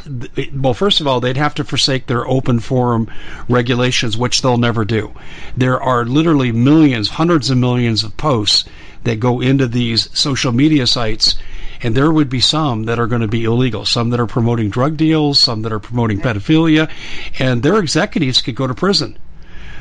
well 0.56 0.74
first 0.74 1.00
of 1.00 1.06
all 1.06 1.20
they'd 1.20 1.38
have 1.38 1.54
to 1.54 1.64
forsake 1.64 2.08
their 2.08 2.28
open 2.28 2.60
forum 2.60 3.08
regulations 3.48 4.18
which 4.18 4.42
they'll 4.42 4.58
never 4.58 4.84
do. 4.84 5.14
There 5.56 5.80
are 5.80 6.06
literally 6.06 6.52
millions 6.52 7.10
hundreds 7.10 7.50
of 7.52 7.58
millions 7.58 8.04
of 8.04 8.18
posts 8.18 8.66
that 9.04 9.20
go 9.20 9.40
into 9.40 9.68
these 9.68 10.10
social 10.18 10.52
media 10.52 10.88
sites 10.88 11.36
and 11.84 11.94
there 11.94 12.12
would 12.12 12.30
be 12.30 12.40
some 12.40 12.86
that 12.86 13.00
are 13.00 13.06
going 13.06 13.22
to 13.22 13.28
be 13.28 13.44
illegal. 13.44 13.86
Some 13.86 14.10
that 14.10 14.20
are 14.20 14.26
promoting 14.26 14.72
drug 14.72 14.98
deals 14.98 15.40
some 15.40 15.62
that 15.62 15.72
are 15.72 15.80
promoting 15.80 16.20
pedophilia 16.20 16.90
and 17.38 17.62
their 17.62 17.78
executives 17.78 18.42
could 18.42 18.56
go 18.56 18.66
to 18.66 18.74
prison. 18.74 19.20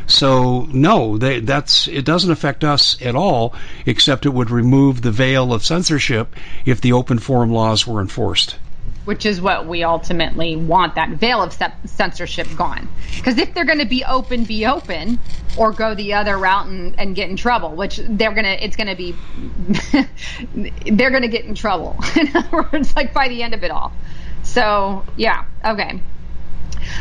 So 0.07 0.69
no, 0.71 1.17
they, 1.17 1.41
that's 1.41 1.89
it 1.89 2.05
doesn't 2.05 2.31
affect 2.31 2.63
us 2.63 3.01
at 3.01 3.17
all, 3.17 3.55
except 3.87 4.27
it 4.27 4.35
would 4.35 4.51
remove 4.51 5.01
the 5.01 5.11
veil 5.11 5.53
of 5.53 5.65
censorship 5.65 6.37
if 6.67 6.81
the 6.81 6.93
open 6.93 7.19
forum 7.19 7.51
laws 7.51 7.87
were 7.87 8.03
enforced 8.03 8.57
which 9.07 9.25
is 9.25 9.41
what 9.41 9.67
we 9.67 9.85
ultimately 9.85 10.57
want 10.57 10.97
that 10.97 11.11
veil 11.11 11.41
of 11.41 11.57
censorship 11.85 12.47
gone. 12.57 12.89
Because 13.17 13.39
if 13.39 13.55
they're 13.55 13.65
going 13.65 13.79
to 13.79 13.87
be 13.87 14.05
open, 14.05 14.45
be 14.45 14.67
open, 14.67 15.19
or 15.57 15.73
go 15.73 15.95
the 15.95 16.13
other 16.13 16.37
route 16.37 16.67
and, 16.67 16.99
and 16.99 17.15
get 17.15 17.31
in 17.31 17.37
trouble, 17.37 17.71
which 17.71 17.99
they're 17.99 18.33
going 18.33 18.45
to, 18.45 18.65
it's 18.65 18.77
going 18.77 18.89
to 18.89 18.97
be, 18.97 19.17
they're 20.91 21.11
going 21.11 21.23
to 21.23 21.29
get 21.29 21.45
in 21.45 21.55
trouble. 21.55 21.97
in 22.17 22.37
other 22.37 22.67
words, 22.73 22.95
like 22.97 23.15
by 23.15 23.29
the 23.29 23.43
end 23.43 23.55
of 23.55 23.63
it 23.63 23.71
all. 23.71 23.93
So, 24.43 25.05
yeah, 25.17 25.45
okay. 25.65 26.01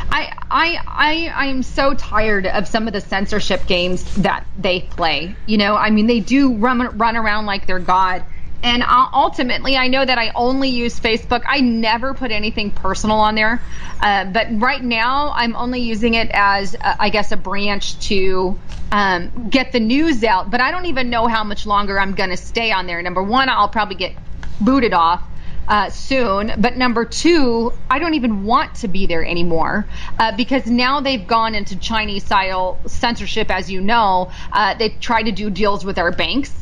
I 0.09 0.33
I 0.49 0.79
I 0.87 1.31
I 1.35 1.45
am 1.47 1.61
so 1.61 1.93
tired 1.93 2.47
of 2.47 2.67
some 2.67 2.87
of 2.87 2.93
the 2.93 3.01
censorship 3.01 3.67
games 3.67 4.15
that 4.15 4.45
they 4.57 4.81
play. 4.81 5.35
You 5.45 5.57
know, 5.57 5.75
I 5.75 5.91
mean, 5.91 6.07
they 6.07 6.21
do 6.21 6.55
run 6.55 6.97
run 6.97 7.15
around 7.15 7.45
like 7.45 7.67
they're 7.67 7.77
God 7.77 8.23
and 8.65 8.83
ultimately, 9.13 9.77
I 9.77 9.89
know 9.89 10.03
that 10.03 10.17
I 10.17 10.31
only 10.33 10.69
use 10.69 10.99
Facebook. 10.99 11.43
I 11.47 11.61
never 11.61 12.15
put 12.15 12.31
anything 12.31 12.71
personal 12.71 13.17
on 13.17 13.35
there. 13.35 13.61
Uh, 14.01 14.25
but 14.25 14.47
right 14.59 14.83
now, 14.83 15.31
I'm 15.35 15.55
only 15.55 15.81
using 15.81 16.15
it 16.15 16.31
as, 16.33 16.73
uh, 16.73 16.95
I 16.99 17.09
guess, 17.09 17.31
a 17.31 17.37
branch 17.37 17.99
to 18.07 18.57
um, 18.91 19.49
get 19.51 19.71
the 19.71 19.79
news 19.79 20.23
out. 20.23 20.49
But 20.49 20.61
I 20.61 20.71
don't 20.71 20.87
even 20.87 21.11
know 21.11 21.27
how 21.27 21.43
much 21.43 21.67
longer 21.67 21.99
I'm 21.99 22.15
going 22.15 22.31
to 22.31 22.37
stay 22.37 22.71
on 22.71 22.87
there. 22.87 22.99
Number 23.03 23.21
one, 23.21 23.49
I'll 23.49 23.69
probably 23.69 23.97
get 23.97 24.15
booted 24.59 24.93
off. 24.93 25.21
Uh, 25.67 25.89
soon. 25.89 26.53
But 26.59 26.77
number 26.77 27.05
two, 27.05 27.73
I 27.89 27.97
don't 27.97 28.13
even 28.13 28.45
want 28.45 28.75
to 28.75 28.87
be 28.87 29.07
there 29.07 29.25
anymore 29.25 29.87
uh, 30.19 30.37
because 30.37 30.67
now 30.67 30.99
they've 30.99 31.25
gone 31.25 31.55
into 31.55 31.75
Chinese 31.75 32.23
style 32.23 32.77
censorship, 32.85 33.49
as 33.49 33.71
you 33.71 33.81
know. 33.81 34.31
Uh, 34.51 34.75
they've 34.75 34.99
tried 34.99 35.23
to 35.23 35.31
do 35.31 35.49
deals 35.49 35.83
with 35.83 35.97
our 35.97 36.11
banks. 36.11 36.53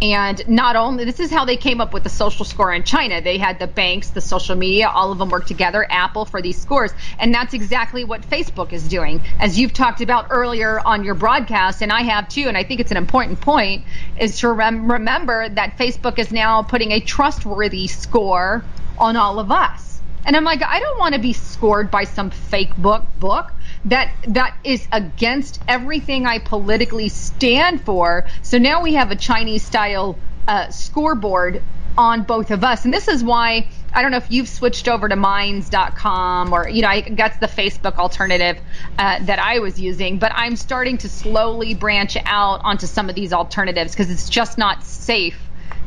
And 0.00 0.48
not 0.48 0.76
only 0.76 1.04
this 1.04 1.18
is 1.18 1.30
how 1.30 1.44
they 1.44 1.56
came 1.56 1.80
up 1.80 1.92
with 1.92 2.04
the 2.04 2.08
social 2.08 2.44
score 2.44 2.72
in 2.72 2.84
China. 2.84 3.20
They 3.20 3.36
had 3.36 3.58
the 3.58 3.66
banks, 3.66 4.10
the 4.10 4.20
social 4.20 4.54
media, 4.54 4.88
all 4.88 5.10
of 5.10 5.18
them 5.18 5.28
work 5.28 5.46
together, 5.46 5.84
Apple 5.90 6.24
for 6.24 6.40
these 6.40 6.60
scores. 6.60 6.92
And 7.18 7.34
that's 7.34 7.52
exactly 7.52 8.04
what 8.04 8.22
Facebook 8.22 8.72
is 8.72 8.86
doing. 8.86 9.20
As 9.40 9.58
you've 9.58 9.72
talked 9.72 10.00
about 10.00 10.28
earlier 10.30 10.78
on 10.78 11.02
your 11.02 11.14
broadcast, 11.14 11.82
and 11.82 11.90
I 11.90 12.02
have 12.02 12.28
too, 12.28 12.46
and 12.46 12.56
I 12.56 12.62
think 12.62 12.78
it's 12.80 12.92
an 12.92 12.96
important 12.96 13.40
point, 13.40 13.84
is 14.18 14.38
to 14.40 14.52
rem- 14.52 14.90
remember 14.90 15.48
that 15.48 15.76
Facebook 15.78 16.20
is 16.20 16.30
now 16.30 16.62
putting 16.62 16.92
a 16.92 17.00
trustworthy 17.00 17.88
score 17.88 18.64
on 18.98 19.16
all 19.16 19.40
of 19.40 19.50
us. 19.50 20.00
And 20.24 20.36
I'm 20.36 20.44
like, 20.44 20.62
I 20.62 20.78
don't 20.78 20.98
want 20.98 21.14
to 21.14 21.20
be 21.20 21.32
scored 21.32 21.90
by 21.90 22.04
some 22.04 22.30
fake 22.30 22.76
book 22.76 23.04
book 23.18 23.50
that 23.86 24.12
that 24.28 24.56
is 24.64 24.86
against 24.92 25.60
everything 25.68 26.26
I 26.26 26.38
politically 26.38 27.08
stand 27.08 27.82
for. 27.82 28.26
So 28.42 28.58
now 28.58 28.82
we 28.82 28.94
have 28.94 29.10
a 29.10 29.16
Chinese 29.16 29.62
style 29.62 30.18
uh, 30.46 30.70
scoreboard 30.70 31.62
on 31.96 32.22
both 32.22 32.50
of 32.50 32.62
us, 32.62 32.84
and 32.84 32.94
this 32.94 33.08
is 33.08 33.24
why 33.24 33.68
I 33.92 34.02
don't 34.02 34.10
know 34.10 34.18
if 34.18 34.30
you've 34.30 34.48
switched 34.48 34.88
over 34.88 35.08
to 35.08 35.16
Minds.com 35.16 36.52
or 36.52 36.68
you 36.68 36.82
know 36.82 36.88
I 36.88 37.00
that's 37.10 37.38
the 37.38 37.46
Facebook 37.46 37.96
alternative 37.96 38.58
uh, 38.98 39.24
that 39.24 39.38
I 39.38 39.58
was 39.60 39.80
using, 39.80 40.18
but 40.18 40.32
I'm 40.34 40.56
starting 40.56 40.98
to 40.98 41.08
slowly 41.08 41.74
branch 41.74 42.16
out 42.24 42.60
onto 42.64 42.86
some 42.86 43.08
of 43.08 43.14
these 43.14 43.32
alternatives 43.32 43.92
because 43.92 44.10
it's 44.10 44.28
just 44.28 44.58
not 44.58 44.84
safe. 44.84 45.38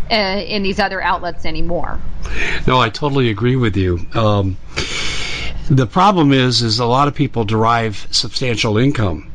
Uh, 0.10 0.44
in 0.46 0.62
these 0.62 0.78
other 0.78 1.02
outlets 1.02 1.46
anymore. 1.46 1.98
No, 2.68 2.82
I 2.82 2.90
totally 2.90 3.30
agree 3.30 3.56
with 3.56 3.78
you. 3.78 4.06
Um, 4.14 4.58
the 5.72 5.88
problem 5.88 6.34
is, 6.34 6.62
is 6.62 6.80
a 6.80 6.86
lot 6.86 7.08
of 7.08 7.16
people 7.16 7.46
derive 7.46 8.06
substantial 8.12 8.78
income 8.78 9.32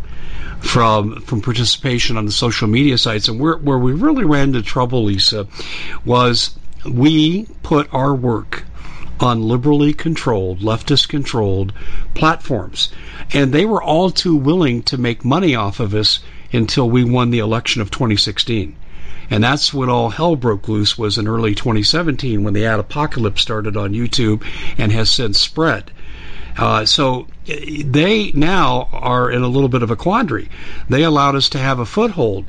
from 0.61 1.23
from 1.23 1.41
participation 1.41 2.19
on 2.19 2.27
the 2.27 2.33
social 2.33 2.69
media 2.69 2.99
sites, 2.99 3.29
and 3.29 3.41
where 3.41 3.57
where 3.57 3.79
we 3.79 3.93
really 3.93 4.25
ran 4.25 4.49
into 4.49 4.61
trouble, 4.61 5.05
Lisa, 5.05 5.47
was 6.05 6.51
we 6.85 7.47
put 7.63 7.89
our 7.91 8.15
work 8.15 8.65
on 9.19 9.49
liberally 9.49 9.95
controlled, 9.95 10.61
leftist 10.61 11.09
controlled 11.09 11.73
platforms, 12.13 12.91
and 13.33 13.51
they 13.55 13.65
were 13.65 13.83
all 13.83 14.11
too 14.11 14.37
willing 14.37 14.83
to 14.83 14.99
make 14.99 15.25
money 15.25 15.55
off 15.55 15.81
of 15.81 15.95
us 15.95 16.21
until 16.53 16.91
we 16.91 17.03
won 17.03 17.31
the 17.31 17.39
election 17.39 17.81
of 17.81 17.91
2016. 17.91 18.77
And 19.31 19.43
that's 19.43 19.73
when 19.73 19.89
all 19.89 20.11
hell 20.11 20.37
broke 20.37 20.69
loose 20.69 20.99
was 20.99 21.17
in 21.17 21.27
early 21.27 21.55
2017 21.55 22.45
when 22.45 22.53
the 22.53 22.67
ad 22.67 22.79
apocalypse 22.79 23.41
started 23.41 23.75
on 23.75 23.95
YouTube 23.95 24.45
and 24.77 24.93
has 24.93 25.11
since 25.11 25.41
spread. 25.41 25.91
Uh, 26.57 26.85
so 26.85 27.27
they 27.47 28.33
now 28.33 28.89
are 28.93 29.31
in 29.31 29.43
a 29.43 29.49
little 29.49 29.69
bit 29.69 29.83
of 29.83 29.91
a 29.91 29.97
quandary. 29.97 30.49
They 30.89 31.03
allowed 31.03 31.35
us 31.35 31.51
to 31.51 31.59
have 31.59 31.79
a 31.79 31.87
foothold, 31.87 32.47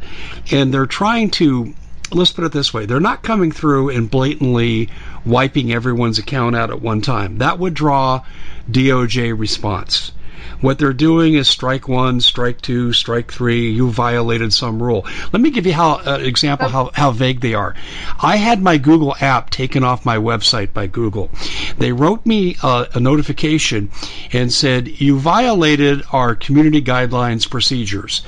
and 0.52 0.74
they're 0.74 0.86
trying 0.86 1.32
to. 1.32 1.74
Let's 2.12 2.32
put 2.32 2.46
it 2.46 2.54
this 2.54 2.74
way: 2.74 2.86
they're 2.86 3.02
not 3.02 3.22
coming 3.22 3.52
through 3.52 3.90
and 3.90 4.10
blatantly 4.10 4.90
wiping 5.26 5.74
everyone's 5.74 6.20
account 6.20 6.56
out 6.56 6.70
at 6.70 6.82
one 6.82 7.02
time. 7.02 7.40
That 7.40 7.60
would 7.60 7.74
draw 7.74 8.24
DOJ 8.72 9.38
response. 9.38 10.14
What 10.60 10.80
they're 10.80 10.94
doing 10.94 11.36
is 11.36 11.48
strike 11.48 11.88
one, 11.88 12.20
strike 12.20 12.62
two, 12.62 12.94
strike 12.94 13.32
three. 13.32 13.72
You 13.72 13.92
violated 13.92 14.54
some 14.54 14.82
rule. 14.82 15.06
Let 15.32 15.42
me 15.42 15.52
give 15.52 15.66
you 15.66 15.74
how 15.74 16.02
uh, 16.06 16.20
example 16.22 16.68
how, 16.68 16.92
how 16.94 17.12
vague 17.12 17.42
they 17.42 17.54
are. 17.54 17.76
I 18.22 18.38
had 18.38 18.62
my 18.62 18.78
Google 18.78 19.16
app 19.22 19.50
taken 19.50 19.84
off 19.84 20.06
my 20.06 20.18
website 20.18 20.74
by 20.74 20.88
Google. 20.88 21.30
They 21.78 21.92
wrote 21.92 22.26
me 22.26 22.58
a 22.64 23.00
notification 23.00 23.92
and 24.34 24.52
said 24.52 25.00
you 25.00 25.20
violated 25.20 26.04
our 26.12 26.36
community 26.36 26.82
guidelines 26.82 27.50
procedures 27.50 28.24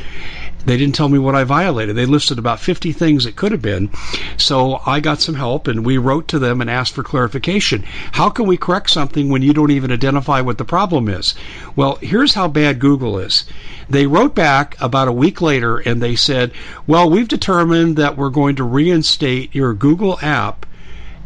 they 0.65 0.77
didn't 0.77 0.95
tell 0.95 1.09
me 1.09 1.19
what 1.19 1.35
I 1.35 1.43
violated. 1.45 1.95
They 1.95 2.05
listed 2.05 2.37
about 2.37 2.59
50 2.59 2.91
things 2.91 3.25
it 3.25 3.35
could 3.35 3.51
have 3.51 3.61
been. 3.61 3.89
So 4.37 4.81
I 4.85 4.99
got 4.99 5.21
some 5.21 5.35
help 5.35 5.67
and 5.67 5.85
we 5.85 5.97
wrote 5.97 6.27
to 6.29 6.39
them 6.39 6.61
and 6.61 6.69
asked 6.69 6.93
for 6.93 7.03
clarification. 7.03 7.83
How 8.11 8.29
can 8.29 8.45
we 8.45 8.57
correct 8.57 8.89
something 8.89 9.29
when 9.29 9.41
you 9.41 9.53
don't 9.53 9.71
even 9.71 9.91
identify 9.91 10.41
what 10.41 10.57
the 10.57 10.65
problem 10.65 11.07
is? 11.07 11.33
Well, 11.75 11.97
here's 12.01 12.33
how 12.33 12.47
bad 12.47 12.79
Google 12.79 13.17
is. 13.19 13.45
They 13.89 14.05
wrote 14.05 14.35
back 14.35 14.75
about 14.79 15.07
a 15.07 15.13
week 15.13 15.41
later 15.41 15.77
and 15.77 16.01
they 16.01 16.15
said, 16.15 16.51
well, 16.85 17.09
we've 17.09 17.27
determined 17.27 17.95
that 17.97 18.17
we're 18.17 18.29
going 18.29 18.55
to 18.57 18.63
reinstate 18.63 19.55
your 19.55 19.73
Google 19.73 20.19
app 20.21 20.65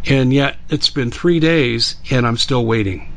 and 0.05 0.33
yet 0.33 0.57
it's 0.69 0.89
been 0.89 1.11
three 1.11 1.39
days 1.39 1.95
and 2.09 2.27
I'm 2.27 2.37
still 2.37 2.65
waiting. 2.65 3.12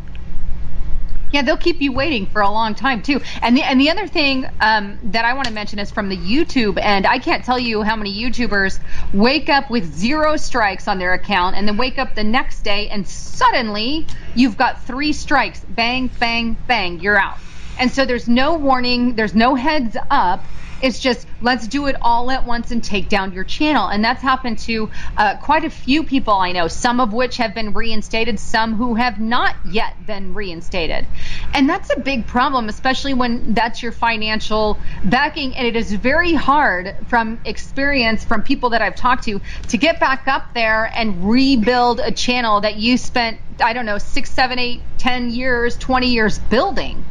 Yeah, 1.36 1.42
they'll 1.42 1.58
keep 1.58 1.82
you 1.82 1.92
waiting 1.92 2.24
for 2.24 2.40
a 2.40 2.50
long 2.50 2.74
time 2.74 3.02
too. 3.02 3.20
And 3.42 3.54
the 3.54 3.62
and 3.62 3.78
the 3.78 3.90
other 3.90 4.06
thing 4.06 4.46
um, 4.58 4.98
that 5.02 5.26
I 5.26 5.34
want 5.34 5.46
to 5.48 5.52
mention 5.52 5.78
is 5.78 5.90
from 5.90 6.08
the 6.08 6.16
YouTube 6.16 6.80
and 6.80 7.06
I 7.06 7.18
can't 7.18 7.44
tell 7.44 7.58
you 7.58 7.82
how 7.82 7.94
many 7.94 8.10
YouTubers 8.10 8.78
wake 9.12 9.50
up 9.50 9.68
with 9.68 9.84
zero 9.84 10.38
strikes 10.38 10.88
on 10.88 10.98
their 10.98 11.12
account 11.12 11.54
and 11.54 11.68
then 11.68 11.76
wake 11.76 11.98
up 11.98 12.14
the 12.14 12.24
next 12.24 12.62
day 12.62 12.88
and 12.88 13.06
suddenly 13.06 14.06
you've 14.34 14.56
got 14.56 14.82
three 14.84 15.12
strikes. 15.12 15.62
Bang, 15.68 16.08
bang, 16.18 16.56
bang, 16.66 17.00
you're 17.00 17.20
out. 17.20 17.36
And 17.78 17.90
so 17.90 18.06
there's 18.06 18.28
no 18.28 18.56
warning, 18.56 19.14
there's 19.14 19.34
no 19.34 19.56
heads 19.56 19.94
up 20.10 20.42
it's 20.86 21.00
just 21.00 21.26
let's 21.40 21.66
do 21.66 21.86
it 21.86 21.96
all 22.00 22.30
at 22.30 22.46
once 22.46 22.70
and 22.70 22.82
take 22.82 23.08
down 23.08 23.32
your 23.32 23.44
channel. 23.44 23.88
And 23.88 24.04
that's 24.04 24.22
happened 24.22 24.58
to 24.60 24.88
uh, 25.16 25.36
quite 25.38 25.64
a 25.64 25.70
few 25.70 26.04
people 26.04 26.34
I 26.34 26.52
know, 26.52 26.68
some 26.68 27.00
of 27.00 27.12
which 27.12 27.36
have 27.38 27.54
been 27.54 27.72
reinstated, 27.72 28.38
some 28.38 28.74
who 28.74 28.94
have 28.94 29.18
not 29.18 29.56
yet 29.64 30.06
been 30.06 30.32
reinstated. 30.32 31.08
And 31.52 31.68
that's 31.68 31.90
a 31.96 32.00
big 32.00 32.28
problem, 32.28 32.68
especially 32.68 33.14
when 33.14 33.52
that's 33.52 33.82
your 33.82 33.90
financial 33.92 34.80
backing. 35.02 35.56
And 35.56 35.66
it 35.66 35.74
is 35.74 35.92
very 35.92 36.34
hard 36.34 36.94
from 37.08 37.40
experience 37.44 38.24
from 38.24 38.42
people 38.42 38.70
that 38.70 38.80
I've 38.80 38.96
talked 38.96 39.24
to 39.24 39.40
to 39.68 39.78
get 39.78 39.98
back 39.98 40.28
up 40.28 40.54
there 40.54 40.90
and 40.96 41.28
rebuild 41.28 42.00
a 42.00 42.12
channel 42.12 42.60
that 42.60 42.76
you 42.76 42.96
spent, 42.96 43.40
I 43.60 43.72
don't 43.72 43.86
know, 43.86 43.98
six, 43.98 44.32
seven, 44.32 44.58
eight, 44.60 44.82
ten 44.98 45.30
years, 45.30 45.76
20 45.78 46.06
years 46.06 46.38
building. 46.38 47.04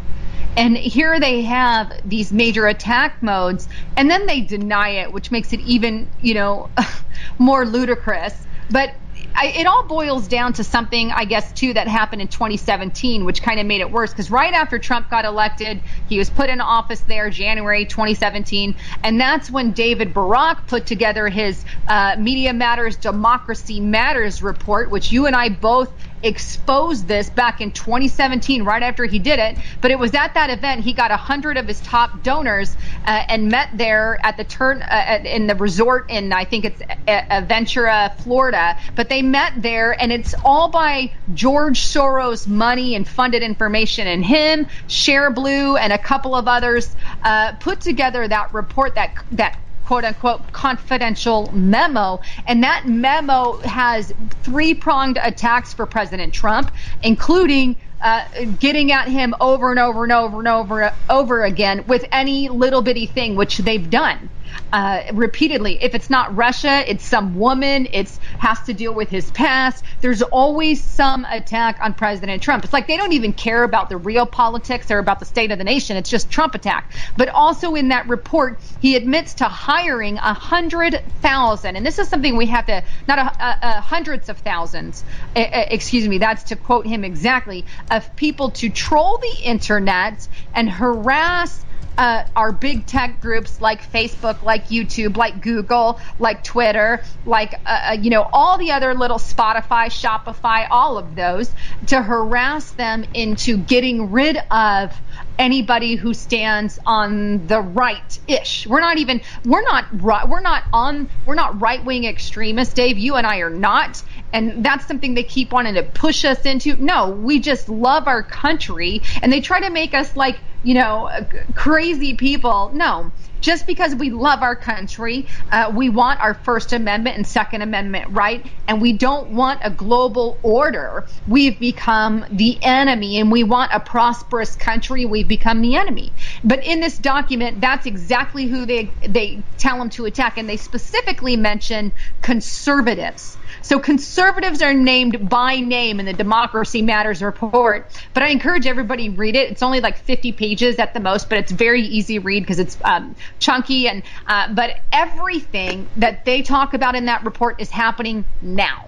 And 0.58 0.78
here 0.78 1.20
they 1.20 1.42
have 1.42 1.92
these 2.06 2.32
major 2.32 2.68
attack 2.68 3.22
modes, 3.22 3.68
and 3.98 4.10
then 4.10 4.26
they 4.26 4.42
deny 4.42 4.90
it, 4.90 5.12
which 5.12 5.32
makes 5.32 5.52
it 5.54 5.60
even, 5.62 6.08
you 6.22 6.34
know, 6.34 6.70
more 7.38 7.66
ludicrous. 7.66 8.34
But 8.70 8.96
I, 9.36 9.48
it 9.48 9.68
all 9.68 9.84
boils 9.84 10.28
down 10.28 10.54
to 10.54 10.64
something, 10.64 11.12
I 11.12 11.26
guess, 11.26 11.52
too, 11.52 11.74
that 11.74 11.88
happened 11.88 12.22
in 12.22 12.30
2017, 12.30 13.26
which 13.26 13.42
kind 13.42 13.60
of 13.60 13.66
made 13.66 13.82
it 13.82 13.92
worse. 13.92 14.12
Because 14.12 14.32
right 14.32 14.54
after 14.54 14.80
Trump 14.80 15.10
got 15.10 15.26
elected, 15.26 15.82
he 16.08 16.18
was 16.18 16.30
put 16.30 16.50
in 16.50 16.62
office 16.62 17.02
there, 17.02 17.30
January 17.30 17.86
2017, 17.86 18.76
and 19.04 19.20
that's 19.20 19.52
when 19.52 19.72
David 19.72 20.14
Brock 20.14 20.68
put 20.68 20.86
together 20.86 21.28
his 21.28 21.66
uh, 21.88 22.16
Media 22.18 22.54
Matters, 22.54 22.96
Democracy 22.96 23.82
Matters 23.82 24.42
report, 24.42 24.90
which 24.90 25.12
you 25.12 25.26
and 25.26 25.36
I 25.36 25.50
both 25.50 25.92
exposed 26.26 27.08
this 27.08 27.30
back 27.30 27.62
in 27.62 27.72
2017, 27.72 28.64
right 28.64 28.84
after 28.84 29.06
he 29.06 29.20
did 29.20 29.40
it. 29.40 29.58
But 29.82 29.92
it 29.92 30.00
was 30.00 30.14
at 30.14 30.34
that 30.34 30.50
event 30.50 30.82
he 30.82 30.94
got 30.94 31.12
a 31.12 31.18
hundred 31.18 31.58
of 31.58 31.68
his 31.68 31.80
top 31.82 32.24
donors 32.24 32.76
uh, 33.06 33.24
and 33.30 33.50
met 33.50 33.70
there 33.74 34.18
at 34.26 34.38
the 34.38 34.44
turn 34.44 34.82
uh, 34.82 35.20
in 35.24 35.48
the 35.48 35.56
resort 35.56 36.10
in 36.10 36.34
I 36.34 36.46
think 36.46 36.66
it's 36.66 36.82
Aventura, 37.08 38.16
Florida. 38.18 38.78
But 38.96 39.10
they 39.10 39.22
met 39.22 39.54
there, 39.58 40.00
and 40.02 40.12
it's 40.12 40.34
all 40.44 40.70
by 40.70 41.14
George 41.34 41.80
Soros' 41.80 42.48
money 42.48 42.96
and 42.96 43.08
funded 43.08 43.44
information. 43.44 44.08
And 44.08 44.26
him, 44.26 44.66
Shareblue, 44.88 45.80
and 45.80 45.94
a 45.94 45.98
couple 45.98 46.36
of 46.36 46.48
others 46.48 46.96
uh, 47.24 47.54
put 47.54 47.82
together 47.82 48.28
that 48.28 48.54
report 48.54 48.96
that 48.96 49.16
that 49.34 49.58
quote 49.86 50.04
unquote 50.04 50.52
confidential 50.52 51.52
memo. 51.54 52.20
And 52.48 52.64
that 52.64 52.86
memo 52.88 53.60
has 53.64 54.12
three 54.44 54.74
pronged 54.74 55.18
attacks 55.24 55.74
for 55.74 55.86
President 55.86 56.34
Trump, 56.34 56.72
including 57.02 57.78
uh, 58.02 58.24
getting 58.60 58.92
at 58.92 59.08
him 59.08 59.34
over 59.40 59.72
and 59.72 59.80
over 59.80 60.04
and 60.04 60.12
over 60.12 60.40
and 60.40 60.48
over 60.48 60.82
and 60.82 60.94
over 61.10 61.44
again 61.44 61.84
with 61.88 62.06
any 62.12 62.50
little 62.50 62.82
bitty 62.82 63.06
thing, 63.08 63.36
which 63.36 63.58
they've 63.60 63.90
done 63.90 64.30
uh, 64.72 65.04
repeatedly. 65.14 65.82
If 65.82 65.96
it's 65.96 66.10
not 66.10 66.36
Russia, 66.36 66.84
it's 66.90 67.06
some 67.06 67.38
woman. 67.38 67.88
It's 67.92 68.20
has 68.40 68.62
to 68.64 68.74
deal 68.74 68.94
with 68.94 69.10
his 69.10 69.32
past. 69.32 69.84
There's 70.02 70.22
always 70.22 70.84
some 70.84 71.26
attack 71.26 71.80
on 71.82 71.94
President 71.94 72.42
Trump. 72.42 72.64
It's 72.64 72.74
like 72.74 72.88
they 72.88 72.98
don't 72.98 73.14
even 73.14 73.34
care 73.34 73.64
about 73.64 73.90
the 73.90 73.98
real 73.98 74.26
politics 74.26 74.92
or 74.92 75.00
about 75.00 75.20
the 75.20 75.26
state 75.26 75.52
of 75.52 75.58
the 75.58 75.64
nation. 75.64 75.98
It's 75.98 76.10
just 76.10 76.30
Trump 76.30 76.56
attack. 76.56 76.92
But 77.18 77.30
also 77.30 77.76
in 77.76 77.90
that 77.90 78.08
report, 78.08 78.60
he 78.80 78.96
admits 78.96 79.36
to 79.36 79.46
hiring 79.46 80.18
a 80.18 80.34
hundred 80.34 81.02
thousand, 81.22 81.76
and 81.76 81.86
this 81.86 82.00
is 82.00 82.08
something 82.08 82.36
we 82.36 82.48
have 82.48 82.66
to 82.68 82.84
not 83.08 83.20
a, 83.20 83.22
a, 83.22 83.58
a 83.62 83.82
hundreds 83.82 84.30
of 84.30 84.38
thousands. 84.40 85.04
excuse 85.36 86.08
me. 86.08 86.18
That's 86.18 86.44
to 86.46 86.56
quote 86.56 86.86
him 86.86 87.04
exactly 87.04 87.66
of 87.90 88.16
people 88.16 88.52
to 88.52 88.70
troll 88.70 89.18
the 89.18 89.44
internet 89.44 90.28
and 90.54 90.70
harass 90.70 91.66
uh, 91.98 92.24
our 92.36 92.52
big 92.52 92.86
tech 92.86 93.22
groups 93.22 93.62
like 93.62 93.90
Facebook, 93.92 94.42
like 94.44 94.68
YouTube, 94.68 95.18
like 95.18 95.42
Google, 95.42 96.00
like 96.20 96.44
Twitter, 96.44 97.04
like 97.26 97.54
uh, 97.66 97.90
uh, 97.90 97.94
you 97.94 98.10
know 98.10 98.28
all 98.34 98.58
the 98.58 98.72
other 98.72 98.94
little 98.94 99.18
Spotify, 99.18 99.88
Shopify, 99.88 100.68
all 100.70 100.98
of 100.98 101.16
those 101.16 101.52
to 101.88 102.02
harass 102.02 102.72
them 102.72 103.06
into 103.14 103.58
getting 103.58 104.12
rid 104.12 104.38
of 104.52 104.94
anybody 105.38 105.96
who 105.96 106.14
stands 106.14 106.80
on 106.86 107.46
the 107.48 107.62
right 107.62 108.20
ish. 108.28 108.68
We're 108.68 108.80
not 108.80 108.98
even 108.98 109.22
we're 109.44 109.64
not 109.64 109.94
we're 110.28 110.42
not 110.42 110.64
on 110.74 111.10
we're 111.26 111.36
not 111.36 111.62
right 111.62 111.84
wing 111.84 112.06
extremists, 112.06 112.74
Dave. 112.74 112.98
You 112.98 113.16
and 113.16 113.26
I 113.26 113.40
are 113.40 113.50
not. 113.50 114.02
And 114.36 114.66
that's 114.66 114.86
something 114.86 115.14
they 115.14 115.24
keep 115.24 115.54
wanting 115.54 115.76
to 115.76 115.84
push 115.84 116.26
us 116.26 116.42
into. 116.46 116.76
No, 116.76 117.10
we 117.10 117.40
just 117.40 117.70
love 117.70 118.06
our 118.08 118.22
country 118.22 119.02
and 119.22 119.32
they 119.32 119.40
try 119.40 119.62
to 119.62 119.70
make 119.70 119.94
us 119.94 120.16
like 120.18 120.38
you 120.66 120.74
know, 120.74 121.12
crazy 121.54 122.16
people. 122.16 122.72
No, 122.74 123.12
just 123.40 123.68
because 123.68 123.94
we 123.94 124.10
love 124.10 124.42
our 124.42 124.56
country, 124.56 125.28
uh, 125.52 125.72
we 125.74 125.90
want 125.90 126.20
our 126.22 126.34
First 126.34 126.74
Amendment 126.74 127.18
and 127.18 127.28
Second 127.28 127.62
Amendment 127.62 128.08
right, 128.10 128.44
and 128.68 128.82
we 128.82 128.92
don't 128.92 129.30
want 129.30 129.62
a 129.64 129.70
global 129.70 130.40
order. 130.42 131.06
We've 131.28 131.60
become 131.60 132.26
the 132.32 132.58
enemy, 132.64 133.20
and 133.20 133.32
we 133.32 133.44
want 133.44 133.74
a 133.74 133.80
prosperous 133.80 134.56
country. 134.56 135.06
We've 135.06 135.28
become 135.28 135.62
the 135.62 135.76
enemy. 135.76 136.12
But 136.44 136.66
in 136.66 136.80
this 136.80 136.98
document, 136.98 137.62
that's 137.62 137.86
exactly 137.86 138.48
who 138.48 138.66
they 138.66 138.92
they 139.08 139.44
tell 139.60 139.78
them 139.78 139.92
to 139.92 140.06
attack, 140.06 140.40
and 140.40 140.50
they 140.50 140.58
specifically 140.58 141.36
mention 141.36 141.94
conservatives. 142.24 143.38
So 143.66 143.80
conservatives 143.80 144.62
are 144.62 144.76
named 144.76 145.28
by 145.28 145.60
name 145.60 146.00
in 146.00 146.06
the 146.06 146.14
Democracy 146.14 146.84
Matters 146.84 147.24
report, 147.24 147.90
but 148.14 148.22
I 148.22 148.28
encourage 148.28 148.68
everybody 148.68 149.10
read 149.10 149.36
it. 149.36 149.50
It's 149.50 149.64
only 149.64 149.82
like 149.82 149.98
50 149.98 150.34
pages 150.34 150.78
at 150.78 150.94
the 150.94 151.00
most, 151.00 151.30
but 151.30 151.40
it's 151.40 151.52
very 151.52 151.82
easy 151.82 152.20
read 152.20 152.44
because 152.44 152.60
it's 152.60 152.78
um, 152.84 153.16
chunky 153.40 153.88
and 153.88 154.04
uh, 154.28 154.54
but 154.54 154.82
everything 154.94 155.88
that 155.98 156.26
they 156.26 156.44
talk 156.44 156.76
about 156.76 156.94
in 156.94 157.06
that 157.06 157.24
report 157.24 157.60
is 157.60 157.72
happening 157.72 158.24
now. 158.40 158.86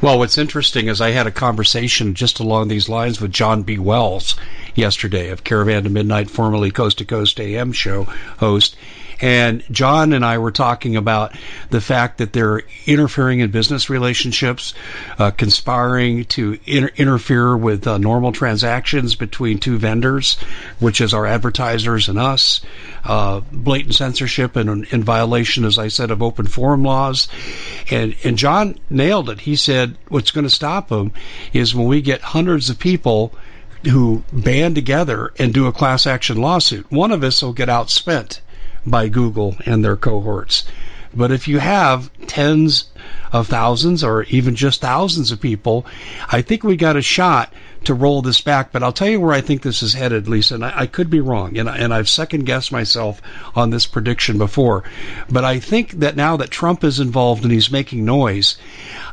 Well, 0.00 0.18
what's 0.18 0.38
interesting 0.38 0.88
is 0.88 1.02
I 1.02 1.10
had 1.10 1.26
a 1.26 1.30
conversation 1.30 2.14
just 2.14 2.40
along 2.40 2.68
these 2.68 2.88
lines 2.88 3.20
with 3.20 3.30
John 3.30 3.62
B. 3.62 3.76
Wells 3.76 4.36
yesterday 4.74 5.28
of 5.28 5.44
Caravan 5.44 5.84
to 5.84 5.90
Midnight, 5.90 6.30
formerly 6.30 6.70
Coast 6.70 6.96
to 6.98 7.04
Coast 7.04 7.38
AM 7.38 7.72
show 7.72 8.04
host, 8.38 8.74
and 9.20 9.62
John 9.70 10.12
and 10.12 10.24
I 10.24 10.38
were 10.38 10.50
talking 10.50 10.96
about 10.96 11.36
the 11.68 11.80
fact 11.80 12.18
that 12.18 12.32
they're 12.32 12.62
interfering 12.86 13.40
in 13.40 13.50
business 13.50 13.90
relationships, 13.90 14.74
uh, 15.18 15.30
conspiring 15.30 16.24
to 16.26 16.58
inter- 16.64 16.90
interfere 16.96 17.56
with 17.56 17.86
uh, 17.86 17.98
normal 17.98 18.32
transactions 18.32 19.14
between 19.14 19.58
two 19.58 19.78
vendors, 19.78 20.38
which 20.78 21.00
is 21.00 21.12
our 21.12 21.26
advertisers 21.26 22.08
and 22.08 22.18
us, 22.18 22.62
uh, 23.04 23.40
blatant 23.52 23.94
censorship 23.94 24.56
and 24.56 24.86
in 24.86 25.04
violation, 25.04 25.64
as 25.64 25.78
I 25.78 25.88
said, 25.88 26.10
of 26.10 26.22
open 26.22 26.46
forum 26.46 26.82
laws. 26.82 27.28
And, 27.90 28.16
and 28.24 28.38
John 28.38 28.78
nailed 28.88 29.28
it. 29.28 29.40
He 29.40 29.56
said 29.56 29.96
what's 30.08 30.30
going 30.30 30.44
to 30.44 30.50
stop 30.50 30.88
them 30.88 31.12
is 31.52 31.74
when 31.74 31.86
we 31.86 32.00
get 32.00 32.20
hundreds 32.22 32.70
of 32.70 32.78
people 32.78 33.34
who 33.84 34.22
band 34.32 34.74
together 34.74 35.32
and 35.38 35.54
do 35.54 35.66
a 35.66 35.72
class 35.72 36.06
action 36.06 36.36
lawsuit. 36.36 36.90
One 36.90 37.12
of 37.12 37.24
us 37.24 37.42
will 37.42 37.52
get 37.52 37.68
outspent 37.68 38.40
by 38.86 39.08
Google 39.08 39.56
and 39.66 39.84
their 39.84 39.96
cohorts. 39.96 40.64
But 41.14 41.32
if 41.32 41.48
you 41.48 41.58
have 41.58 42.10
tens 42.26 42.84
of 43.32 43.48
thousands 43.48 44.04
or 44.04 44.24
even 44.24 44.54
just 44.54 44.80
thousands 44.80 45.32
of 45.32 45.40
people, 45.40 45.84
I 46.28 46.42
think 46.42 46.62
we 46.62 46.76
got 46.76 46.96
a 46.96 47.02
shot 47.02 47.52
to 47.84 47.94
roll 47.94 48.22
this 48.22 48.40
back. 48.40 48.72
But 48.72 48.82
I'll 48.82 48.92
tell 48.92 49.08
you 49.08 49.20
where 49.20 49.32
I 49.32 49.40
think 49.40 49.62
this 49.62 49.82
is 49.82 49.94
headed, 49.94 50.28
Lisa, 50.28 50.54
and 50.54 50.64
I, 50.64 50.80
I 50.80 50.86
could 50.86 51.10
be 51.10 51.20
wrong, 51.20 51.56
and, 51.56 51.68
and 51.68 51.92
I've 51.94 52.08
second 52.08 52.46
guessed 52.46 52.72
myself 52.72 53.20
on 53.54 53.70
this 53.70 53.86
prediction 53.86 54.38
before. 54.38 54.84
But 55.30 55.44
I 55.44 55.58
think 55.58 55.92
that 56.00 56.16
now 56.16 56.36
that 56.38 56.50
Trump 56.50 56.84
is 56.84 57.00
involved 57.00 57.42
and 57.42 57.52
he's 57.52 57.70
making 57.70 58.04
noise, 58.04 58.58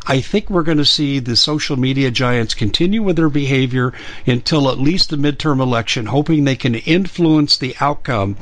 I 0.06 0.22
think 0.22 0.50
we're 0.50 0.64
going 0.64 0.78
to 0.78 0.86
see 0.86 1.20
the 1.20 1.36
social 1.36 1.78
media 1.78 2.12
giants 2.12 2.54
continue 2.54 3.04
with 3.04 3.18
their 3.18 3.30
behavior 3.30 3.94
until 4.26 4.70
at 4.70 4.80
least 4.80 5.10
the 5.10 5.18
midterm 5.18 5.60
election, 5.60 6.06
hoping 6.06 6.44
they 6.44 6.56
can 6.56 6.76
influence 6.76 7.58
the 7.58 7.76
outcome. 7.80 8.38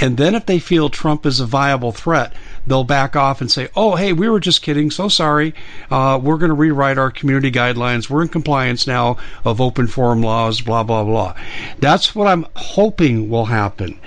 And 0.00 0.16
then 0.16 0.34
if 0.34 0.46
they 0.46 0.58
feel 0.58 0.90
Trump 0.90 1.24
is 1.24 1.40
a 1.40 1.46
viable 1.46 1.92
threat, 1.92 2.32
they'll 2.66 2.84
back 2.84 3.16
off 3.16 3.40
and 3.40 3.50
say, 3.50 3.68
"Oh, 3.76 3.96
hey, 3.96 4.12
we 4.12 4.28
were 4.28 4.40
just 4.40 4.62
kidding. 4.62 4.90
So 4.90 5.08
sorry. 5.08 5.54
Uh, 5.90 6.18
we're 6.22 6.38
going 6.38 6.50
to 6.50 6.54
rewrite 6.54 6.98
our 6.98 7.10
community 7.10 7.50
guidelines. 7.50 8.08
We're 8.08 8.22
in 8.22 8.28
compliance 8.28 8.86
now 8.86 9.16
of 9.44 9.60
open 9.60 9.86
forum 9.86 10.22
laws. 10.22 10.60
Blah 10.60 10.82
blah 10.82 11.04
blah." 11.04 11.34
That's 11.78 12.14
what 12.14 12.28
I'm 12.28 12.46
hoping 12.56 13.28
will 13.28 13.46
happen. 13.46 13.98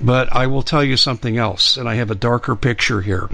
But 0.00 0.32
I 0.32 0.46
will 0.46 0.62
tell 0.62 0.84
you 0.84 0.96
something 0.96 1.36
else, 1.36 1.76
and 1.76 1.88
I 1.88 1.94
have 1.96 2.10
a 2.10 2.14
darker 2.14 2.56
picture 2.56 3.00
here. 3.00 3.28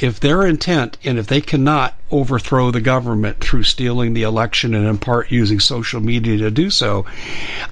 If 0.00 0.20
their 0.20 0.46
intent, 0.46 0.98
and 1.04 1.18
if 1.18 1.26
they 1.26 1.40
cannot 1.40 1.94
overthrow 2.10 2.70
the 2.70 2.80
government 2.80 3.40
through 3.40 3.62
stealing 3.64 4.14
the 4.14 4.22
election 4.22 4.74
and 4.74 4.86
in 4.86 4.98
part 4.98 5.32
using 5.32 5.58
social 5.58 6.00
media 6.00 6.36
to 6.38 6.50
do 6.50 6.70
so, 6.70 7.04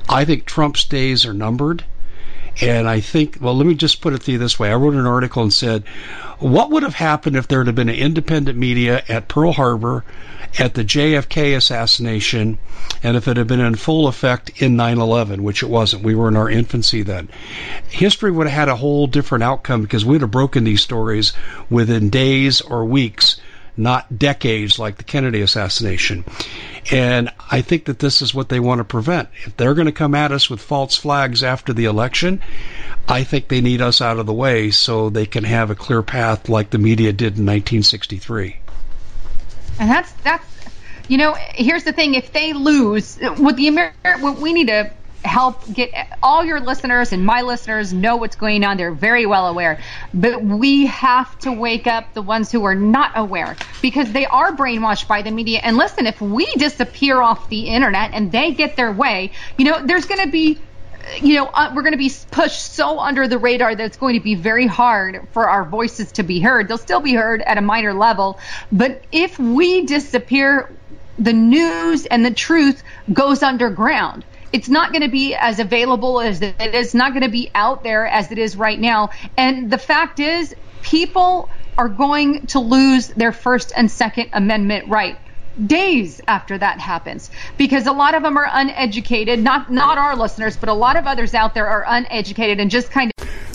I 0.08 0.24
think 0.24 0.44
Trump's 0.44 0.84
days 0.84 1.24
are 1.26 1.34
numbered. 1.34 1.84
And 2.60 2.88
I 2.88 3.00
think, 3.00 3.38
well, 3.40 3.56
let 3.56 3.66
me 3.66 3.74
just 3.74 4.00
put 4.00 4.12
it 4.12 4.22
to 4.22 4.32
you 4.32 4.38
this 4.38 4.58
way. 4.58 4.70
I 4.70 4.74
wrote 4.74 4.94
an 4.94 5.06
article 5.06 5.42
and 5.42 5.52
said, 5.52 5.84
what 6.38 6.70
would 6.70 6.82
have 6.82 6.94
happened 6.94 7.36
if 7.36 7.48
there 7.48 7.64
had 7.64 7.74
been 7.74 7.88
an 7.88 7.94
independent 7.94 8.58
media 8.58 9.02
at 9.08 9.28
Pearl 9.28 9.52
Harbor, 9.52 10.04
at 10.58 10.74
the 10.74 10.84
JFK 10.84 11.56
assassination, 11.56 12.58
and 13.02 13.16
if 13.16 13.26
it 13.26 13.36
had 13.36 13.46
been 13.46 13.60
in 13.60 13.74
full 13.74 14.06
effect 14.06 14.60
in 14.60 14.76
9 14.76 14.98
11, 14.98 15.42
which 15.42 15.62
it 15.62 15.68
wasn't? 15.68 16.02
We 16.02 16.14
were 16.14 16.28
in 16.28 16.36
our 16.36 16.50
infancy 16.50 17.02
then. 17.02 17.28
History 17.88 18.30
would 18.30 18.46
have 18.46 18.56
had 18.56 18.68
a 18.68 18.76
whole 18.76 19.06
different 19.06 19.44
outcome 19.44 19.82
because 19.82 20.04
we'd 20.04 20.20
have 20.20 20.30
broken 20.30 20.64
these 20.64 20.82
stories 20.82 21.32
within 21.70 22.10
days 22.10 22.60
or 22.60 22.84
weeks 22.84 23.40
not 23.76 24.18
decades 24.18 24.78
like 24.78 24.96
the 24.96 25.04
Kennedy 25.04 25.40
assassination. 25.40 26.24
And 26.90 27.30
I 27.50 27.62
think 27.62 27.86
that 27.86 27.98
this 27.98 28.22
is 28.22 28.34
what 28.34 28.48
they 28.48 28.60
want 28.60 28.80
to 28.80 28.84
prevent. 28.84 29.28
If 29.44 29.56
they're 29.56 29.74
going 29.74 29.86
to 29.86 29.92
come 29.92 30.14
at 30.14 30.32
us 30.32 30.50
with 30.50 30.60
false 30.60 30.96
flags 30.96 31.42
after 31.42 31.72
the 31.72 31.86
election, 31.86 32.42
I 33.08 33.24
think 33.24 33.48
they 33.48 33.60
need 33.60 33.80
us 33.80 34.00
out 34.00 34.18
of 34.18 34.26
the 34.26 34.32
way 34.32 34.70
so 34.70 35.10
they 35.10 35.26
can 35.26 35.44
have 35.44 35.70
a 35.70 35.74
clear 35.74 36.02
path 36.02 36.48
like 36.48 36.70
the 36.70 36.78
media 36.78 37.12
did 37.12 37.38
in 37.38 37.46
1963. 37.46 38.56
And 39.78 39.90
that's 39.90 40.12
that's 40.22 40.46
you 41.08 41.18
know, 41.18 41.34
here's 41.54 41.84
the 41.84 41.92
thing: 41.92 42.14
if 42.14 42.32
they 42.32 42.52
lose, 42.52 43.18
what 43.36 43.56
the 43.56 43.66
Amer- 43.68 43.94
what 44.20 44.38
we 44.38 44.52
need 44.52 44.68
to 44.68 44.90
help 45.24 45.72
get 45.72 45.90
all 46.22 46.44
your 46.44 46.60
listeners 46.60 47.12
and 47.12 47.24
my 47.24 47.42
listeners 47.42 47.92
know 47.92 48.16
what's 48.16 48.36
going 48.36 48.64
on. 48.64 48.76
They're 48.76 48.92
very 48.92 49.26
well 49.26 49.46
aware. 49.46 49.80
But 50.12 50.42
we 50.42 50.86
have 50.86 51.38
to 51.40 51.52
wake 51.52 51.86
up 51.86 52.14
the 52.14 52.22
ones 52.22 52.50
who 52.50 52.64
are 52.64 52.74
not 52.74 53.12
aware 53.14 53.56
because 53.80 54.12
they 54.12 54.26
are 54.26 54.52
brainwashed 54.52 55.06
by 55.08 55.22
the 55.22 55.30
media. 55.30 55.60
And 55.62 55.76
listen, 55.76 56.06
if 56.06 56.20
we 56.20 56.46
disappear 56.54 57.20
off 57.20 57.48
the 57.48 57.68
internet 57.68 58.10
and 58.14 58.32
they 58.32 58.52
get 58.52 58.76
their 58.76 58.92
way, 58.92 59.32
you 59.56 59.64
know, 59.64 59.84
there's 59.84 60.06
going 60.06 60.24
to 60.24 60.30
be 60.30 60.60
you 61.20 61.34
know, 61.34 61.46
uh, 61.46 61.72
we're 61.74 61.82
going 61.82 61.94
to 61.94 61.98
be 61.98 62.12
pushed 62.30 62.74
so 62.74 63.00
under 63.00 63.26
the 63.26 63.36
radar 63.36 63.74
that 63.74 63.84
it's 63.84 63.96
going 63.96 64.14
to 64.14 64.22
be 64.22 64.36
very 64.36 64.68
hard 64.68 65.26
for 65.32 65.48
our 65.48 65.64
voices 65.64 66.12
to 66.12 66.22
be 66.22 66.38
heard. 66.38 66.68
They'll 66.68 66.78
still 66.78 67.00
be 67.00 67.12
heard 67.12 67.42
at 67.42 67.58
a 67.58 67.60
minor 67.60 67.92
level, 67.92 68.38
but 68.70 69.02
if 69.10 69.36
we 69.36 69.84
disappear, 69.84 70.70
the 71.18 71.32
news 71.32 72.06
and 72.06 72.24
the 72.24 72.30
truth 72.30 72.84
goes 73.12 73.42
underground 73.42 74.24
it's 74.52 74.68
not 74.68 74.92
going 74.92 75.02
to 75.02 75.08
be 75.10 75.34
as 75.34 75.58
available 75.58 76.20
as 76.20 76.42
it 76.42 76.74
is 76.74 76.94
not 76.94 77.12
going 77.12 77.22
to 77.22 77.30
be 77.30 77.50
out 77.54 77.82
there 77.82 78.06
as 78.06 78.30
it 78.30 78.38
is 78.38 78.56
right 78.56 78.78
now. 78.78 79.10
And 79.36 79.70
the 79.70 79.78
fact 79.78 80.20
is, 80.20 80.54
people 80.82 81.48
are 81.78 81.88
going 81.88 82.46
to 82.48 82.60
lose 82.60 83.08
their 83.08 83.32
First 83.32 83.72
and 83.74 83.90
Second 83.90 84.30
Amendment 84.32 84.88
right 84.88 85.18
days 85.66 86.20
after 86.26 86.56
that 86.56 86.80
happens 86.80 87.30
because 87.58 87.86
a 87.86 87.92
lot 87.92 88.14
of 88.14 88.22
them 88.22 88.38
are 88.38 88.48
uneducated 88.50 89.38
not 89.38 89.70
not 89.70 89.98
our 89.98 90.16
listeners 90.16 90.56
but 90.56 90.70
a 90.70 90.72
lot 90.72 90.96
of 90.96 91.06
others 91.06 91.34
out 91.34 91.52
there 91.52 91.66
are 91.66 91.84
uneducated 91.86 92.58
and 92.58 92.70
just 92.70 92.90
kind 92.90 93.12
of 93.18 93.28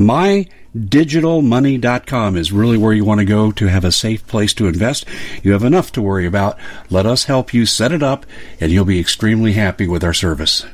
MyDigitalMoney.com 0.00 2.36
is 2.38 2.52
really 2.52 2.78
where 2.78 2.94
you 2.94 3.04
want 3.04 3.20
to 3.20 3.26
go 3.26 3.52
to 3.52 3.66
have 3.66 3.84
a 3.84 3.92
safe 3.92 4.26
place 4.26 4.54
to 4.54 4.66
invest. 4.66 5.04
You 5.42 5.52
have 5.52 5.62
enough 5.62 5.92
to 5.92 6.00
worry 6.00 6.24
about. 6.24 6.58
Let 6.88 7.04
us 7.04 7.24
help 7.24 7.52
you 7.52 7.66
set 7.66 7.92
it 7.92 8.02
up, 8.02 8.24
and 8.60 8.72
you'll 8.72 8.86
be 8.86 8.98
extremely 8.98 9.52
happy 9.52 9.86
with 9.86 10.02
our 10.02 10.14
service 10.14 10.64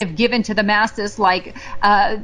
have 0.00 0.16
given 0.16 0.42
to 0.42 0.54
the 0.54 0.62
masses 0.62 1.18
like 1.18 1.54
uh, 1.82 2.16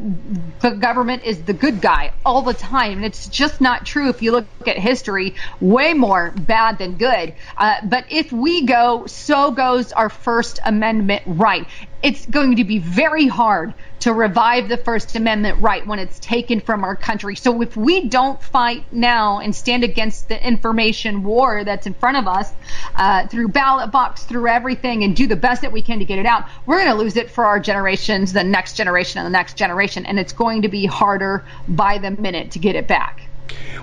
the 0.61 0.71
government 0.71 1.23
is 1.25 1.43
the 1.43 1.53
good 1.53 1.83
guy 1.83 2.11
all 2.25 2.41
the 2.41 2.55
time. 2.55 2.93
And 2.93 3.05
it's 3.05 3.29
just 3.29 3.61
not 3.61 3.85
true 3.85 4.09
if 4.09 4.23
you 4.23 4.33
look 4.33 4.47
at 4.67 4.79
history, 4.79 5.35
way 5.61 5.93
more 5.93 6.31
bad 6.31 6.79
than 6.79 6.97
good. 6.97 7.35
Uh, 7.55 7.75
but 7.85 8.07
if 8.09 8.33
we 8.33 8.65
go, 8.65 9.05
so 9.07 9.51
goes 9.51 9.93
our 9.93 10.09
First 10.09 10.59
Amendment 10.65 11.25
right 11.27 11.67
it's 12.03 12.27
going 12.27 12.57
to 12.57 12.65
be 12.65 12.79
very 12.79 13.27
hard 13.27 13.75
to 14.01 14.13
revive 14.13 14.69
the 14.69 14.77
First 14.77 15.17
Amendment 15.17 15.61
right 15.61 15.87
when 15.87 15.99
it's 15.99 16.19
taken 16.19 16.61
from 16.61 16.85
our 16.85 16.95
country. 16.95 17.35
So 17.35 17.63
if 17.63 17.77
we 17.77 18.09
don't 18.09 18.41
fight 18.43 18.85
now 18.93 19.41
and 19.41 19.55
stand 19.55 19.83
against 19.85 20.29
the 20.29 20.47
information 20.47 21.25
war 21.25 21.65
that's 21.65 21.87
in 21.87 21.95
front 21.95 22.19
of 22.19 22.29
us 22.29 22.53
uh, 22.95 23.27
through 23.27 23.49
ballot 23.49 23.91
box, 23.91 24.25
through 24.25 24.49
everything, 24.49 25.03
and 25.03 25.17
do 25.17 25.27
the 25.27 25.37
best 25.37 25.63
that 25.63 25.73
we 25.73 25.83
can 25.83 25.99
to 25.99 26.05
get 26.05 26.19
it 26.19 26.27
out, 26.27 26.45
we're 26.67 26.79
going 26.79 26.91
to 26.91 27.03
lose 27.03 27.17
it 27.17 27.31
for 27.31 27.47
our 27.47 27.59
generations, 27.59 28.33
the 28.33 28.45
next 28.45 28.75
generation, 28.75 29.19
and 29.19 29.27
the 29.27 29.37
next 29.37 29.57
generation. 29.57 30.05
And 30.07 30.19
it's 30.19 30.33
going 30.33 30.63
to 30.63 30.69
be 30.69 30.87
harder 30.87 31.45
by 31.67 31.99
the 31.99 32.11
minute 32.11 32.53
to 32.53 32.59
get 32.59 32.77
it 32.77 32.87
back. 32.87 33.23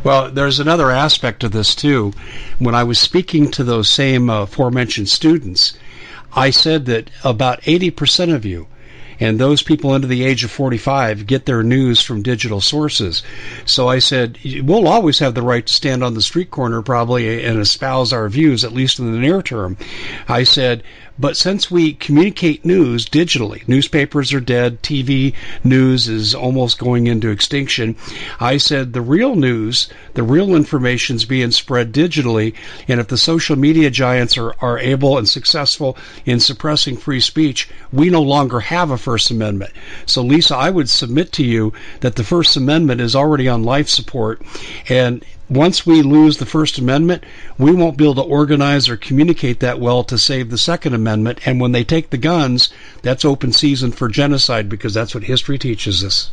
Well, 0.03 0.30
there's 0.30 0.59
another 0.59 0.91
aspect 0.91 1.39
to 1.41 1.49
this 1.49 1.76
too. 1.76 2.14
When 2.59 2.76
I 2.76 2.84
was 2.84 2.99
speaking 2.99 3.49
to 3.51 3.64
those 3.64 3.88
same 3.89 4.30
uh, 4.30 4.43
aforementioned 4.43 5.07
students, 5.07 5.78
I 6.36 6.50
said 6.50 6.86
that 6.86 7.10
about 7.24 7.62
80% 7.62 8.34
of 8.34 8.46
you 8.46 8.68
and 9.20 9.40
those 9.40 9.62
people 9.62 9.92
under 9.92 10.08
the 10.08 10.24
age 10.24 10.44
of 10.44 10.52
45 10.52 11.28
get 11.28 11.46
their 11.46 11.64
news 11.64 12.02
from 12.02 12.24
digital 12.24 12.62
sources. 12.62 13.24
So 13.66 13.88
I 13.88 14.00
said, 14.00 14.38
we'll 14.64 14.88
always 14.88 15.20
have 15.20 15.36
the 15.36 15.42
right 15.42 15.66
to 15.66 15.74
stand 15.74 16.04
on 16.04 16.14
the 16.14 16.22
street 16.22 16.52
corner 16.52 16.82
probably 16.82 17.44
and 17.46 17.60
espouse 17.60 18.12
our 18.12 18.28
views, 18.30 18.64
at 18.64 18.74
least 18.74 19.00
in 19.00 19.12
the 19.12 19.20
near 19.20 19.42
term. 19.42 19.78
I 20.28 20.44
said, 20.44 20.84
but 21.20 21.38
since 21.38 21.70
we 21.70 21.93
communicate 21.93 22.66
news 22.66 23.05
digitally, 23.05 23.68
newspapers 23.68 24.34
are 24.34 24.39
dead, 24.39 24.82
TV 24.82 25.34
news 25.64 26.07
is 26.07 26.34
almost 26.34 26.80
going 26.80 27.07
into 27.07 27.30
extinction. 27.30 27.95
I 28.39 28.57
said 28.57 28.93
the 28.93 29.01
real 29.01 29.36
news, 29.36 29.89
the 30.16 30.24
real 30.24 30.55
information 30.55 31.16
is 31.16 31.26
being 31.26 31.51
spread 31.51 31.93
digitally. 31.93 32.55
And 32.88 32.99
if 32.99 33.07
the 33.07 33.18
social 33.18 33.55
media 33.55 33.89
giants 33.89 34.38
are, 34.38 34.55
are 34.59 34.80
able 34.80 35.18
and 35.18 35.30
successful 35.30 35.97
in 36.26 36.39
suppressing 36.39 36.97
free 36.97 37.20
speech, 37.20 37.70
we 37.91 38.09
no 38.09 38.22
longer 38.22 38.59
have 38.59 38.89
a 38.89 38.97
First 38.97 39.30
Amendment. 39.30 39.72
So, 40.05 40.24
Lisa, 40.24 40.55
I 40.55 40.70
would 40.70 40.89
submit 40.89 41.32
to 41.34 41.43
you 41.43 41.74
that 41.99 42.16
the 42.16 42.24
First 42.24 42.57
Amendment 42.57 43.01
is 43.01 43.16
already 43.16 43.47
on 43.47 43.64
life 43.64 43.88
support. 43.88 44.41
And 44.89 45.24
once 45.50 45.86
we 45.86 46.02
lose 46.02 46.38
the 46.38 46.46
First 46.46 46.78
Amendment, 46.78 47.24
we 47.58 47.72
won't 47.72 47.98
be 47.98 48.06
able 48.06 48.16
to 48.16 48.22
organize 48.22 48.89
or 48.89 48.98
communicate 48.98 49.60
that 49.60 49.80
well 49.80 50.04
to 50.06 50.18
save 50.18 50.50
the 50.50 50.58
Second 50.58 50.94
Amendment. 50.94 51.46
And 51.46 51.60
when 51.60 51.74
they 51.74 51.84
take 51.84 52.10
the 52.10 52.18
guns, 52.18 52.70
that's 53.02 53.26
open 53.26 53.52
season 53.52 53.91
for 53.91 54.08
genocide 54.08 54.70
because 54.70 54.94
that's 54.94 55.14
what 55.14 55.24
history 55.24 55.58
teaches 55.58 56.04
us. 56.04 56.32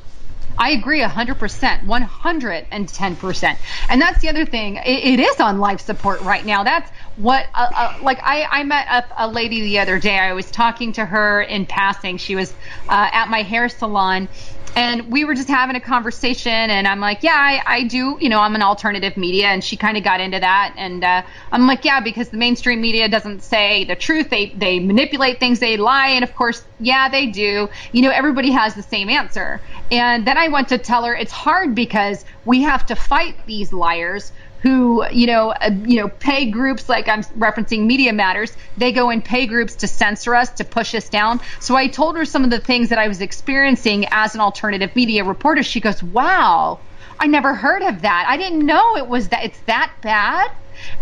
I 0.58 0.72
agree 0.72 1.00
100%, 1.00 1.86
110%. 1.86 3.56
And 3.88 4.00
that's 4.00 4.20
the 4.20 4.28
other 4.28 4.44
thing. 4.44 4.76
it, 4.76 5.18
it 5.18 5.20
is 5.20 5.40
on 5.40 5.58
life 5.58 5.80
support 5.80 6.20
right 6.20 6.44
now. 6.44 6.64
That's 6.64 6.90
what, 7.16 7.46
uh, 7.54 7.70
uh, 7.74 7.98
like, 8.02 8.18
I, 8.22 8.46
I 8.50 8.64
met 8.64 8.86
a, 8.88 9.24
a, 9.24 9.28
lady 9.28 9.62
the 9.62 9.78
other 9.78 9.98
day. 9.98 10.18
I 10.18 10.34
was 10.34 10.50
talking 10.50 10.92
to 10.94 11.04
her 11.06 11.40
in 11.40 11.64
passing. 11.64 12.18
She 12.18 12.36
was 12.36 12.52
uh, 12.88 13.08
at 13.10 13.28
my 13.28 13.42
hair 13.42 13.70
salon 13.70 14.28
and 14.76 15.10
we 15.12 15.24
were 15.24 15.34
just 15.34 15.48
having 15.48 15.76
a 15.76 15.80
conversation 15.80 16.52
and 16.52 16.86
i'm 16.86 17.00
like 17.00 17.22
yeah 17.22 17.34
i, 17.36 17.62
I 17.66 17.84
do 17.84 18.16
you 18.20 18.28
know 18.28 18.40
i'm 18.40 18.54
an 18.54 18.62
alternative 18.62 19.16
media 19.16 19.46
and 19.46 19.62
she 19.64 19.76
kind 19.76 19.96
of 19.96 20.04
got 20.04 20.20
into 20.20 20.38
that 20.38 20.74
and 20.76 21.02
uh, 21.04 21.22
i'm 21.52 21.66
like 21.66 21.84
yeah 21.84 22.00
because 22.00 22.30
the 22.30 22.36
mainstream 22.36 22.80
media 22.80 23.08
doesn't 23.08 23.42
say 23.42 23.84
the 23.84 23.96
truth 23.96 24.30
they 24.30 24.54
they 24.56 24.78
manipulate 24.78 25.40
things 25.40 25.58
they 25.58 25.76
lie 25.76 26.08
and 26.08 26.22
of 26.22 26.34
course 26.34 26.64
yeah 26.80 27.08
they 27.08 27.26
do. 27.26 27.68
You 27.92 28.02
know 28.02 28.10
everybody 28.10 28.50
has 28.50 28.74
the 28.74 28.82
same 28.82 29.08
answer. 29.08 29.62
And 29.90 30.26
then 30.26 30.38
i 30.38 30.48
went 30.48 30.68
to 30.68 30.78
tell 30.78 31.04
her 31.04 31.14
it's 31.14 31.32
hard 31.32 31.74
because 31.74 32.24
we 32.44 32.62
have 32.62 32.86
to 32.86 32.96
fight 32.96 33.34
these 33.46 33.72
liars 33.72 34.32
who 34.60 35.04
you 35.10 35.26
know 35.26 35.50
uh, 35.50 35.70
you 35.84 36.00
know 36.00 36.08
pay 36.08 36.50
groups 36.50 36.88
like 36.88 37.08
I'm 37.08 37.22
referencing 37.38 37.86
Media 37.86 38.12
Matters. 38.12 38.56
They 38.76 38.92
go 38.92 39.10
and 39.10 39.24
pay 39.24 39.46
groups 39.46 39.76
to 39.76 39.88
censor 39.88 40.34
us 40.34 40.50
to 40.52 40.64
push 40.64 40.94
us 40.94 41.08
down. 41.08 41.40
So 41.60 41.76
I 41.76 41.88
told 41.88 42.16
her 42.16 42.24
some 42.24 42.44
of 42.44 42.50
the 42.50 42.60
things 42.60 42.90
that 42.90 42.98
I 42.98 43.08
was 43.08 43.20
experiencing 43.20 44.06
as 44.10 44.34
an 44.34 44.40
alternative 44.40 44.94
media 44.94 45.24
reporter. 45.24 45.62
She 45.62 45.80
goes, 45.80 46.02
"Wow, 46.02 46.82
I 47.18 47.26
never 47.26 47.54
heard 47.54 47.82
of 47.82 48.02
that. 48.02 48.26
I 48.28 48.36
didn't 48.36 48.64
know 48.64 48.96
it 48.96 49.08
was 49.08 49.28
that. 49.30 49.44
It's 49.44 49.60
that 49.62 49.92
bad." 50.02 50.48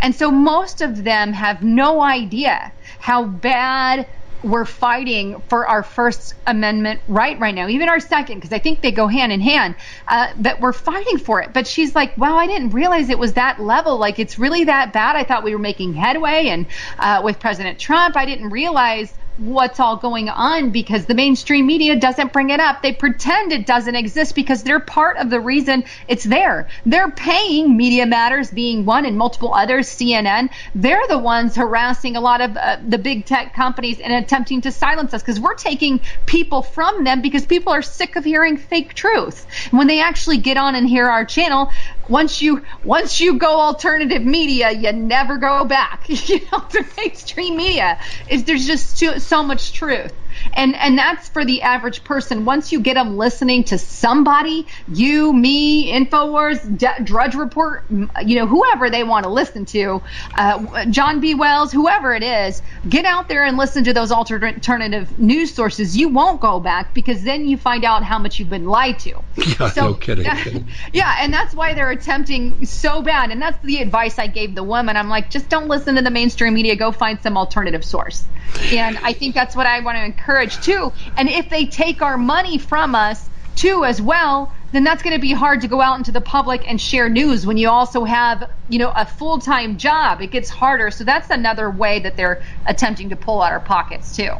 And 0.00 0.14
so 0.14 0.30
most 0.30 0.80
of 0.80 1.04
them 1.04 1.32
have 1.32 1.62
no 1.62 2.00
idea 2.00 2.72
how 2.98 3.24
bad 3.24 4.06
we're 4.42 4.64
fighting 4.64 5.40
for 5.48 5.66
our 5.66 5.82
First 5.82 6.34
Amendment 6.46 7.00
right 7.08 7.38
right 7.38 7.54
now, 7.54 7.68
even 7.68 7.88
our 7.88 8.00
second, 8.00 8.36
because 8.36 8.52
I 8.52 8.58
think 8.58 8.82
they 8.82 8.92
go 8.92 9.06
hand 9.06 9.32
in 9.32 9.40
hand. 9.40 9.74
Uh, 10.06 10.32
but 10.38 10.60
we're 10.60 10.72
fighting 10.72 11.18
for 11.18 11.42
it. 11.42 11.52
But 11.52 11.66
she's 11.66 11.94
like, 11.94 12.16
"Wow, 12.16 12.36
I 12.36 12.46
didn't 12.46 12.70
realize 12.70 13.10
it 13.10 13.18
was 13.18 13.34
that 13.34 13.60
level. 13.60 13.98
Like 13.98 14.18
it's 14.18 14.38
really 14.38 14.64
that 14.64 14.92
bad. 14.92 15.16
I 15.16 15.24
thought 15.24 15.44
we 15.44 15.52
were 15.52 15.58
making 15.60 15.94
headway." 15.94 16.48
And 16.48 16.66
uh, 16.98 17.20
with 17.24 17.40
President 17.40 17.78
Trump, 17.78 18.16
I 18.16 18.26
didn't 18.26 18.50
realize 18.50 19.12
what's 19.38 19.78
all 19.78 19.96
going 19.96 20.28
on 20.28 20.70
because 20.70 21.06
the 21.06 21.14
mainstream 21.14 21.66
media 21.66 21.96
doesn't 21.96 22.32
bring 22.32 22.50
it 22.50 22.60
up. 22.60 22.82
They 22.82 22.92
pretend 22.92 23.52
it 23.52 23.66
doesn't 23.66 23.94
exist 23.94 24.34
because 24.34 24.62
they're 24.62 24.80
part 24.80 25.16
of 25.16 25.30
the 25.30 25.40
reason 25.40 25.84
it's 26.08 26.24
there. 26.24 26.68
They're 26.84 27.10
paying 27.10 27.76
Media 27.76 28.06
Matters 28.06 28.50
being 28.50 28.84
one 28.84 29.06
and 29.06 29.16
multiple 29.16 29.54
others, 29.54 29.88
CNN. 29.88 30.50
They're 30.74 31.06
the 31.08 31.18
ones 31.18 31.54
harassing 31.54 32.16
a 32.16 32.20
lot 32.20 32.40
of 32.40 32.56
uh, 32.56 32.78
the 32.86 32.98
big 32.98 33.26
tech 33.26 33.54
companies 33.54 34.00
and 34.00 34.12
attempting 34.12 34.62
to 34.62 34.72
silence 34.72 35.14
us 35.14 35.22
because 35.22 35.38
we're 35.38 35.54
taking 35.54 36.00
people 36.26 36.62
from 36.62 37.04
them 37.04 37.22
because 37.22 37.46
people 37.46 37.72
are 37.72 37.82
sick 37.82 38.16
of 38.16 38.24
hearing 38.24 38.56
fake 38.56 38.94
truth. 38.94 39.46
When 39.70 39.86
they 39.86 40.00
actually 40.00 40.38
get 40.38 40.56
on 40.56 40.74
and 40.74 40.88
hear 40.88 41.08
our 41.08 41.24
channel, 41.24 41.70
once 42.08 42.40
you 42.40 42.64
once 42.84 43.20
you 43.20 43.38
go 43.38 43.60
alternative 43.60 44.22
media, 44.22 44.70
you 44.70 44.92
never 44.92 45.36
go 45.36 45.64
back. 45.64 46.04
you 46.28 46.40
know, 46.50 46.60
to 46.60 46.84
mainstream 46.96 47.56
media 47.56 47.98
is 48.28 48.44
there's 48.44 48.66
just 48.66 48.98
too, 48.98 49.18
so 49.28 49.42
much 49.42 49.72
truth 49.74 50.14
and 50.54 50.74
and 50.76 50.98
that's 50.98 51.28
for 51.28 51.44
the 51.44 51.62
average 51.62 52.04
person. 52.04 52.44
Once 52.44 52.72
you 52.72 52.80
get 52.80 52.94
them 52.94 53.16
listening 53.16 53.64
to 53.64 53.78
somebody, 53.78 54.66
you, 54.88 55.32
me, 55.32 55.92
Infowars, 55.92 56.78
D- 56.78 57.04
Drudge 57.04 57.34
Report, 57.34 57.84
you 57.90 58.36
know, 58.36 58.46
whoever 58.46 58.90
they 58.90 59.04
want 59.04 59.24
to 59.24 59.30
listen 59.30 59.64
to, 59.66 60.02
uh, 60.36 60.86
John 60.86 61.20
B. 61.20 61.34
Wells, 61.34 61.72
whoever 61.72 62.14
it 62.14 62.22
is, 62.22 62.62
get 62.88 63.04
out 63.04 63.28
there 63.28 63.44
and 63.44 63.56
listen 63.56 63.84
to 63.84 63.92
those 63.92 64.12
alternative 64.12 65.18
news 65.18 65.54
sources. 65.54 65.96
You 65.96 66.08
won't 66.08 66.40
go 66.40 66.60
back 66.60 66.94
because 66.94 67.22
then 67.22 67.46
you 67.46 67.56
find 67.56 67.84
out 67.84 68.02
how 68.02 68.18
much 68.18 68.38
you've 68.38 68.50
been 68.50 68.66
lied 68.66 68.98
to. 69.00 69.22
Yeah, 69.58 69.70
so, 69.70 69.88
no 69.88 69.94
kidding. 69.94 70.26
yeah, 70.92 71.16
and 71.20 71.32
that's 71.32 71.54
why 71.54 71.72
they're 71.72 71.90
attempting 71.90 72.66
so 72.66 73.00
bad. 73.00 73.30
And 73.30 73.40
that's 73.40 73.58
the 73.64 73.78
advice 73.78 74.18
I 74.18 74.26
gave 74.26 74.54
the 74.54 74.62
woman. 74.62 74.96
I'm 74.96 75.08
like, 75.08 75.30
just 75.30 75.48
don't 75.48 75.68
listen 75.68 75.94
to 75.94 76.02
the 76.02 76.10
mainstream 76.10 76.54
media. 76.54 76.76
Go 76.76 76.92
find 76.92 77.20
some 77.22 77.36
alternative 77.38 77.84
source. 77.84 78.24
And 78.72 78.98
I 78.98 79.12
think 79.12 79.34
that's 79.34 79.56
what 79.56 79.66
I 79.66 79.80
want 79.80 79.96
to 79.96 80.04
encourage 80.04 80.37
too. 80.46 80.92
And 81.16 81.28
if 81.28 81.50
they 81.50 81.66
take 81.66 82.02
our 82.02 82.16
money 82.16 82.58
from 82.58 82.94
us 82.94 83.28
too 83.56 83.84
as 83.84 84.00
well, 84.00 84.52
then 84.72 84.84
that's 84.84 85.02
going 85.02 85.14
to 85.14 85.20
be 85.20 85.32
hard 85.32 85.62
to 85.62 85.68
go 85.68 85.80
out 85.80 85.96
into 85.96 86.12
the 86.12 86.20
public 86.20 86.68
and 86.70 86.80
share 86.80 87.08
news 87.08 87.46
when 87.46 87.56
you 87.56 87.68
also 87.68 88.04
have, 88.04 88.48
you 88.68 88.78
know, 88.78 88.92
a 88.94 89.06
full-time 89.06 89.78
job. 89.78 90.20
It 90.20 90.30
gets 90.30 90.50
harder. 90.50 90.90
So 90.90 91.04
that's 91.04 91.30
another 91.30 91.70
way 91.70 92.00
that 92.00 92.16
they're 92.16 92.42
attempting 92.66 93.08
to 93.08 93.16
pull 93.16 93.40
out 93.40 93.52
our 93.52 93.60
pockets 93.60 94.14
too. 94.14 94.30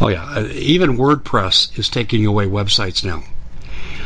Oh 0.00 0.08
yeah, 0.08 0.22
uh, 0.24 0.46
even 0.52 0.96
WordPress 0.96 1.78
is 1.78 1.88
taking 1.88 2.26
away 2.26 2.46
websites 2.46 3.04
now. 3.04 3.22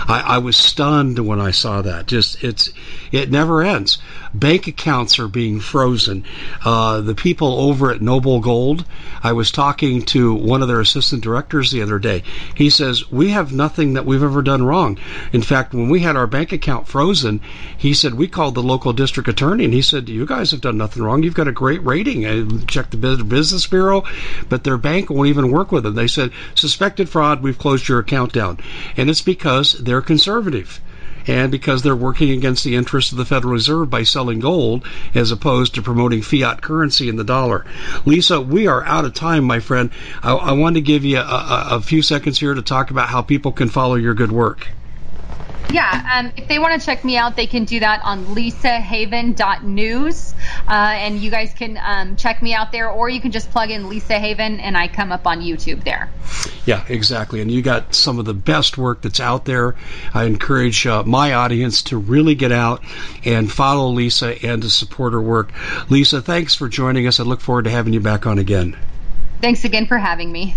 I, 0.07 0.21
I 0.21 0.39
was 0.39 0.57
stunned 0.57 1.19
when 1.19 1.41
I 1.41 1.51
saw 1.51 1.83
that. 1.83 2.07
Just 2.07 2.45
it's 2.45 2.71
it 3.15 3.31
never 3.31 3.63
ends. 3.63 3.99
Bank 4.35 4.67
accounts 4.67 5.21
are 5.21 5.29
being 5.29 5.61
frozen. 5.61 6.25
Uh, 6.65 7.01
the 7.01 7.15
people 7.15 7.61
over 7.61 7.93
at 7.93 8.03
Noble 8.03 8.41
Gold, 8.41 8.85
I 9.23 9.33
was 9.33 9.53
talking 9.53 10.03
to 10.07 10.35
one 10.35 10.63
of 10.63 10.69
their 10.69 10.81
assistant 10.81 11.23
directors 11.23 11.71
the 11.71 11.83
other 11.83 12.01
day. 12.01 12.25
He 12.57 12.71
says 12.71 13.13
we 13.13 13.31
have 13.31 13.53
nothing 13.53 13.93
that 13.93 14.05
we've 14.05 14.23
ever 14.23 14.43
done 14.43 14.65
wrong. 14.65 14.99
In 15.33 15.43
fact, 15.43 15.75
when 15.75 15.89
we 15.89 16.01
had 16.01 16.17
our 16.17 16.27
bank 16.27 16.51
account 16.51 16.89
frozen, 16.89 17.41
he 17.79 17.95
said 17.95 18.15
we 18.15 18.27
called 18.27 18.57
the 18.57 18.63
local 18.65 18.93
district 18.93 19.29
attorney 19.29 19.65
and 19.65 19.75
he 19.75 19.83
said 19.83 20.09
you 20.09 20.27
guys 20.27 20.51
have 20.51 20.61
done 20.61 20.77
nothing 20.77 21.05
wrong. 21.05 21.23
You've 21.23 21.35
got 21.35 21.47
a 21.47 21.53
great 21.53 21.85
rating. 21.85 22.27
I 22.27 22.65
checked 22.67 23.01
the 23.01 23.25
business 23.25 23.67
bureau, 23.69 24.03
but 24.49 24.65
their 24.65 24.77
bank 24.77 25.09
won't 25.09 25.29
even 25.29 25.53
work 25.53 25.71
with 25.71 25.85
them. 25.85 25.95
They 25.95 26.09
said 26.09 26.33
suspected 26.57 27.09
fraud. 27.09 27.43
We've 27.45 27.59
closed 27.59 27.87
your 27.87 28.01
account 28.01 28.33
down, 28.33 28.59
and 28.97 29.09
it's 29.09 29.23
because 29.23 29.75
they're 29.75 30.03
conservative 30.03 30.81
and 31.27 31.51
because 31.51 31.83
they're 31.83 31.97
working 31.97 32.31
against 32.31 32.65
the 32.65 32.77
interests 32.77 33.13
of 33.13 33.19
the 33.19 33.25
Federal 33.25 33.53
Reserve 33.53 33.91
by 33.91 34.03
selling 34.03 34.41
gold 34.41 34.87
as 35.15 35.31
opposed 35.31 35.75
to 35.75 35.83
promoting 35.83 36.23
fiat 36.23 36.61
currency 36.63 37.09
in 37.09 37.17
the 37.17 37.25
dollar. 37.25 37.65
Lisa, 38.05 38.41
we 38.41 38.67
are 38.67 38.85
out 38.85 39.05
of 39.05 39.15
time, 39.15 39.45
my 39.45 39.61
friend. 39.61 39.91
I, 40.23 40.35
I 40.35 40.53
want 40.53 40.77
to 40.77 40.81
give 40.81 41.05
you 41.05 41.19
a, 41.19 41.23
a, 41.23 41.67
a 41.73 41.81
few 41.81 42.03
seconds 42.03 42.39
here 42.39 42.55
to 42.55 42.63
talk 42.63 42.91
about 42.91 43.09
how 43.09 43.23
people 43.23 43.53
can 43.53 43.69
follow 43.69 43.95
your 43.95 44.15
good 44.15 44.33
work. 44.33 44.69
Yeah, 45.71 46.15
um, 46.15 46.33
if 46.37 46.49
they 46.49 46.59
want 46.59 46.81
to 46.81 46.87
check 46.87 47.05
me 47.05 47.17
out, 47.17 47.37
they 47.37 47.47
can 47.47 47.65
do 47.65 47.81
that 47.81 48.03
on 48.05 48.27
lisahaven.news. 48.27 50.35
Uh, 50.69 50.71
and 50.71 51.19
you 51.19 51.31
guys 51.31 51.55
can 51.55 51.79
um, 51.85 52.17
check 52.17 52.43
me 52.43 52.55
out 52.55 52.73
there, 52.73 52.91
or 52.91 53.09
you 53.09 53.21
can 53.21 53.33
just 53.33 53.51
plug 53.51 53.71
in 53.71 53.89
Lisa 53.89 54.19
Haven 54.19 54.61
and 54.61 54.77
I 54.77 54.89
come 54.89 55.13
up 55.13 55.27
on 55.27 55.41
YouTube 55.41 55.85
there. 55.85 56.11
Yeah, 56.65 56.85
exactly. 56.89 57.41
And 57.41 57.51
you 57.51 57.63
got 57.63 57.95
some 57.95 58.19
of 58.19 58.25
the 58.25 58.35
best 58.35 58.79
work 58.79 59.03
that's 59.03 59.21
out 59.21 59.45
there. 59.45 59.77
I 60.13 60.25
encourage 60.25 60.87
uh, 60.87 61.03
my 61.03 61.35
audience 61.35 61.83
to 61.85 61.99
really 61.99 62.35
get 62.35 62.53
out 62.53 62.83
and 63.25 63.51
follow 63.51 63.91
Lisa 63.91 64.35
and 64.47 64.63
to 64.63 64.71
support 64.71 65.13
her 65.13 65.21
work. 65.21 65.53
Lisa, 65.91 66.23
thanks 66.23 66.55
for 66.55 66.69
joining 66.69 67.07
us. 67.07 67.21
I 67.21 67.25
look 67.25 67.41
forward 67.41 67.65
to 67.65 67.71
having 67.71 67.93
you 67.93 68.01
back 68.01 68.27
on 68.27 68.39
again. 68.39 68.77
Thanks 69.41 69.65
again 69.65 69.87
for 69.87 69.99
having 69.99 70.33
me. 70.33 70.57